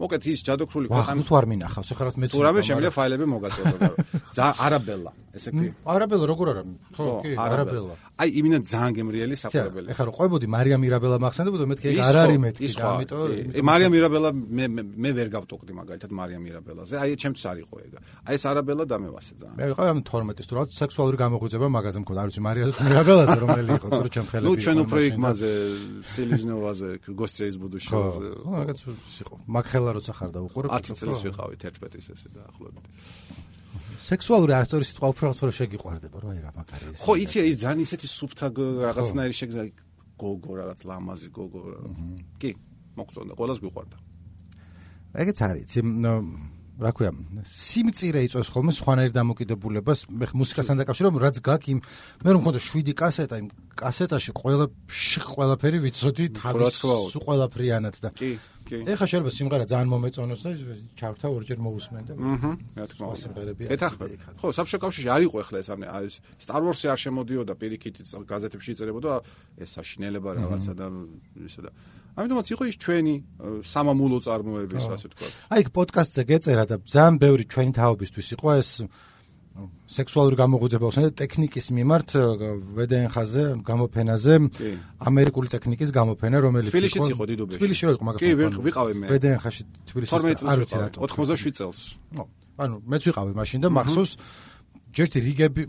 მოკეთ 0.00 0.22
ის 0.32 0.40
ჯადოქრული 0.48 0.88
ქვეყანა 0.88 1.24
თუ 1.28 1.34
არ 1.36 1.46
მინახავს, 1.50 1.88
ეხლა 1.92 2.04
რაც 2.08 2.16
მეც 2.22 2.30
თუ 2.32 2.40
რამე 2.40 2.60
შემიძლია 2.64 2.92
ფაილები 2.96 3.26
მოგაწოდო. 3.28 3.88
ზა 4.36 4.46
არაბელა, 4.64 5.10
ესე 5.36 5.50
კი. 5.54 5.66
არაბელა 5.92 6.24
როგორ 6.30 6.46
არა? 6.52 6.62
ხო, 6.96 7.04
კი, 7.24 7.30
არაბელა. 7.44 7.94
აი, 8.20 8.28
იმინა 8.40 8.58
ძალიან 8.70 8.92
გემრიელი 8.98 9.34
ცია, 9.40 9.48
საყურებელი. 9.50 9.86
ეხლა 9.94 10.04
რო 10.08 10.12
ყვებოდი 10.18 10.46
მარია 10.54 10.76
მირაბელა 10.82 11.16
მახსენდებოდა, 11.24 11.64
მეთქი 11.72 11.86
ეგ 11.90 11.98
არ 12.04 12.16
არის 12.20 12.38
მეთქი 12.44 12.62
ის 12.68 12.74
და 12.76 12.84
ამიტომ 12.90 13.20
კი. 13.30 13.38
ე, 13.56 13.60
მარია 13.70 13.88
მირაბელა 13.94 14.28
მე 14.58 14.64
მე- 14.76 15.14
ვერ 15.18 15.28
გავტოყდი 15.36 15.72
მაგალითად 15.80 16.10
მარია 16.20 16.38
მირაბელაზე. 16.44 16.94
აი, 17.00 17.10
ჩემთვის 17.22 17.44
არ 17.50 17.56
იყო 17.64 17.74
ეგ. 17.80 17.92
აი, 18.28 18.34
ეს 18.36 18.44
არაბელა 18.50 18.84
დამევასე 18.92 19.32
ძალიან. 19.40 19.56
მე 19.56 19.64
ვიყავ 19.72 19.86
ამ 19.90 20.00
12-ის 20.04 20.46
თუ 20.50 20.52
რაღაც 20.60 20.70
სექსუალური 20.80 21.16
გამოღვიძება 21.24 21.66
მაგაზე 21.80 21.98
მქონდა, 22.04 22.20
არ 22.20 22.28
ვიცი 22.28 22.42
მარიაზე 22.44 22.72
თუ 22.76 22.82
მირაბელაზე 22.90 23.36
რომელი 23.40 23.70
იყო, 23.80 23.86
თუ 23.88 24.08
ჩემ 24.14 24.26
ხელები. 24.30 24.46
ნუ 24.46 24.52
ჩვენ 24.60 24.76
უფრო 24.84 24.98
იქ 25.08 25.14
და- 25.16 25.22
მასე 25.24 25.50
სილიზნოვაზე, 26.12 26.88
გოსცეის 27.20 27.54
ხო, 27.90 28.00
მაგაც 28.50 28.78
იყო. 29.24 29.34
მაგ 29.48 29.64
ხელა 29.70 29.90
როცა 29.96 30.12
ხარ 30.18 30.30
და 30.34 30.40
უყურებ. 30.46 30.68
10 30.70 30.94
წელს 31.00 31.20
ვიყავით 31.24 31.60
11-ის 31.64 32.06
ესე 32.14 32.28
დაახლოებით. 32.36 32.84
სექსუალური 34.00 34.52
არასწორი 34.56 34.84
სიტყვა 34.88 35.06
უფრო 35.12 35.24
რაღაც 35.30 35.56
შეგიყვარდება, 35.60 36.16
რა 36.20 36.28
აი 36.32 36.40
რა 36.40 36.50
მაგარი 36.56 36.84
ეს. 36.90 37.00
ხო, 37.04 37.12
იცი 37.20 37.38
ის 37.50 37.56
ძალიან 37.60 37.80
ისეთი 37.84 38.06
სუფთა 38.10 38.46
რაღაცნაირი 38.90 39.34
შეგზა 39.40 39.62
გოგო 40.20 40.52
რაღაც 40.60 40.80
ლამაზი 40.88 41.28
გოგო. 41.36 41.60
კი, 42.40 42.50
მოგწონდა, 42.96 43.32
ყოველას 43.36 43.58
გვიყვარდა. 43.60 43.96
ეგეც 45.20 45.38
არის, 45.42 45.72
ნო, 45.84 46.14
რა 46.80 46.90
ქვია, 46.96 47.10
სიმწირე 47.44 48.20
იწვევს 48.24 48.48
ხოლმე 48.54 48.72
სხვანაირ 48.72 49.12
დამოკიდებულებას, 49.12 50.00
მე 50.08 50.26
მუსიკასთან 50.32 50.80
დაკავშირებ, 50.80 51.14
რაც 51.20 51.36
გაკ 51.44 51.62
იმ 51.76 51.78
მე 52.24 52.30
რომ 52.32 52.40
მქონდა 52.40 52.60
7 52.64 52.94
კასეტა, 52.96 53.36
იმ 53.36 53.48
კასეტაში 53.76 54.30
ყველა 54.40 54.66
ყველაფერი 55.34 55.78
ვიცოდი 55.84 56.24
თავის 56.40 56.80
სულ 56.80 57.20
ყველაფრიანად 57.20 57.94
და 58.00 58.08
კი, 58.16 58.30
კი. 58.70 58.78
ეხა 58.86 59.06
შეიძლება 59.10 59.32
სიმღერა 59.34 59.64
ძალიან 59.66 59.88
მომეწონოს 59.90 60.40
და 60.46 60.50
ჩავრთა 61.00 61.26
ორჯერ 61.34 61.58
მოусმენ 61.66 62.02
და 62.06 62.12
აჰა, 62.14 62.50
რა 62.78 62.86
თქმა 62.90 63.06
უნდა. 63.10 63.20
სიმღერები 63.20 63.62
იქ. 63.66 64.22
ხო, 64.38 64.46
საბჭო 64.54 64.78
კავშირში 64.78 65.10
არ 65.10 65.22
იყო 65.26 65.36
ახლა 65.42 65.56
ეს 65.58 65.68
ამ 65.74 65.80
Star 66.38 66.60
Wars-ი 66.62 66.86
არ 66.94 66.98
შემოდიოდა 67.04 67.54
პირიქით 67.58 67.96
გაზეთებში 68.30 68.70
იწერებოდა 68.74 69.10
ეს 69.58 69.70
საშინელება 69.74 70.30
რაღაცა 70.38 70.72
და 70.78 70.86
ისე 71.50 71.60
და 71.66 71.70
ამიტომაც 72.18 72.46
იყო 72.54 72.62
ის 72.70 72.76
ჩვენი 72.82 73.14
სამამულო 73.64 74.18
წარმოების 74.26 74.84
ასე 74.94 75.08
თქვა. 75.14 75.28
აი 75.54 75.62
პოდკასტზე 75.70 76.22
გეწერა 76.30 76.64
და 76.70 76.76
ძალიან 76.82 77.16
ბევრი 77.22 77.44
ჩვენი 77.46 77.72
თაობისთვის 77.78 78.28
იყო 78.34 78.48
ეს 78.60 78.70
სექსუალური 79.90 80.36
გამოღვიძება 80.42 80.86
და 80.94 81.10
ტექნიკის 81.20 81.66
მიმართ 81.78 82.08
ა, 82.16 82.22
VDNX-ზე 82.78 83.44
გამოფენაზე 83.66 84.34
ამერიკული 85.08 85.48
ტექნიკის 85.54 85.90
გამოფენა 85.90 86.36
რომელიც 86.46 86.70
თბილისშიც 86.70 87.06
იყო 87.14 87.24
დიდუბეში. 87.30 87.58
თბილისში 87.58 87.84
იყო 87.90 88.04
მაგას 88.08 88.20
კი, 88.22 88.28
ვიყ- 88.40 88.60
ვიყავი 88.66 88.92
მე. 89.00 89.06
VDNX-ში 89.10 89.62
თბილისში 89.90 90.12
12 90.14 90.38
წელს 90.40 90.50
არ 90.52 90.58
ვიცი 90.62 90.76
რატო 90.82 90.98
87 91.04 91.52
წელს. 91.58 91.78
ნუ, 92.14 92.22
ანუ 92.62 92.74
მეც 92.86 93.02
ვიყავი 93.10 93.32
მაშინ 93.40 93.58
და 93.64 93.68
მახსოვს 93.76 94.12
ჯერთი 94.90 95.18
რიგები 95.22 95.62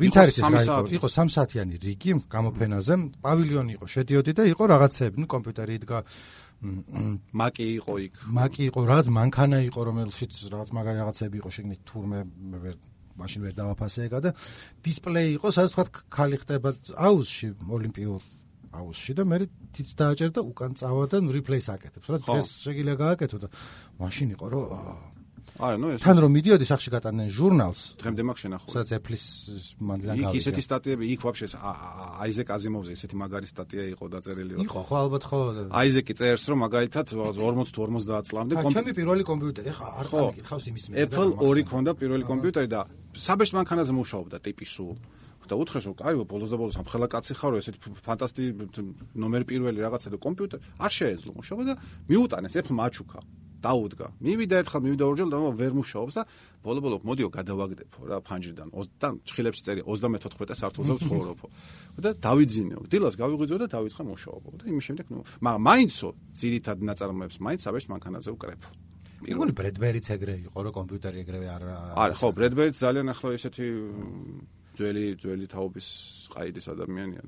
ვინც 0.00 0.14
არის 0.16 0.36
ეს 0.40 0.44
რა 0.48 0.60
იყო 0.64 0.80
იყო 0.96 1.08
3 1.12 1.28
საათიანი 1.36 1.74
რიგი 1.84 2.10
გამოფენაზე 2.32 2.94
პავილიონი 3.24 3.70
იყო 3.76 3.86
შედიოდი 3.94 4.32
და 4.38 4.42
იყო 4.52 4.62
რაღაცები 4.72 5.16
ნუ 5.20 5.26
კომპიუტერი 5.28 5.72
იდგა 5.78 5.98
მაკი 6.64 7.66
იყო 7.80 7.94
იქ. 8.08 8.14
მაკი 8.24 8.62
იყო, 8.72 8.78
რაღაც 8.88 9.06
მანქანა 9.12 9.58
იყო, 9.68 9.80
რომელშიც 9.84 10.32
რაღაც 10.48 10.68
მაგარი 10.72 10.96
რაღაცები 11.04 11.36
იყო 11.44 11.50
შეგნით 11.56 11.80
თურმე 11.84 12.18
ვერ 12.64 12.74
მაშინ 13.14 13.40
ვერ 13.46 13.54
დავაფასეეგა 13.54 14.18
და 14.24 14.30
დისპლეი 14.84 15.28
იყო, 15.38 15.48
სადაც 15.54 15.70
თქვა 15.74 15.84
ქალი 16.10 16.36
ხდება 16.42 16.68
აუზში, 16.98 17.48
ოლიმპიურ 17.70 18.22
აუზში 18.74 19.12
და 19.14 19.22
მე 19.22 19.36
თიც 19.74 19.88
დააჭერდა 19.94 20.40
უკან 20.42 20.72
წავა 20.74 21.04
და 21.06 21.16
რეპლეის 21.22 21.66
აკეთებს. 21.70 22.06
რა 22.10 22.18
დღეს 22.26 22.48
შეგიძლია 22.66 22.96
გააკეთო 22.98 23.38
და 23.46 23.48
მაშინ 24.02 24.28
იყო 24.34 24.46
რომ 24.50 24.66
არა, 25.54 25.76
ნუ 25.78 25.88
ეს 25.94 26.00
თან 26.02 26.18
რომ 26.18 26.30
მიდიოდი 26.34 26.66
სახში 26.66 26.90
გატანენ 26.90 27.28
ჟურნალს. 27.30 27.80
დღემდე 28.00 28.22
მაქვს 28.26 28.42
შენახული. 28.42 28.74
სადაც 28.74 28.90
ეფლის 28.98 29.24
მანდლიდან 29.78 30.14
გავიგე. 30.18 30.34
იქ 30.34 30.40
ისეთი 30.40 30.62
სტატიები, 30.66 31.04
იქ 31.14 31.20
ვაფშე 31.22 31.46
აიზეკ 32.24 32.48
აზიმოვზე 32.56 32.90
ესეთი 32.96 33.16
მაგარი 33.22 33.46
სტატია 33.54 33.84
იყო 33.94 34.04
დაწერილი 34.14 34.52
იყო, 34.66 34.80
ხო 34.88 34.96
ალბათ 35.04 35.24
ხო. 35.30 35.40
აიზეკი 35.70 36.14
წერს 36.18 36.44
რომ 36.50 36.58
მაგალითად 36.64 37.06
40 37.38 37.70
თუ 37.70 37.80
50 37.86 38.24
წლამდე 38.26 38.54
კომპიუტერი. 38.58 38.74
ჩემი 38.74 38.92
პირველი 38.98 39.22
კომპიუტერი, 39.30 39.70
ხა 39.78 39.86
არ 40.00 40.06
გამიკითხავს 40.10 40.64
იმის 40.74 40.84
მე. 40.90 40.94
Apple 41.06 41.30
2 41.38 41.62
ქონდა 41.70 41.90
პირველი 42.02 42.24
კომპიუტერი 42.26 42.68
და 42.74 42.80
საბეშ 43.14 43.50
მანქანაზე 43.58 43.92
მუშაობდა 43.94 44.38
ტიპი 44.44 44.66
სულ. 44.66 44.96
და 45.44 45.54
უთხრეს 45.60 45.84
რომ 45.84 45.94
კაი 46.00 46.16
ბოლოს 46.24 46.50
და 46.52 46.56
ბოლოს 46.56 46.76
ამხელა 46.80 47.06
კაცი 47.12 47.34
ხარო 47.36 47.60
ესეთი 47.60 47.78
ფანტასტიკი 48.00 48.80
ნომერი 49.12 49.44
პირველი 49.44 49.84
რაღაცა 49.84 50.16
და 50.16 50.18
კომპიუტერი 50.24 50.62
არ 50.80 50.92
შეეძლო 50.96 51.30
მუშაობა 51.36 51.62
და 51.68 51.74
მიუტანეს 52.08 52.54
Apple 52.64 52.76
მაჩუკა. 52.80 53.20
დაუდგა. 53.64 54.06
მივიდა 54.20 54.54
ერთხელ, 54.60 54.80
მივიდა 54.84 55.04
ორჯერ 55.08 55.28
და 55.32 55.38
ვერ 55.56 55.72
მუშაობს 55.80 56.14
და 56.20 56.22
ბოლო-ბოლო 56.64 56.96
მოდიო 57.08 57.28
გადავაგდებო 57.32 57.98
რა 58.12 58.18
ფანჯრიდან. 58.28 58.68
და 59.00 59.08
ჭხილებში 59.24 59.62
წერი 59.64 59.80
34 59.88 60.52
სართულზე 60.60 60.92
ვცხოვრობო. 61.00 61.46
და 62.04 62.10
დავიძინეო. 62.20 62.80
დილას 62.92 63.14
გავიღვიძო 63.16 63.56
და 63.64 63.66
დავიწყე 63.72 64.02
მუშაობა. 64.04 64.48
და 64.60 64.64
იმის 64.68 64.84
შემდეგ 64.84 65.06
ნუ 65.12 65.20
მაინცო 65.40 66.08
ძირითად 66.40 66.76
ნაწარმოებს 66.88 67.36
მაინც 67.40 67.60
საბეშ 67.64 67.84
მანქანაზე 67.92 68.30
უკრეფო. 68.36 68.70
პირველი 69.26 69.52
ბრედბერიც 69.60 70.06
ეგრე 70.16 70.34
იყო 70.48 70.58
რა 70.64 70.70
კომპიუტერი 70.78 71.24
ეგრევე 71.24 71.46
არ 71.54 71.62
არა 72.04 72.14
ხო 72.20 72.28
ბრედბერიც 72.38 72.76
ძალიან 72.84 73.06
ახლა 73.14 73.28
ესეთი 73.38 73.66
ძველი 74.74 75.04
ძველი 75.22 75.46
თაობის 75.50 75.86
ყაიდის 76.34 76.66
ადამიანია. 76.74 77.22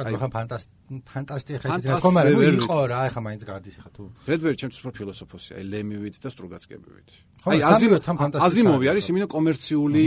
აი 0.00 0.16
ხა 0.16 0.28
ფანტასტი 0.32 1.00
ფანტასტი 1.04 1.58
ხა 1.60 1.68
ისეთი 1.76 1.98
ხომ 2.04 2.16
არა 2.20 2.30
იყო 2.56 2.76
რა 2.92 3.00
ახლა 3.08 3.20
მაინც 3.26 3.42
გადის 3.50 3.76
ხა 3.84 3.90
თუ. 3.92 4.04
რედბერი 4.30 4.56
ჩემთვის 4.60 4.80
უფრო 4.80 4.92
ფილოსოფოსია, 4.96 5.54
აი 5.60 5.64
ლემივით 5.72 6.16
და 6.24 6.28
სტრუგაცკებივით. 6.32 7.08
აი 7.52 7.58
აზიმოვი 7.68 8.00
თან 8.06 8.16
ფანტასტი. 8.16 8.44
აზიმოვი 8.48 8.86
არის 8.92 9.04
იმენო 9.12 9.26
კომერციული 9.36 10.04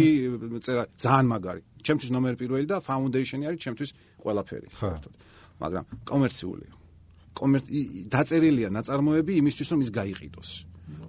წერა 0.65 0.83
ძალიან 0.97 1.27
მაგარი. 1.29 1.61
ჩემთვის 1.85 2.09
ნომერ 2.09 2.33
პირველი 2.41 2.65
და 2.65 2.77
ფაუნდეიშენი 2.89 3.43
არის 3.49 3.59
ჩემთვის 3.65 3.89
ყველაფერი. 4.25 4.67
ხო. 4.81 4.89
მაგრამ 5.61 5.83
კომერციულია. 6.09 6.71
კომერ 7.37 7.61
დაწერილია 8.09 8.69
ნაწარმოები 8.73 9.31
იმისთვის 9.41 9.67
რომ 9.71 9.79
ის 9.85 9.91
გაიყიდოს. 9.93 10.49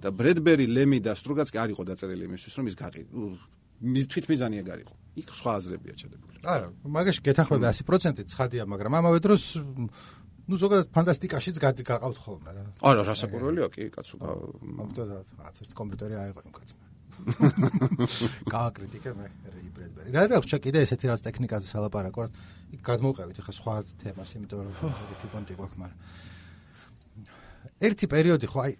და 0.01 0.09
ბრედბერი, 0.11 0.65
ლემი 0.67 0.99
და 1.03 1.15
სტრუგაცკი 1.15 1.57
არ 1.61 1.69
იყო 1.73 1.83
დაწერილი 1.89 2.23
იმისთვის 2.29 2.53
რომ 2.57 2.65
ის 2.71 2.75
გაიყიდოს. 2.81 3.41
მის 3.81 4.05
თვითმიზანია 4.13 4.63
გარიყო. 4.65 4.93
იქ 5.17 5.27
სხვა 5.33 5.51
აზრებია 5.57 5.93
ჩადებული. 5.97 6.37
არა, 6.45 6.67
მაგაში 6.85 7.21
გეთანხმები 7.25 7.65
100% 7.65 8.29
ცხადია, 8.29 8.63
მაგრამ 8.69 8.93
ამავე 9.01 9.19
დროს 9.25 9.43
ну 10.45 10.55
ზოგადად 10.57 10.87
ფანტასტიკაშიც 10.93 11.57
გაყავთ 11.61 12.17
ხოლმე 12.21 12.51
რა. 12.53 12.63
არა, 12.77 13.01
რასაკვირველია 13.09 13.67
კი, 13.73 13.89
კაცო. 13.89 14.15
ამიტომ 14.21 15.05
რაღაც 15.41 15.55
ერთ 15.65 15.71
კომპიუტერი 15.81 16.15
აიღო 16.21 16.41
იმ 16.45 16.53
კაცმა. 16.57 16.85
გააკრიტიკე 18.55 19.09
მე 19.17 19.25
ბრედბერი. 19.75 20.09
რა 20.13 20.23
დაქვს 20.29 20.61
კიდე 20.61 20.79
ესეთი 20.85 21.05
რაღაც 21.09 21.21
ტექნიკაზე 21.25 21.65
სალაპარაკო, 21.73 22.29
იქ 22.77 22.81
გადმოვყევით 22.85 23.37
ახლა 23.41 23.53
სხვა 23.57 23.73
თემას, 24.01 24.29
იმიტომ 24.37 24.59
რომ 24.61 24.73
ეგეთი 25.05 25.27
კონტი 25.33 25.53
გვაქვს, 25.57 25.77
მაგრამ 25.81 25.99
ერთი 27.81 28.05
პერიოდი 28.09 28.47
ხო 28.49 28.59
აი 28.65 28.73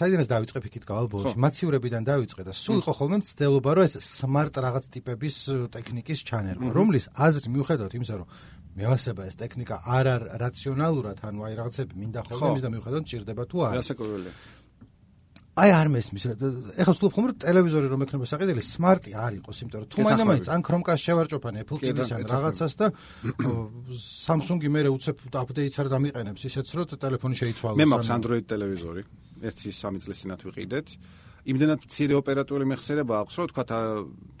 საიდანაც 0.00 0.28
დავიწყებ 0.32 0.68
იქით 0.70 0.84
გავალბოლში 0.90 1.34
მაციურებიდან 1.44 2.06
დავიწყე 2.08 2.46
და 2.48 2.52
სულ 2.56 2.80
იყო 2.80 2.92
ხოლმე 3.00 3.16
მცდელობა 3.20 3.70
რომ 3.76 3.84
ეს 3.88 3.94
smart 4.00 4.54
რაღაც 4.64 4.84
ტიპების 4.96 5.36
ტექნიკის 5.76 6.24
ჩანერგვა 6.30 6.70
რომლის 6.72 7.04
აზრი 7.26 7.48
მიუხედავად 7.56 7.92
იმისა 8.00 8.14
რომ 8.20 8.28
მეავსება 8.80 9.26
ეს 9.28 9.36
ტექნიკა 9.40 9.76
არ 9.98 10.06
არ 10.14 10.22
რაციონალურად 10.40 11.20
ანუ 11.26 11.40
აი 11.46 11.54
რაღაცები 11.60 11.92
მინდა 12.00 12.20
ხოლმე 12.30 12.48
იმის 12.54 12.64
და 12.64 12.70
მიუხედავად 12.74 13.04
ჭირდება 13.10 13.42
თუ 13.50 13.56
არა 13.66 13.76
რასაკვირველია 13.82 14.34
აი 15.60 15.70
არ 15.74 15.88
მესმის 15.92 16.24
რა 16.30 16.34
ეხლა 16.78 16.92
ვთქვი 16.94 17.08
ხომ 17.14 17.24
რომ 17.26 17.38
ტელევიზორი 17.42 17.86
რომ 17.90 18.04
ექნება 18.06 18.26
საყიდელი 18.30 18.62
smart-ი 18.64 19.12
არ 19.18 19.32
იყოს 19.40 19.58
იმიტომ 19.60 19.80
რომ 19.82 19.88
თუ 19.90 19.98
მაინც 20.30 20.46
ან 20.54 20.60
Chromecast 20.62 21.02
შევარჭოფან 21.04 21.58
Apple 21.60 21.80
TV-სან 21.82 22.22
რაღაცას 22.30 22.74
და 22.80 22.86
Samsung-ი 23.98 24.70
მე 24.70 24.80
უცებ 24.94 25.16
update-ს 25.26 25.82
არ 25.82 25.90
დამიყენებს 25.90 26.46
ისეც 26.48 26.70
რომ 26.70 26.94
ტელეფონი 27.02 27.36
შეიცვალოს 27.42 27.80
მე 27.82 27.86
მაქვს 27.92 28.10
Android 28.14 28.44
ტელევიზორი 28.46 29.02
ერთი 29.48 29.68
სამი 29.72 29.98
წლის 30.04 30.18
წინათ 30.22 30.40
ვიყიდეთ. 30.48 30.88
იმდენად 31.40 31.80
მცირე 31.88 32.14
ოპერატიული 32.20 32.64
მეხსიერება 32.68 33.14
აქვს, 33.24 33.34
რომ 33.40 33.46
თქვა 33.50 33.64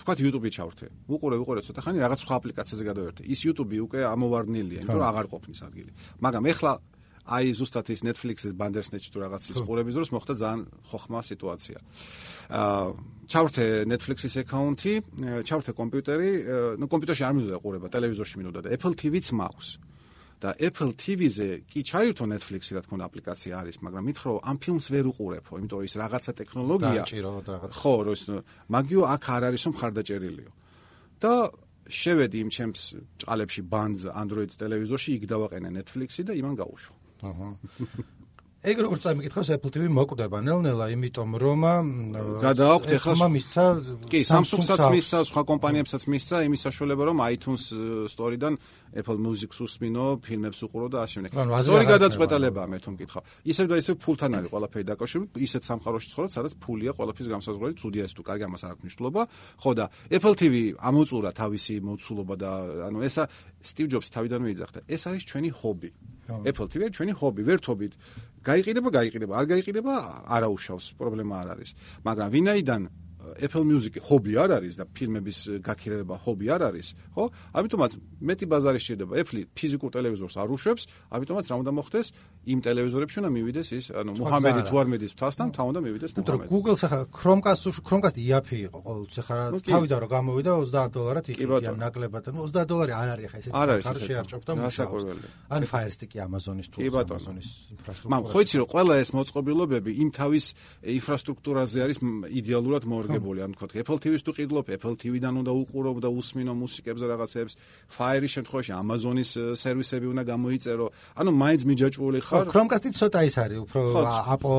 თქვა 0.00 0.12
YouTube-ი 0.20 0.50
ჩავრთე. 0.52 0.86
უყურე, 1.08 1.36
უყურე 1.40 1.60
ცოტა 1.64 1.80
ხანი 1.80 1.98
რაღაც 2.04 2.18
სხვა 2.20 2.34
აპლიკაციაზე 2.40 2.84
გადავერთე. 2.84 3.22
ის 3.24 3.40
YouTube-ი 3.40 3.78
უკვე 3.88 4.00
ამოვარდნილია, 4.04 4.80
იმიტომ 4.84 5.00
რომ 5.00 5.08
აღარ 5.08 5.26
ყოფნის 5.32 5.60
ადგილი. 5.64 5.90
მაგრამ 6.20 6.44
ეხლა 6.52 6.72
აი 7.30 7.52
ზუსტად 7.54 7.86
ის 7.94 8.00
Netflix-ის 8.02 8.52
Bandersnatch 8.58 9.06
თუ 9.12 9.18
რაღაც 9.22 9.42
ის 9.52 9.58
ყურების 9.62 9.94
დროს 9.96 10.08
მოხდა 10.10 10.34
ძალიან 10.40 10.60
ხოხმა 10.88 11.20
სიტუაცია. 11.30 11.78
აა 12.50 12.88
ჩავრთე 13.30 13.66
Netflix-ის 13.86 14.34
აკაუნთი, 14.42 14.94
ჩავრთე 15.46 15.72
კომპიუტერი, 15.80 16.30
ნუ 16.80 16.86
კომპიუტერში 16.90 17.22
არ 17.28 17.34
მინდოდა 17.38 17.58
ყურება, 17.62 17.86
ტელევიზორში 17.94 18.34
მინდოდა 18.40 18.60
და 18.66 18.68
Apple 18.74 18.94
TV-ც 18.98 19.30
მაქვს. 19.30 19.68
და 20.40 20.50
Apple 20.56 20.92
TV-ზე 20.96 21.48
კი 21.68 21.80
ჩაირთო 21.84 22.24
Netflix-ი 22.32 22.72
რა 22.76 22.80
თქმა 22.84 22.96
უნდა 22.96 23.06
აპლიკაცია 23.10 23.54
არის, 23.60 23.76
მაგრამ 23.84 24.02
მითხრა 24.08 24.30
ამ 24.40 24.56
ფილმს 24.56 24.86
ვერ 24.94 25.04
უყურებო, 25.12 25.52
იმიტომ 25.60 25.78
რომ 25.80 25.88
ის 25.88 25.94
რაღაცა 26.00 26.32
ტექნოლოგია 26.40 27.02
ხო, 27.76 27.94
რომ 28.08 28.14
ის 28.16 28.22
მაგიო 28.72 29.02
აქ 29.14 29.24
არ 29.36 29.42
არის 29.50 29.62
რომ 29.68 29.74
ხარდაჭერილიო. 29.80 30.50
და 31.20 31.52
შევედი 31.90 32.38
იმ 32.44 32.50
ჩემს 32.54 32.80
ჭყალებში 33.20 33.62
ბანძ 33.68 34.08
Android 34.14 34.52
ტელევიზორში, 34.56 35.10
იქ 35.20 35.24
დავაყენე 35.28 35.68
Netflix-ი 35.76 36.22
და 36.24 36.32
იმან 36.40 36.54
გაუშვა. 36.56 36.94
აჰა. 37.28 37.48
ეგ 38.60 38.76
როგორც 38.84 39.04
წამიკითხავს 39.08 39.50
Apple 39.56 39.72
TV 39.72 39.88
მოკვდება 39.88 40.38
ნელ-ნელა, 40.44 40.92
იმიტომ 40.92 41.30
რომ 41.40 41.62
გადააქვთ 42.44 42.90
ეხლა 42.92 43.14
ხმა 43.16 43.28
მისცა 43.32 43.64
კი 44.04 44.20
Samsung-საც 44.28 44.82
მისცა, 44.84 45.18
სხვა 45.32 45.42
კომპანიებსაც 45.48 46.04
მისცა 46.04 46.36
იმის 46.44 46.60
საშუალება 46.68 47.02
რომ 47.08 47.24
iTunes 47.24 47.72
Store-დან 48.12 48.60
Apple 49.00 49.16
Music-ს 49.16 49.64
უსმინო, 49.64 50.20
ფილმებს 50.20 50.60
უყურო 50.60 50.92
და 50.92 50.98
ასე 51.08 51.12
შემდეგ. 51.24 51.30
სწორი 51.40 51.84
გადაწყვეტილებაა 51.88 52.66
მე 52.68 52.78
თუ 52.84 52.90
მკითხავ. 53.00 53.22
ისევ 53.48 53.66
და 53.70 53.74
ისევ 53.80 53.94
ფულთან 53.96 54.30
არის 54.36 54.50
ყველაფერი 54.52 54.84
დაკავშირებული, 54.92 55.40
ისეთ 55.40 55.62
სამყაროში 55.70 56.08
ცხოვრობ, 56.12 56.30
სადაც 56.36 56.52
ფულია 56.60 56.90
ყველაფრის 56.98 57.28
გამოსაზღვრელი, 57.32 57.74
ცუდია 57.80 58.02
ეს 58.04 58.12
თუ 58.12 58.22
კარგი 58.28 58.44
ამას 58.44 58.62
არ 58.66 58.70
აქვს 58.76 58.82
მნიშვნელობა. 58.84 59.22
ხო 59.62 59.70
და 59.78 59.84
Apple 60.10 60.36
TV 60.36 60.54
ამოწურა 60.76 61.30
თავისი 61.32 61.74
მოცულობა 61.80 62.34
და 62.36 62.50
ანუ 62.90 62.98
ესა 63.08 63.24
Steve 63.62 63.88
Jobs 63.88 64.08
თავიდანვე 64.10 64.48
იძახდა. 64.52 64.78
ეს 64.90 65.02
არის 65.08 65.22
ჩვენი 65.30 65.50
ჰობი. 65.54 65.90
Apple 66.30 66.68
TV 66.70 66.80
არის 66.86 66.94
ჩვენი 66.98 67.12
ჰობი, 67.20 67.42
ვერთობით. 67.48 67.92
გაიყიდება, 68.46 68.88
გაიყიდება, 68.94 69.32
არ 69.36 69.46
გაიყიდება, 69.52 69.94
არაუშავს, 70.36 70.86
პრობლემა 70.96 71.34
არ 71.44 71.48
არის. 71.54 71.70
მაგრამ 72.06 72.28
ვინაიდან 72.34 72.82
Apple 73.40 73.64
Music 73.64 74.00
ჰობი 74.00 74.32
არ 74.42 74.50
არის 74.58 74.74
და 74.80 74.84
ფილმების 74.84 75.38
გაქირება 75.64 76.14
ჰობი 76.24 76.46
არ 76.54 76.62
არის, 76.70 76.88
ხო? 77.14 77.24
ამიტომაც 77.56 77.92
მეტი 78.20 78.46
ბაზარი 78.50 78.80
შეიძლება. 78.80 79.12
Apple 79.22 79.40
ფიზიკურ 79.56 79.90
ტელევიზორს 79.96 80.36
არ 80.40 80.48
უშვებს, 80.56 80.82
ამიტომაც 81.14 81.44
რა 81.50 81.56
უნდა 81.60 81.72
მოხდეს? 81.78 82.06
იმ 82.40 82.58
ტელევიზორებში 82.64 83.16
უნდა 83.20 83.30
მივიდეს 83.36 83.68
ის, 83.76 83.84
ანუ 84.00 84.10
მუჰამედი 84.16 84.60
თუ 84.64 84.74
არ 84.80 84.86
მედის 84.92 85.12
თვალსთან, 85.12 85.48
თან 85.52 85.64
უნდა 85.70 85.80
მივიდეს 85.84 86.10
მუჰამედი. 86.16 86.48
Google-ს 86.48 86.82
ახლა 86.88 87.00
Chromecast-ში 87.12 87.80
Chromecast 87.84 88.16
იაფი 88.16 88.56
იყო 88.66 88.78
ყოველთვის 88.80 89.18
ახლა 89.20 89.44
თავიდან 89.60 89.98
რომ 90.00 90.10
გამოვიდა 90.16 90.50
30 90.60 90.88
დოლარად 90.96 91.24
იყიდია 91.30 91.72
ნაკლებად, 91.84 92.24
ანუ 92.32 92.38
30 92.48 92.64
დოლარი 92.70 92.92
არ 92.96 93.08
არის 93.12 93.24
ახლა 93.28 93.38
ესეთი 93.40 93.84
ხარში 93.84 94.12
არ 94.20 94.26
ჭობდა 94.32 94.52
მუშაობს. 94.56 95.04
ან 95.50 95.62
Fire 95.68 95.92
Stick-ი 95.92 96.18
Amazon-ის 96.24 96.68
თუ 96.72 96.78
Amazon-ის 96.80 97.48
ინფრასტრუქტურა. 97.76 98.10
მაგრამ 98.10 98.30
ხო 98.32 98.38
იცი 98.40 98.56
რომ 98.60 98.68
ყველა 98.72 98.94
ეს 99.04 99.10
მოწყობილობები 99.20 99.90
იმ 100.00 100.08
თავის 100.16 100.44
ინფრასტრუქტურაზე 100.80 101.78
არის 101.84 101.98
იდეალურად 102.40 102.82
მოორგებული, 103.10 103.38
ანუ 103.42 103.54
თქვა 103.58 103.66
Apple 103.82 103.98
TV-ს 103.98 104.22
თუ 104.22 104.32
ყიდლობ, 104.38 104.66
Apple 104.70 104.96
TV-დან 105.02 105.34
უნდა 105.42 105.52
უყურო 105.60 105.90
და 105.98 106.08
უსმინო 106.14 106.52
მუსიკებს 106.54 107.00
რაღაცებს, 107.10 107.52
Fire-ის 107.90 108.30
შემთხვევაში 108.38 108.72
Amazon-ის 108.78 109.30
სერვისები 109.58 110.06
უნდა 110.14 110.22
გამოიწერო. 110.30 110.86
ანუ 111.18 111.30
მაინც 111.34 111.60
მიჯაჭვული 111.66 112.18
ხარ. 112.22 112.44
Chromecast-ი 112.54 112.90
ცოტა 112.94 113.20
ის 113.26 113.36
არის, 113.42 113.58
უფრო 113.66 113.80
აპო 114.34 114.52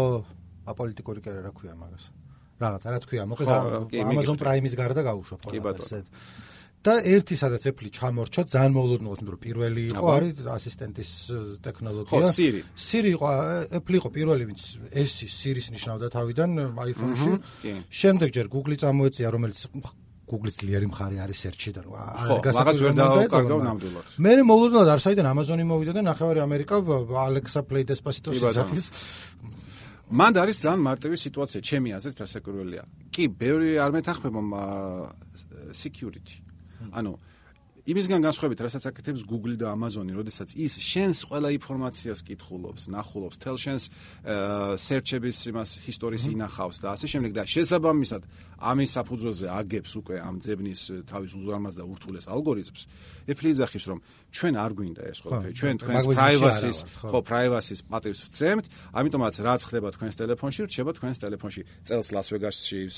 აპოლიტიკური 0.68 1.20
კერა 1.26 1.42
რა 1.48 1.52
ქვია 1.56 1.74
მაგას. 1.80 2.04
რაღაც, 2.62 2.82
რა 2.86 3.00
თქვია, 3.02 3.24
მოკლედ 3.26 3.50
Amazon 4.06 4.38
Prime-ის 4.38 4.74
გარდა 4.78 5.02
გაუშვებ 5.02 5.40
ყველა 5.42 5.72
ესეთ. 5.82 6.06
და 6.82 6.94
ერთი 7.06 7.36
სადაც 7.38 7.64
Apple 7.70 7.90
ჩამორჩა 7.94 8.42
ძალიან 8.50 8.72
მოულოდნელად, 8.74 9.20
რომ 9.22 9.38
პირველი 9.38 9.82
იყო 9.94 10.06
არის 10.18 10.34
ასისტენტის 10.58 11.12
ტექნოლოგია. 11.62 12.10
ხო, 12.10 12.32
Siri. 12.34 12.62
Siri 12.74 13.10
იყო 13.14 13.28
Apple 13.70 13.96
იყო 14.02 14.10
პირველი, 14.10 14.44
ვინც 14.50 14.62
ეს 14.90 15.12
Siri-ს 15.30 15.70
ნიშნავდა 15.78 16.08
თავიდან 16.10 16.50
iPhone-ში. 16.74 17.32
შემდეგ 18.02 18.28
ჯერ 18.34 18.48
Google-ი 18.50 18.78
წამოეწია, 18.82 19.28
რომელიც 19.30 19.58
Google-ის 20.32 20.56
ძლიერი 20.64 20.88
მხარე 20.90 21.18
არის 21.22 21.38
search-ი 21.44 21.72
და 21.76 21.82
ხო, 21.86 22.36
რაღაც 22.50 22.78
ვერ 22.82 22.94
დააკარგავ 22.98 23.60
ნამდვილად. 23.68 24.06
მე 24.18 24.32
მოულოდნელად 24.42 24.90
არ 24.90 25.00
საიდან 25.06 25.28
Amazon-ი 25.28 25.66
მოვიდა 25.70 25.92
და 25.92 26.02
ნახევარი 26.02 26.40
ამერიკა 26.42 26.76
Alexa 27.30 27.62
Play 27.62 27.84
Despacito-ს 27.86 28.42
იზახის. 28.42 28.86
მანდ 30.12 30.36
არის 30.44 30.58
ძალიან 30.66 30.82
მარტივი 30.88 31.18
სიტუაცია, 31.26 31.60
ჩემი 31.62 31.90
აზრით, 31.96 32.18
რასაკვირველია. 32.24 32.84
კი, 33.16 33.24
ბევრი 33.32 33.70
არ 33.80 33.92
მეთანხმება 33.96 34.42
security. 35.72 36.36
ანუ 36.92 37.14
იმისგან 37.82 38.22
განსხვავებით, 38.22 38.62
რასაც 38.62 38.84
აკეთებს 38.92 39.24
Google 39.26 39.58
და 39.58 39.72
Amazon-ი, 39.74 40.14
როდესაც 40.14 40.54
ის 40.54 40.78
შენს 40.86 41.26
ყველა 41.32 41.50
ინფორმაციას 41.58 42.22
კითხულობს, 42.28 42.86
ნახულობს, 42.94 43.42
თელ 43.42 43.58
შენს 43.58 43.84
search-ების 44.86 45.38
იმას 45.50 45.70
ისტორიის 45.90 46.26
ინახავს 46.30 46.78
და 46.86 46.94
ასე 46.94 47.10
შემდეგ 47.10 47.32
და 47.34 47.46
შესაბამისად 47.50 48.22
ამის 48.62 48.90
საფუძველზე 48.98 49.46
აგებს 49.50 49.92
უკვე 50.02 50.16
ამ 50.22 50.36
ძებნის 50.42 50.82
თავის 51.10 51.32
უზარმაზ 51.34 51.76
და 51.82 51.84
ურთულეს 51.90 52.26
ალგორითმს, 52.30 52.82
Apple 53.32 53.50
იძახის, 53.52 53.84
რომ 53.90 54.00
ჩვენ 54.32 54.54
არ 54.56 54.72
გვინდა 54.78 55.02
ეს 55.12 55.20
ყველაფერი, 55.22 55.54
ჩვენ 55.60 55.76
თქვენს 55.82 56.06
privacy-ს, 56.08 56.80
ხო, 57.04 57.20
privacy-ს 57.22 57.82
პატივს 57.84 58.22
ვცემთ, 58.32 58.66
ამიტომაც 58.96 59.36
რაც 59.44 59.62
ხდება 59.68 59.88
თქვენს 59.92 60.16
ტელეფონში, 60.22 60.62
რჩება 60.72 60.92
თქვენს 60.98 61.18
ტელეფონში. 61.22 61.62
წელს 61.86 62.28
Vegas-ში 62.32 62.80
ის 62.88 62.98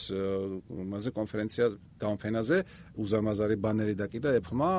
მასე 0.70 1.10
კონფერენცია 1.18 1.66
გამოფენაზე 2.04 2.58
უზარმაზარი 3.02 3.56
ბანერი 3.58 3.96
დაკიდა 3.98 4.30
Apple-მა 4.40 4.72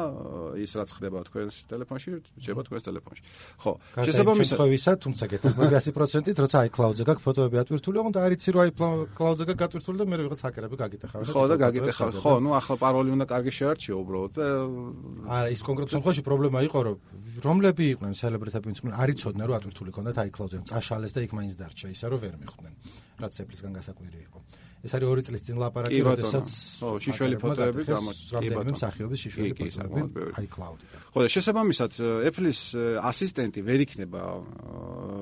ის 0.63 0.71
რაც 0.79 0.91
ხდება 0.95 1.19
თქვენს 1.27 1.55
ტელეფონში, 1.71 2.09
რჩება 2.39 2.61
თქვენს 2.65 2.83
ტელეფონში. 2.87 3.23
ხო, 3.59 3.73
შესაბამისად 3.99 4.59
ხევისა, 4.63 4.93
თუმცა 5.03 5.25
გეთახმები 5.35 5.75
100%-ით, 5.75 6.39
როცა 6.39 6.59
iCloud-ზე 6.71 7.03
გაქვს 7.09 7.25
ფოტოები 7.25 7.57
ატვირთული, 7.65 7.97
ოღონდ 7.99 8.17
არ 8.23 8.33
იცი 8.39 8.51
რომ 8.55 8.63
iCloud-ზე 8.71 9.45
გაქვს 9.51 9.67
ატვირთული 9.75 9.97
და 9.99 10.05
მე 10.07 10.17
რაღაც 10.23 10.41
ჰაკერები 10.45 10.74
გაგიტეხავენ. 10.83 11.27
ხო 11.31 11.43
და 11.51 11.57
გაგიტეხავენ. 11.65 12.15
ხო, 12.25 12.33
ნუ 12.45 12.51
ახლა 12.59 12.75
პაროლი 12.83 13.11
უნდა 13.15 13.27
კარგი 13.33 13.53
შეარჩიო 13.59 13.95
უბრალოდ 14.03 14.33
და 14.35 14.47
არა, 15.37 15.49
ის 15.55 15.61
კონკრეტულ 15.65 15.93
შემთხვევაში 15.95 16.23
პრობლემა 16.29 16.59
იყო, 16.69 16.79
რომ 16.87 16.97
რომლები 17.45 17.85
იყვნენ 17.95 18.15
სელებრიტები, 18.15 18.67
ვინც 18.71 18.79
არ 18.95 19.09
იცოდნენ 19.15 19.45
რომ 19.49 19.57
ატვირთული 19.59 19.91
ქონდათ 19.95 20.17
iCloud-ზე, 20.29 20.59
წაშალეს 20.71 21.13
და 21.15 21.21
იქ 21.27 21.33
მაინც 21.35 21.55
დარჩა, 21.61 21.87
ისა 21.95 22.07
რომ 22.11 22.19
ვერ 22.25 22.35
მიხვდნენ, 22.43 22.73
რაც 23.23 23.33
Apple-ისგან 23.43 23.73
გასაკვირი 23.79 24.19
იყო. 24.27 24.39
ეს 24.85 24.93
არის 24.93 25.09
ორი 25.09 25.23
წლის 25.25 25.43
წინ 25.49 25.57
ლაპარაკი, 25.65 26.01
როდესაც 26.05 26.47
ხო, 26.85 26.89
შიშველი 27.01 27.37
ფოტოები 27.41 27.83
გამოჩნდა. 27.89 28.37
კი 28.45 28.49
ბატონო, 28.53 28.75
მსახიობის 28.77 29.19
შიშველი 29.25 29.53
ფოტოები 29.57 30.01
iCloud-იდან. 30.45 31.01
ხო, 31.09 31.19
და 31.25 31.29
შესაბამისად 31.33 31.93
Apple-ის 32.29 32.61
ასისტენტი 33.01 33.61
ვერ 33.65 33.81
იქნება 33.89 34.21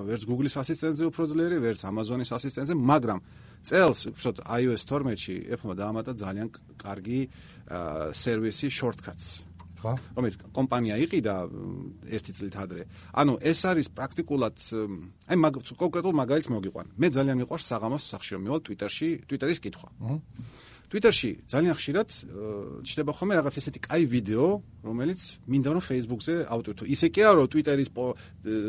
ვერც 0.03 0.23
Google-ის 0.27 0.55
ასისტენტზე 0.59 1.05
უფრო 1.15 1.23
ძლიერი, 1.31 1.57
ვერც 1.63 1.81
Amazon-ის 1.87 2.31
ასისტენტზე, 2.35 2.75
მაგრამ 2.75 3.19
წელს, 3.63 3.99
უბრალოდ 4.11 4.39
iOS 4.43 4.83
12-ში 4.91 5.35
Apple-მა 5.55 5.75
დაამატა 5.79 6.13
ძალიან 6.19 6.49
კარგი 6.83 7.21
სერვისი 8.23 8.69
shortcuts. 8.69 9.43
ხო? 9.83 9.93
რომელიც 10.15 10.37
კომპანია 10.55 10.97
იყიდა 11.03 11.35
ერთი 12.07 12.33
წლით 12.37 12.57
ადრე. 12.63 12.87
ანუ 13.19 13.33
ეს 13.43 13.61
არის 13.67 13.89
პრაქტიკულად 13.91 14.57
აი 15.27 15.37
მაგ 15.43 15.55
კონკრეტულ 15.75 16.15
მაგალითს 16.23 16.49
მოგიყვან. 16.55 16.87
მე 17.03 17.07
ძალიან 17.19 17.37
მიყვარს 17.43 17.67
საღამოს 17.67 18.03
სახში 18.15 18.31
რომ 18.39 18.43
მივალ 18.47 18.61
Twitter-ში, 18.63 19.09
Twitter-ის 19.27 19.59
კითხვა. 19.59 19.89
Twitter-ში 20.93 21.31
ძალიან 21.49 21.73
ხშირად 21.73 22.09
ჩდება 22.85 23.13
ხოლმე 23.17 23.33
რაღაც 23.41 23.55
ესეთი 23.57 23.81
კაი 23.81 24.05
ვიდეო, 24.13 24.49
რომელიც 24.85 25.21
მინდა 25.49 25.71
რომ 25.73 25.83
Facebook-ზე 25.89 26.35
ავტვირთო. 26.53 26.85
ისე 26.85 27.07
კი 27.09 27.21
არა 27.25 27.37
რომ 27.41 27.49
Twitter-ის 27.49 27.89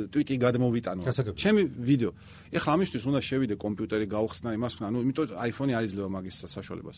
tweet-ი 0.08 0.36
გადმოვიტანო. 0.40 1.04
ჩემი 1.36 1.62
ვიდეო. 1.68 2.12
ეხლა 2.56 2.70
ამისთვის 2.80 3.04
უნდა 3.12 3.20
შევიდე 3.28 3.56
კომპიუტერი 3.60 4.06
გავხსნა 4.08 4.50
იმას 4.56 4.74
ხნა, 4.80 4.88
ну, 4.96 5.04
იმიტომ 5.04 5.36
iPhone-ი 5.36 5.74
არ 5.76 5.84
იძლევა 5.84 6.10
მაგის 6.16 6.36
საშუალებას. 6.48 6.98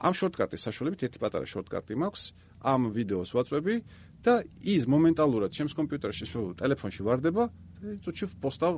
ამ 0.00 0.12
შორტკატის 0.16 0.60
საშუალებით 0.64 1.00
ერთი 1.06 1.18
პატარა 1.20 1.44
შორტკატი 1.44 1.94
მაქვს, 2.00 2.22
ამ 2.64 2.80
ვიდეოს 2.96 3.30
ვაწვევი 3.36 3.76
და 4.24 4.42
ის 4.64 4.82
მომენტალურად 4.88 5.50
ჩემს 5.52 5.76
კომპიუტერში, 5.76 6.24
ტელეფონში 6.56 7.02
ვარდება 7.04 7.44
და 7.52 7.88
წუთში 8.00 8.24
პოსტავ 8.40 8.74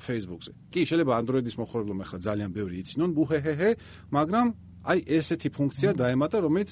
Facebook-ზე. 0.00 0.52
კი, 0.72 0.80
შეიძლება 0.88 1.12
Android-ის 1.20 1.56
მოხმარებლობამ 1.60 2.00
ახლა 2.00 2.18
ძალიან 2.24 2.50
ბევრი 2.56 2.74
იცინონ, 2.80 3.10
ბუჰეჰეჰე, 3.12 3.70
მაგრამ 4.16 4.46
აი 4.88 4.98
ესეთი 5.18 5.48
ფუნქცია 5.52 5.92
დაემატა, 6.00 6.36
რომელიც 6.44 6.70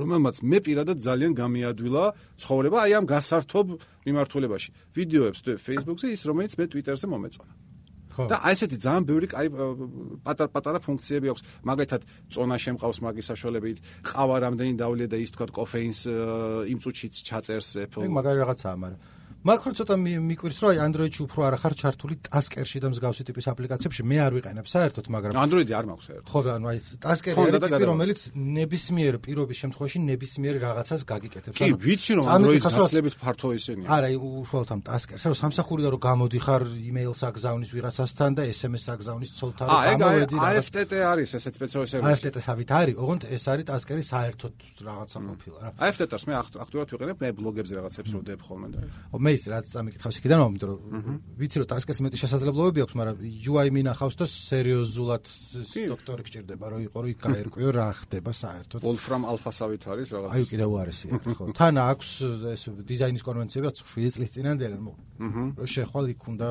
რომელმაც 0.00 0.36
მე 0.44 0.58
პირადად 0.66 0.98
ძალიან 1.00 1.32
გამიადვილა 1.40 2.04
ცხოვრება 2.36 2.78
აი 2.84 2.92
ამ 3.00 3.06
გასართობ 3.08 3.66
მიმართულებაში. 4.06 4.70
ვიდეოებს 4.96 5.40
თუ 5.44 5.50
Facebook-ზე 5.56 6.06
ის 6.12 6.22
რომელიც 6.28 6.52
მე 6.60 6.64
Twitter-ზე 6.72 7.06
მომეწონა. 7.08 7.52
და 8.10 8.36
აი 8.44 8.52
ესეთი 8.58 8.76
ძალიან 8.84 9.04
ბევრი 9.08 9.26
კაი 9.32 9.48
პატარ-პატარა 10.26 10.78
ფუნქციები 10.84 11.26
აქვს. 11.32 11.42
მაგალითად, 11.64 12.02
წონა 12.34 12.56
შემყავს 12.64 12.98
მაგის 13.06 13.26
საშუალებით, 13.30 13.78
ყავა 14.04 14.36
რამდენი 14.44 14.74
დავლე 14.82 15.06
და 15.08 15.16
ის 15.24 15.30
თქვა 15.32 15.46
კოფეინს 15.54 16.00
იმ 16.68 16.78
წუთშიც 16.82 17.14
ჩაწერს 17.24 17.68
Apple. 17.86 18.04
მაგარი 18.10 18.38
რაღაცაა, 18.42 18.76
მაგრამ 18.82 19.00
მაგრამ 19.40 19.72
ცოტა 19.72 19.96
მიკვირს 19.96 20.58
რომ 20.60 20.68
აი 20.70 20.78
Android-ში 20.84 21.20
უფრო 21.24 21.40
არ 21.48 21.54
ახარ 21.56 21.72
ჩართული 21.80 22.14
Tasker-ში 22.28 22.78
და 22.84 22.88
მსგავსი 22.92 23.24
ტიპის 23.24 23.46
აპლიკაციებში. 23.48 24.02
მე 24.04 24.16
არ 24.20 24.32
ვიყენებ 24.36 24.66
საერთოდ 24.68 25.06
მაგრამ 25.16 25.32
Android-ი 25.32 25.72
არ 25.80 25.86
მაქვს 25.88 26.06
საერთოდ. 26.10 26.28
ხო 26.28 26.40
და 26.44 26.50
ანუ 26.60 26.66
აი 26.68 26.78
Tasker-ი 27.00 27.40
არის 27.40 27.62
ტიპი 27.64 27.86
რომელიც 27.88 28.20
ნებისმიერ 28.36 29.14
პირობის 29.24 29.56
შემთხვევაში 29.64 29.98
ნებისმიერ 30.12 30.54
რაღაცას 30.60 31.00
გაგიკეთებს. 31.08 31.56
კი 31.56 31.72
ვიცი 31.72 32.12
რომ 32.20 32.24
Android-ის 32.36 32.64
გაცლებით 32.68 33.14
ფართო 33.16 33.48
ისენია 33.56 33.88
არა 33.88 34.06
აი 34.12 34.16
უშუალოდ 34.20 34.70
ამ 34.76 34.80
Tasker-ს. 34.84 35.24
რომ 35.24 35.36
სამსახურიდან 35.40 35.90
რომ 35.96 36.02
გამოდიხარ 36.04 36.62
email-ს 36.84 37.20
აგზავნის 37.24 37.70
ვიღაცასთან 37.80 38.30
და 38.36 38.42
SMS-ს 38.44 38.88
აგზავნის 38.92 39.30
ცოლთან 39.40 39.66
და 39.72 39.76
გამოვედი 40.04 40.36
რა 40.36 40.50
AFTT 40.60 40.92
არის 41.00 41.30
ესეც 41.40 41.54
სპეციალური 41.56 41.88
სერვისი 41.88 42.12
AFTT-სავით 42.12 42.70
არის. 42.76 42.94
ოღონდ 43.00 43.22
ეს 43.24 43.44
არის 43.48 43.64
Tasker-ის 43.72 44.08
საერთოდ 44.12 44.54
რაღაცა 44.84 45.18
ყოფილა 45.32 45.58
რა. 45.64 45.70
AFTT-ს 45.80 46.24
მე 46.28 46.34
აქტუალურად 46.44 46.88
ვიყენებ. 46.92 47.16
მე 47.24 47.28
ბლოგებზე 47.40 47.72
რაღაცებს 47.80 48.10
რო 48.12 48.20
დებ 48.28 48.40
ხოლმე 48.44 48.68
და 48.74 48.78
ო 49.14 49.29
მე 49.30 49.36
ის 49.38 49.44
რაც 49.46 49.66
წამიკითხავს 49.70 50.16
იქიდან, 50.18 50.40
იმიტომ 50.50 50.70
რომ 50.70 51.18
ვიცი 51.38 51.56
რომ 51.62 51.68
ტასკეს 51.70 52.00
მეტი 52.02 52.18
შესაძლებლობები 52.20 52.82
აქვს, 52.84 52.94
მაგრამ 52.98 53.16
UI 53.50 53.68
მინახავს 53.76 54.16
და 54.18 54.26
სერიოზულად 54.26 55.24
დოქტორი 55.94 56.22
გჭირდება, 56.26 56.64
რომ 56.74 56.80
იყო 56.90 56.98
რომ 56.98 57.10
იქ 57.14 57.18
გაერკვიო 57.30 57.70
რა 57.78 57.88
ხდება 58.00 58.32
საერთოდ. 58.34 58.80
Wolfram 58.82 59.22
Alpha-სავით 59.30 59.82
არის 59.86 60.08
რაღაც. 60.18 60.30
აი 60.34 60.44
კიდევ 60.50 60.68
უარესი 60.74 61.06
არის, 61.14 61.36
ხო. 61.38 61.44
თან 61.54 61.74
აქვს 61.78 62.10
ეს 62.50 62.62
დიზაინის 62.90 63.22
კონვენციები 63.22 63.66
7 63.70 64.10
წლის 64.18 64.30
წინანდელი, 64.34 64.76
რომ 64.80 65.66
შეხვალ 65.70 66.04
იქ 66.10 66.20
უნდა 66.34 66.48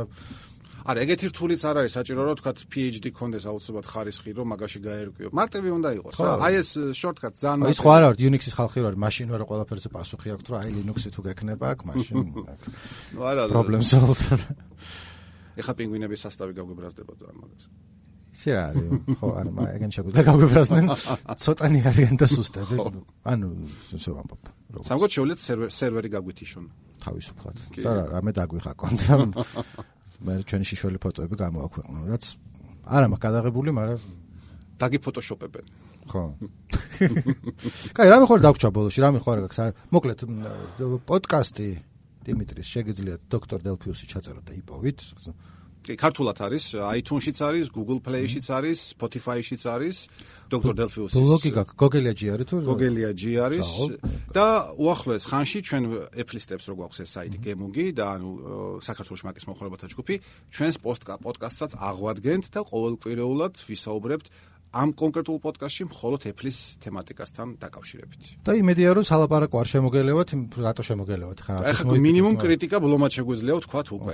არა, 0.86 1.00
ეგეთი 1.04 1.26
რთულიც 1.32 1.62
არ 1.70 1.76
არის 1.84 1.94
საჭირო 1.98 2.22
რომ 2.30 2.36
თქვა 2.40 2.52
PhD 2.72 3.06
კონდეს 3.12 3.44
აუცილებლად 3.50 3.86
ხარისხი 3.90 4.32
რომ 4.38 4.48
მაგაში 4.54 4.80
გაერკვიო. 4.80 5.30
მარტივი 5.36 5.70
უნდა 5.76 5.90
იყოს 6.00 6.16
რა. 6.24 6.32
აი 6.46 6.54
ეს 6.62 6.70
shortcut 6.96 7.34
ძალიან 7.36 7.68
აი 7.68 7.76
სხვა 7.80 7.92
არა 8.00 8.06
ვარ 8.10 8.18
Unix-ის 8.30 8.54
ხალხი 8.56 8.80
ვარ, 8.86 8.96
მაშინ 8.96 9.28
ვარ 9.34 9.44
ყველაფერზე 9.50 9.90
პასუხი 9.92 10.28
აქვს, 10.34 10.48
რომ 10.50 10.58
აი 10.64 10.70
Linux-ი 10.80 11.10
თუ 11.12 11.22
გექნება 11.28 11.66
აქ, 11.74 11.80
მაშინ 11.90 12.16
ნუ 13.14 13.22
არა. 13.28 13.44
problem 13.52 13.82
solved. 13.84 14.24
ეხა 15.60 15.74
პინგვინების 15.76 16.20
სასტავი 16.24 16.54
გაგვიბრაზდება 16.56 17.14
ძალიან 17.20 17.38
მაგას. 17.44 17.66
ისე 18.40 18.52
არის, 18.56 18.90
ხო, 19.20 19.28
არა, 19.40 19.52
მაგ 19.52 19.68
ეგენ 19.76 19.92
შეგვიძლია 19.96 20.24
გაგვიბრაზდნენ. 20.30 20.86
ცოტანი 21.44 21.80
არიან 21.90 22.16
და 22.16 22.26
სუსტები. 22.30 22.76
ანუ 23.32 23.48
ისე 24.00 24.10
ვამბობ. 24.16 24.42
სამგოთ 24.88 25.12
შეუძლიათ 25.18 25.40
სერვერი 25.76 26.10
გაგვითიშონ. 26.16 26.66
თავისუფლად. 27.04 27.58
და 27.84 27.92
რამე 28.16 28.32
დაგვიხაკონ 28.40 28.94
და 29.04 29.14
მე 30.20 30.34
ჩვენი 30.44 30.66
შიშველი 30.68 31.00
ფოტოები 31.00 31.36
გამოაქვეყნა, 31.40 32.00
რაც 32.12 32.24
არა 32.90 33.08
მაქვს 33.12 33.24
გადაღებული, 33.24 33.70
მაგრამ 33.72 34.00
დაგიფოტოშოპებენ. 34.80 35.66
ხო. 36.10 36.24
კაი, 37.96 38.08
რამე 38.10 38.26
ხარ 38.28 38.40
დაგჭა 38.44 38.70
ბოლოში, 38.74 39.00
რამე 39.00 39.20
ხარ 39.24 39.40
გაქვს? 39.46 39.78
მოკლედ 39.94 40.20
პოდკასტი 41.08 41.68
დიმიტრის 42.26 42.68
შეგიძლიათ 42.68 43.22
დოქტორ 43.32 43.60
დელფიუსი 43.64 44.06
ჩაწეროთ 44.12 44.44
და 44.50 44.54
იპოვით. 44.60 45.00
კი, 45.86 45.96
ქართულად 45.96 46.38
არის, 46.44 46.66
iTunes-შიც 46.76 47.38
არის, 47.40 47.66
Google 47.72 48.00
Play-შიც 48.04 48.48
არის, 48.52 48.78
Spotify-შიც 48.94 49.64
არის, 49.66 49.98
Dr. 50.50 50.74
Delphius-ის. 50.74 51.14
ბლოგი 51.14 51.52
გაქვს, 51.54 51.74
G 52.20 52.22
არის 52.34 52.46
თუ? 52.50 52.56
G 53.14 53.38
არის. 53.38 53.68
და 54.34 54.46
უახლოეს 54.78 55.24
ხანში 55.30 55.60
ჩვენ 55.62 55.84
Apple 56.18 56.42
Steps 56.42 56.66
რო 56.70 56.76
გვაქვს 56.80 57.00
ეს 57.06 57.10
საიტი 57.16 57.38
Gemugi 57.46 57.86
და 57.94 58.18
ანუ 58.18 58.30
საქართველოს 58.82 59.24
მაკის 59.30 59.46
მოხარებათა 59.50 59.88
ჯგუფი, 59.94 60.16
ჩვენს 60.54 60.76
პოდკასტსაც 60.82 61.72
აღვადგენთ 61.78 62.46
და 62.50 62.60
ყოველკვირეულად 62.66 63.54
ვისაუბრებთ 63.70 64.28
ამ 64.70 64.94
კონკრეტულ 64.94 65.38
პოდკასტში 65.42 65.84
მხოლოდ 65.90 66.22
Apple-ის 66.30 66.58
თემატიკასთან 66.78 67.48
დაკავშირებით. 67.58 68.22
და 68.46 68.52
იმედია 68.54 68.90
რომ 68.94 69.06
სალაპარაკო 69.10 69.56
არ 69.58 69.68
შემოგელევათ, 69.74 70.30
რატო 70.62 70.84
შემოგელევათ 70.86 71.40
ხარ? 71.42 71.62
ახლა 71.74 71.98
მინიმუმ 71.98 72.36
კრიტიკა 72.38 72.78
ბლომად 72.78 73.12
შეგვიძლია 73.18 73.54
ვთქვა 73.58 73.82
უკვე. 73.98 74.14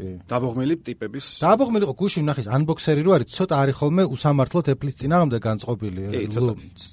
კი. 0.00 0.10
დაბოღმელი 0.32 0.74
ტიპების. 0.86 1.26
დაბოღმელი 1.44 1.84
იყო 1.86 1.94
გუშინ 2.00 2.24
ნახის 2.30 2.46
unboxer-ი 2.48 3.02
რო 3.04 3.10
არის, 3.16 3.28
ცოტა 3.36 3.54
არის 3.62 3.74
ხოლმე 3.80 4.02
უსამართლოდ 4.14 4.64
Apple-ის 4.72 4.96
წინააღმდეგ 5.00 5.40
განწყობილი. 5.48 6.02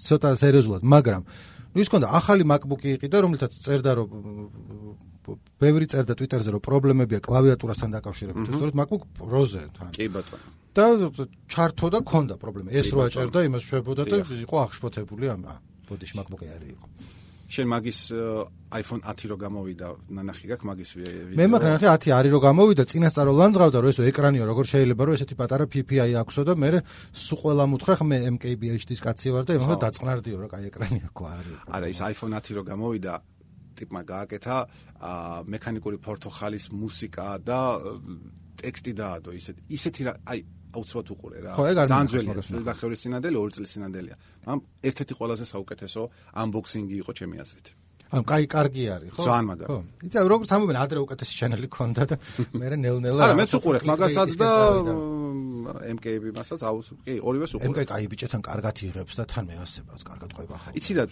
ცოტა 0.08 0.30
სერიოზულად, 0.44 0.82
მაგრამ 0.84 1.22
ну 1.74 1.80
ის 1.84 1.90
კონდა 1.94 2.08
ახალი 2.10 2.44
MacBook-ი 2.52 2.90
იყიდა, 2.98 3.18
რომელთაც 3.24 3.52
წერდა 3.64 3.92
რომ 3.98 4.08
ბევრი 5.62 5.86
წერდა 5.92 6.14
Twitter-ზე 6.18 6.50
რომ 6.56 6.62
პრობლემებია 6.64 7.20
კლავიატურასთან 7.22 7.90
დაკავშირებით. 7.98 8.44
სწორედ 8.56 8.76
MacBook 8.80 9.04
Pro-ზე 9.18 9.64
თან. 9.78 9.92
კი 9.94 10.08
ბატონო. 10.10 10.48
და 10.78 10.86
ჩართო 11.50 11.88
და 11.90 12.00
ქონდა 12.06 12.36
პრობლემა. 12.38 12.70
ეს 12.70 12.94
რო 12.94 13.10
აჭერდა, 13.10 13.40
იმას 13.50 13.64
შვებოდა 13.66 14.04
და 14.06 14.18
იყო 14.22 14.56
აღშფოთებული 14.66 15.26
ამ. 15.34 15.42
ბოდიში 15.90 16.14
MacBook 16.20 16.42
Air 16.46 16.64
იყო. 16.76 16.88
შენ 17.48 17.68
მაგის 17.72 18.00
э, 18.12 18.22
iPhone 18.76 19.02
10 19.08 19.32
რო 19.32 19.38
გამოვიდა, 19.40 19.88
ნანახი 20.12 20.46
გაქვს 20.52 20.68
მაგის 20.68 20.90
ვიდეო. 21.00 21.24
მე 21.40 21.46
მაგ 21.48 21.62
ნანახი 21.64 21.88
10 21.88 22.12
არის 22.20 22.32
რო 22.36 22.40
გამოვიდა, 22.44 22.84
წინასწარ 22.92 23.28
ლანძღავდა 23.32 23.78
რომ 23.80 23.92
ესო 23.92 24.04
ეკრანიო 24.12 24.44
როგორ 24.52 24.66
შეიძლება 24.68 25.04
რომ 25.08 25.14
ესეთი 25.16 25.36
პატარა 25.40 25.66
PPI 25.72 26.12
აქვსო 26.22 26.44
და 26.44 26.54
მე 26.60 26.70
სულ 27.16 27.38
ყველა 27.44 27.64
მუთხრა 27.72 27.96
მე 28.04 28.18
MKBHD-ის 28.36 29.00
კაცი 29.00 29.32
ვარ 29.32 29.44
და 29.48 29.52
იმას 29.56 29.80
დაწნარდიო 29.80 30.38
რომ 30.44 30.50
კაი 30.52 30.64
ეკრანიო 30.68 31.10
ხო 31.16 31.24
არის. 31.32 31.56
არა, 31.72 31.88
ის 31.88 32.00
iPhone 32.12 32.34
10 32.36 32.52
რო 32.60 32.64
გამოვიდა, 32.68 33.14
ტიპმა 33.78 34.02
გააკეთა 34.12 34.58
მექანიკური 35.54 35.98
ფორთოხალის 36.02 36.66
მუსიკა 36.74 37.28
და 37.46 37.60
э, 37.78 37.96
ტექსტი 38.58 38.94
დაადო 38.98 39.34
ისეთ 39.38 39.56
ისეთი 39.78 40.02
აი 40.26 40.40
აუცილებლად 40.76 41.08
უყურე 41.16 41.38
რა. 41.46 41.52
ძალიან 41.88 42.08
ძველია 42.12 42.44
წელდახევრის 42.52 43.00
სინამდვილე 43.06 43.38
ორი 43.44 43.52
წლის 43.58 43.72
სინამდვილეა 43.78 44.16
მაგრამ 44.44 44.62
ერთ-ერთი 44.90 45.14
ყველაზე 45.20 45.46
საუკეთესო 45.54 46.02
unboxing-ი 46.44 46.96
იყო 47.02 47.12
ჩემი 47.20 47.36
აზრით. 47.44 47.68
ანუ 48.08 48.24
კაი 48.24 48.46
კარგი 48.48 48.84
არის 48.96 49.12
ხო? 49.16 49.22
ძალიან 49.28 49.46
მაგარი. 49.52 49.68
ხო. 49.68 49.78
იცი 50.08 50.18
როგორც 50.32 50.50
ამობენ 50.56 50.78
ადრე 50.80 51.00
უკეთესი 51.04 51.34
ჩანელი 51.40 51.68
ქონდა 51.68 52.04
და 52.08 52.16
მე 52.60 52.68
ნელ-ნელა 52.80 53.20
არა 53.28 53.36
მეც 53.36 53.52
უყურე 53.60 53.80
მაგასაც 53.84 54.32
და 54.40 54.50
MKB 55.68 56.32
მასაც 56.38 56.62
აუს 56.64 56.88
კი 57.04 57.20
ორივეს 57.20 57.52
უყურე 57.60 57.68
MKB 57.68 57.88
კაი 57.92 58.08
ბიჭეთან 58.12 58.42
კარგად 58.48 58.76
იღებს 58.88 59.14
და 59.20 59.24
თან 59.28 59.44
მეასებას 59.52 60.02
კარგად 60.08 60.30
ყვება 60.38 60.56
ხო 60.64 60.70
იცი 60.80 60.94
რა 60.96 61.06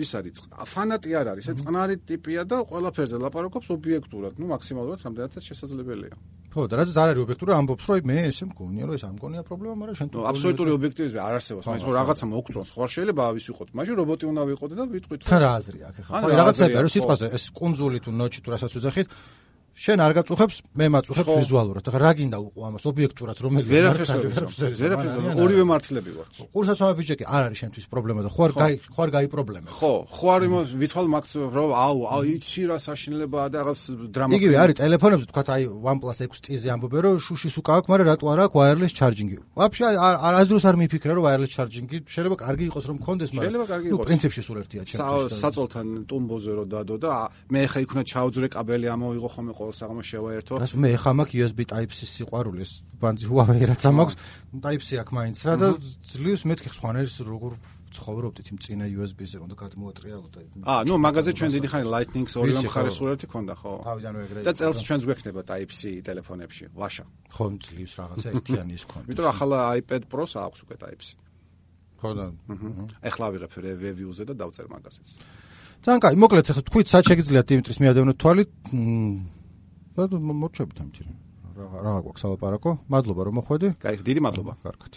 ის 0.00 0.10
არის 0.16 0.40
ფანატი 0.72 1.10
არ 1.20 1.26
არის 1.36 1.46
ეს 1.52 1.56
წყნარი 1.60 1.96
ტიპია 2.08 2.42
და 2.48 2.56
ყველაფერზე 2.64 3.16
ლაპარაკობს 3.20 3.68
ობიექტურად 3.76 4.40
ნუ 4.40 4.46
მაქსიმალურად 4.56 5.04
რამდენადაც 5.04 5.44
შესაძლებელია 5.52 6.16
ხო 6.52 6.60
და 6.70 6.74
რაც 6.80 6.88
არ 6.96 7.08
არის 7.12 7.22
ობიექტური 7.26 7.52
ამბობს 7.56 7.84
რომ 7.90 8.06
მე 8.10 8.16
ესე 8.30 8.44
მგონია 8.50 8.84
რომ 8.86 8.94
ეს 8.96 9.04
არ 9.06 9.12
მგონია 9.16 9.42
პრობლემა 9.48 9.74
მაგრამ 9.80 9.96
შენ 10.00 10.08
თუ 10.12 10.18
აბსოლუტური 10.30 10.70
ობიექტივიზმი 10.76 11.20
არ 11.26 11.34
არსებობს. 11.38 11.64
მაინც 11.70 11.82
რომ 11.86 11.94
რაღაცა 12.00 12.24
მოგწონს 12.32 12.70
ხო 12.74 12.84
შეიძლება 12.96 13.22
ავის 13.30 13.44
ვიყოთ. 13.50 13.68
მაშინ 13.76 13.94
რობოტი 14.00 14.24
უნდა 14.30 14.42
ვიყოთ 14.50 14.70
და 14.76 14.84
ვიტყვით 14.96 15.20
რა 15.26 15.50
აზრი 15.58 15.78
აქვს? 15.86 16.00
ხო 16.06 16.28
რაღაცაა 16.40 16.80
რომ 16.86 16.92
სიტყვაზე 16.96 17.26
ეს 17.36 17.44
კონზული 17.56 17.98
თუ 18.04 18.10
ნოჩი 18.20 18.40
თუ 18.44 18.48
რასაც 18.54 18.72
უძახით 18.78 19.08
შენ 19.76 20.00
არ 20.00 20.12
გაწუხებს, 20.16 20.56
მე 20.72 20.86
მაწუხებს 20.88 21.28
ვიზუალურად. 21.36 21.84
ახლა 21.84 22.00
რა 22.00 22.12
გინდა 22.16 22.38
უყო 22.40 22.60
ამას 22.64 22.84
ობიექტურად 22.88 23.36
რომელი 23.44 23.66
ვერაფერს 23.68 24.10
ვერაფერს 24.80 25.36
ორივე 25.36 25.64
მართლები 25.68 26.10
ვართ. 26.16 26.32
ყურსაცავი 26.48 26.94
ბიჭეკი 26.96 27.24
არ 27.28 27.42
არის 27.46 27.58
შენთვის 27.60 27.86
პრობლემა 27.92 28.20
და 28.24 28.30
ხო 28.32 28.42
არ 28.46 28.52
გაი 28.56 28.74
ხო 28.88 29.00
არ 29.04 29.10
გაიპრობლემებ. 29.16 29.68
ხო, 29.76 29.92
ხო 30.16 30.26
არ 30.32 30.42
ვითვალ 30.80 31.06
მაქსიმუმ 31.12 31.50
რომ 31.52 31.70
აუ, 31.76 31.98
აუ 32.08 32.22
იცი 32.36 32.62
რა 32.72 32.78
საშინლებაა 32.88 33.46
და 33.52 33.56
რაღაც 33.60 33.80
დრამა. 34.16 34.32
იგივე 34.40 34.54
არის 34.64 34.74
ტელეფონებზე 34.80 35.26
თქვა 35.28 35.42
აი 35.56 35.62
OnePlus 35.68 36.18
6T-ზე 36.24 36.68
ამბობენ 36.72 37.00
რომ 37.04 37.14
შუშის 37.20 37.54
უკავ 37.60 37.74
აქვს, 37.76 37.88
მაგრამ 37.92 38.06
რატო 38.16 38.24
არ 38.32 38.40
აქვს 38.48 38.56
wireless 38.56 38.92
charging-ი? 38.96 39.36
ვაფშე 39.60 39.84
არ 39.92 40.34
აზროს 40.40 40.64
არ 40.64 40.76
მიფიქრა 40.80 41.12
რომ 41.20 41.24
wireless 41.28 41.52
charging-ი 41.52 41.96
შეიძლება 42.08 42.36
კარგი 42.40 42.64
იყოს 42.72 42.84
რომ 42.88 42.96
კონდეს, 43.04 43.30
მაგრამ 43.36 43.44
შეიძლება 43.44 43.66
კარგი 43.68 43.86
იყოს. 43.92 44.00
ნუ 44.00 44.06
პრინციპში 44.08 44.40
სულ 44.40 44.56
ერთია 44.64 44.82
ჩემთვის. 44.88 45.36
საწოლთან 45.36 45.86
ტუმბოზე 46.08 46.52
რომ 46.56 46.66
დადო 46.72 46.96
და 46.96 47.12
მე 47.52 47.62
ხა 47.68 47.78
იქნა 47.84 48.02
ჩაუძრე 48.08 48.48
კაბელი 48.56 48.86
ამოვიღო 48.96 49.28
ხოლმე 49.36 49.52
ყოველ 49.66 49.74
საღამო 49.74 50.02
შევაერთო. 50.06 50.54
რას 50.62 50.74
მე 50.78 50.90
ხა 50.94 51.12
მაქვს 51.18 51.38
USB 51.42 51.60
Type-C 51.66 52.00
სიყვარული 52.06 52.62
ეს 52.62 52.72
ბანძი 53.02 53.26
Huawei 53.26 53.66
რაც 53.66 53.82
ამაქვს 53.90 54.14
Type-C 54.62 54.88
აქვს 55.02 55.12
მაინც 55.18 55.36
რა 55.42 55.54
და 55.58 55.68
ძლივს 56.06 56.42
მეთქი 56.46 56.70
ხვანერს 56.70 57.16
როგორ 57.26 57.52
ცხოვრობდით 57.96 58.46
იმ 58.50 58.58
წინა 58.62 58.86
USB-ზე 58.98 59.38
უნდა 59.46 59.54
გადმოატრიალო 59.56 60.28
და 60.34 60.38
აა 60.66 60.80
ნუ 60.86 60.94
მაგაზე 61.06 61.30
ჩვენ 61.38 61.50
დიდი 61.54 61.68
ხანი 61.70 61.86
Lightning-ს 61.86 62.34
ორივე 62.36 62.60
მხარეს 62.66 62.96
სურათი 62.98 63.26
ქონდა 63.30 63.54
ხო. 63.56 63.72
თავიდანვე 63.86 64.20
ეგრე 64.26 64.40
და 64.46 64.52
წელს 64.58 64.78
ჩვენს 64.86 65.02
გვექნება 65.06 65.40
Type-C 65.50 65.80
ტელეფონებში 66.06 66.64
ვაშა. 66.76 67.04
ხო 67.30 67.44
ძლივს 67.62 67.92
რაღაცა 67.96 68.28
ერთიანი 68.36 68.72
ის 68.74 68.84
ქონდა. 68.90 69.06
იმიტომ 69.06 69.24
რომ 69.26 69.32
ახლა 69.32 69.58
iPad 69.80 70.02
Pro-ს 70.10 70.32
აქვს 70.34 70.60
უკვე 70.66 70.76
Type-C. 70.82 71.08
ხო 72.02 72.10
და 72.18 72.26
ეხლა 73.06 73.26
ვიღებ 73.32 73.52
review-ზე 73.64 74.22
და 74.28 74.34
დავწერ 74.34 74.66
მაგასაც 74.66 75.06
ძალიან 75.86 76.00
კაი 76.02 76.16
მოკლედ 76.18 76.50
ახლა 76.50 76.62
თქვით 76.66 76.86
სად 76.90 77.04
შეგიძლიათ 77.10 77.46
დიმიტრის 77.46 77.78
მიადევნოთ 77.78 78.18
თვალით 78.20 78.50
და 79.96 80.04
მოჩვევით 80.20 80.78
ამ 80.84 80.88
თირე. 80.92 81.12
რა 81.56 81.66
რა 81.84 81.94
გვაქვს 82.04 82.26
ალაპარაკო? 82.28 82.70
მადლობა 82.92 83.22
რომ 83.26 83.34
მოხვედი. 83.40 83.68
კაი, 83.80 83.96
დიდი 84.04 84.20
მადლობა. 84.28 84.52
კარგად. 84.60 84.92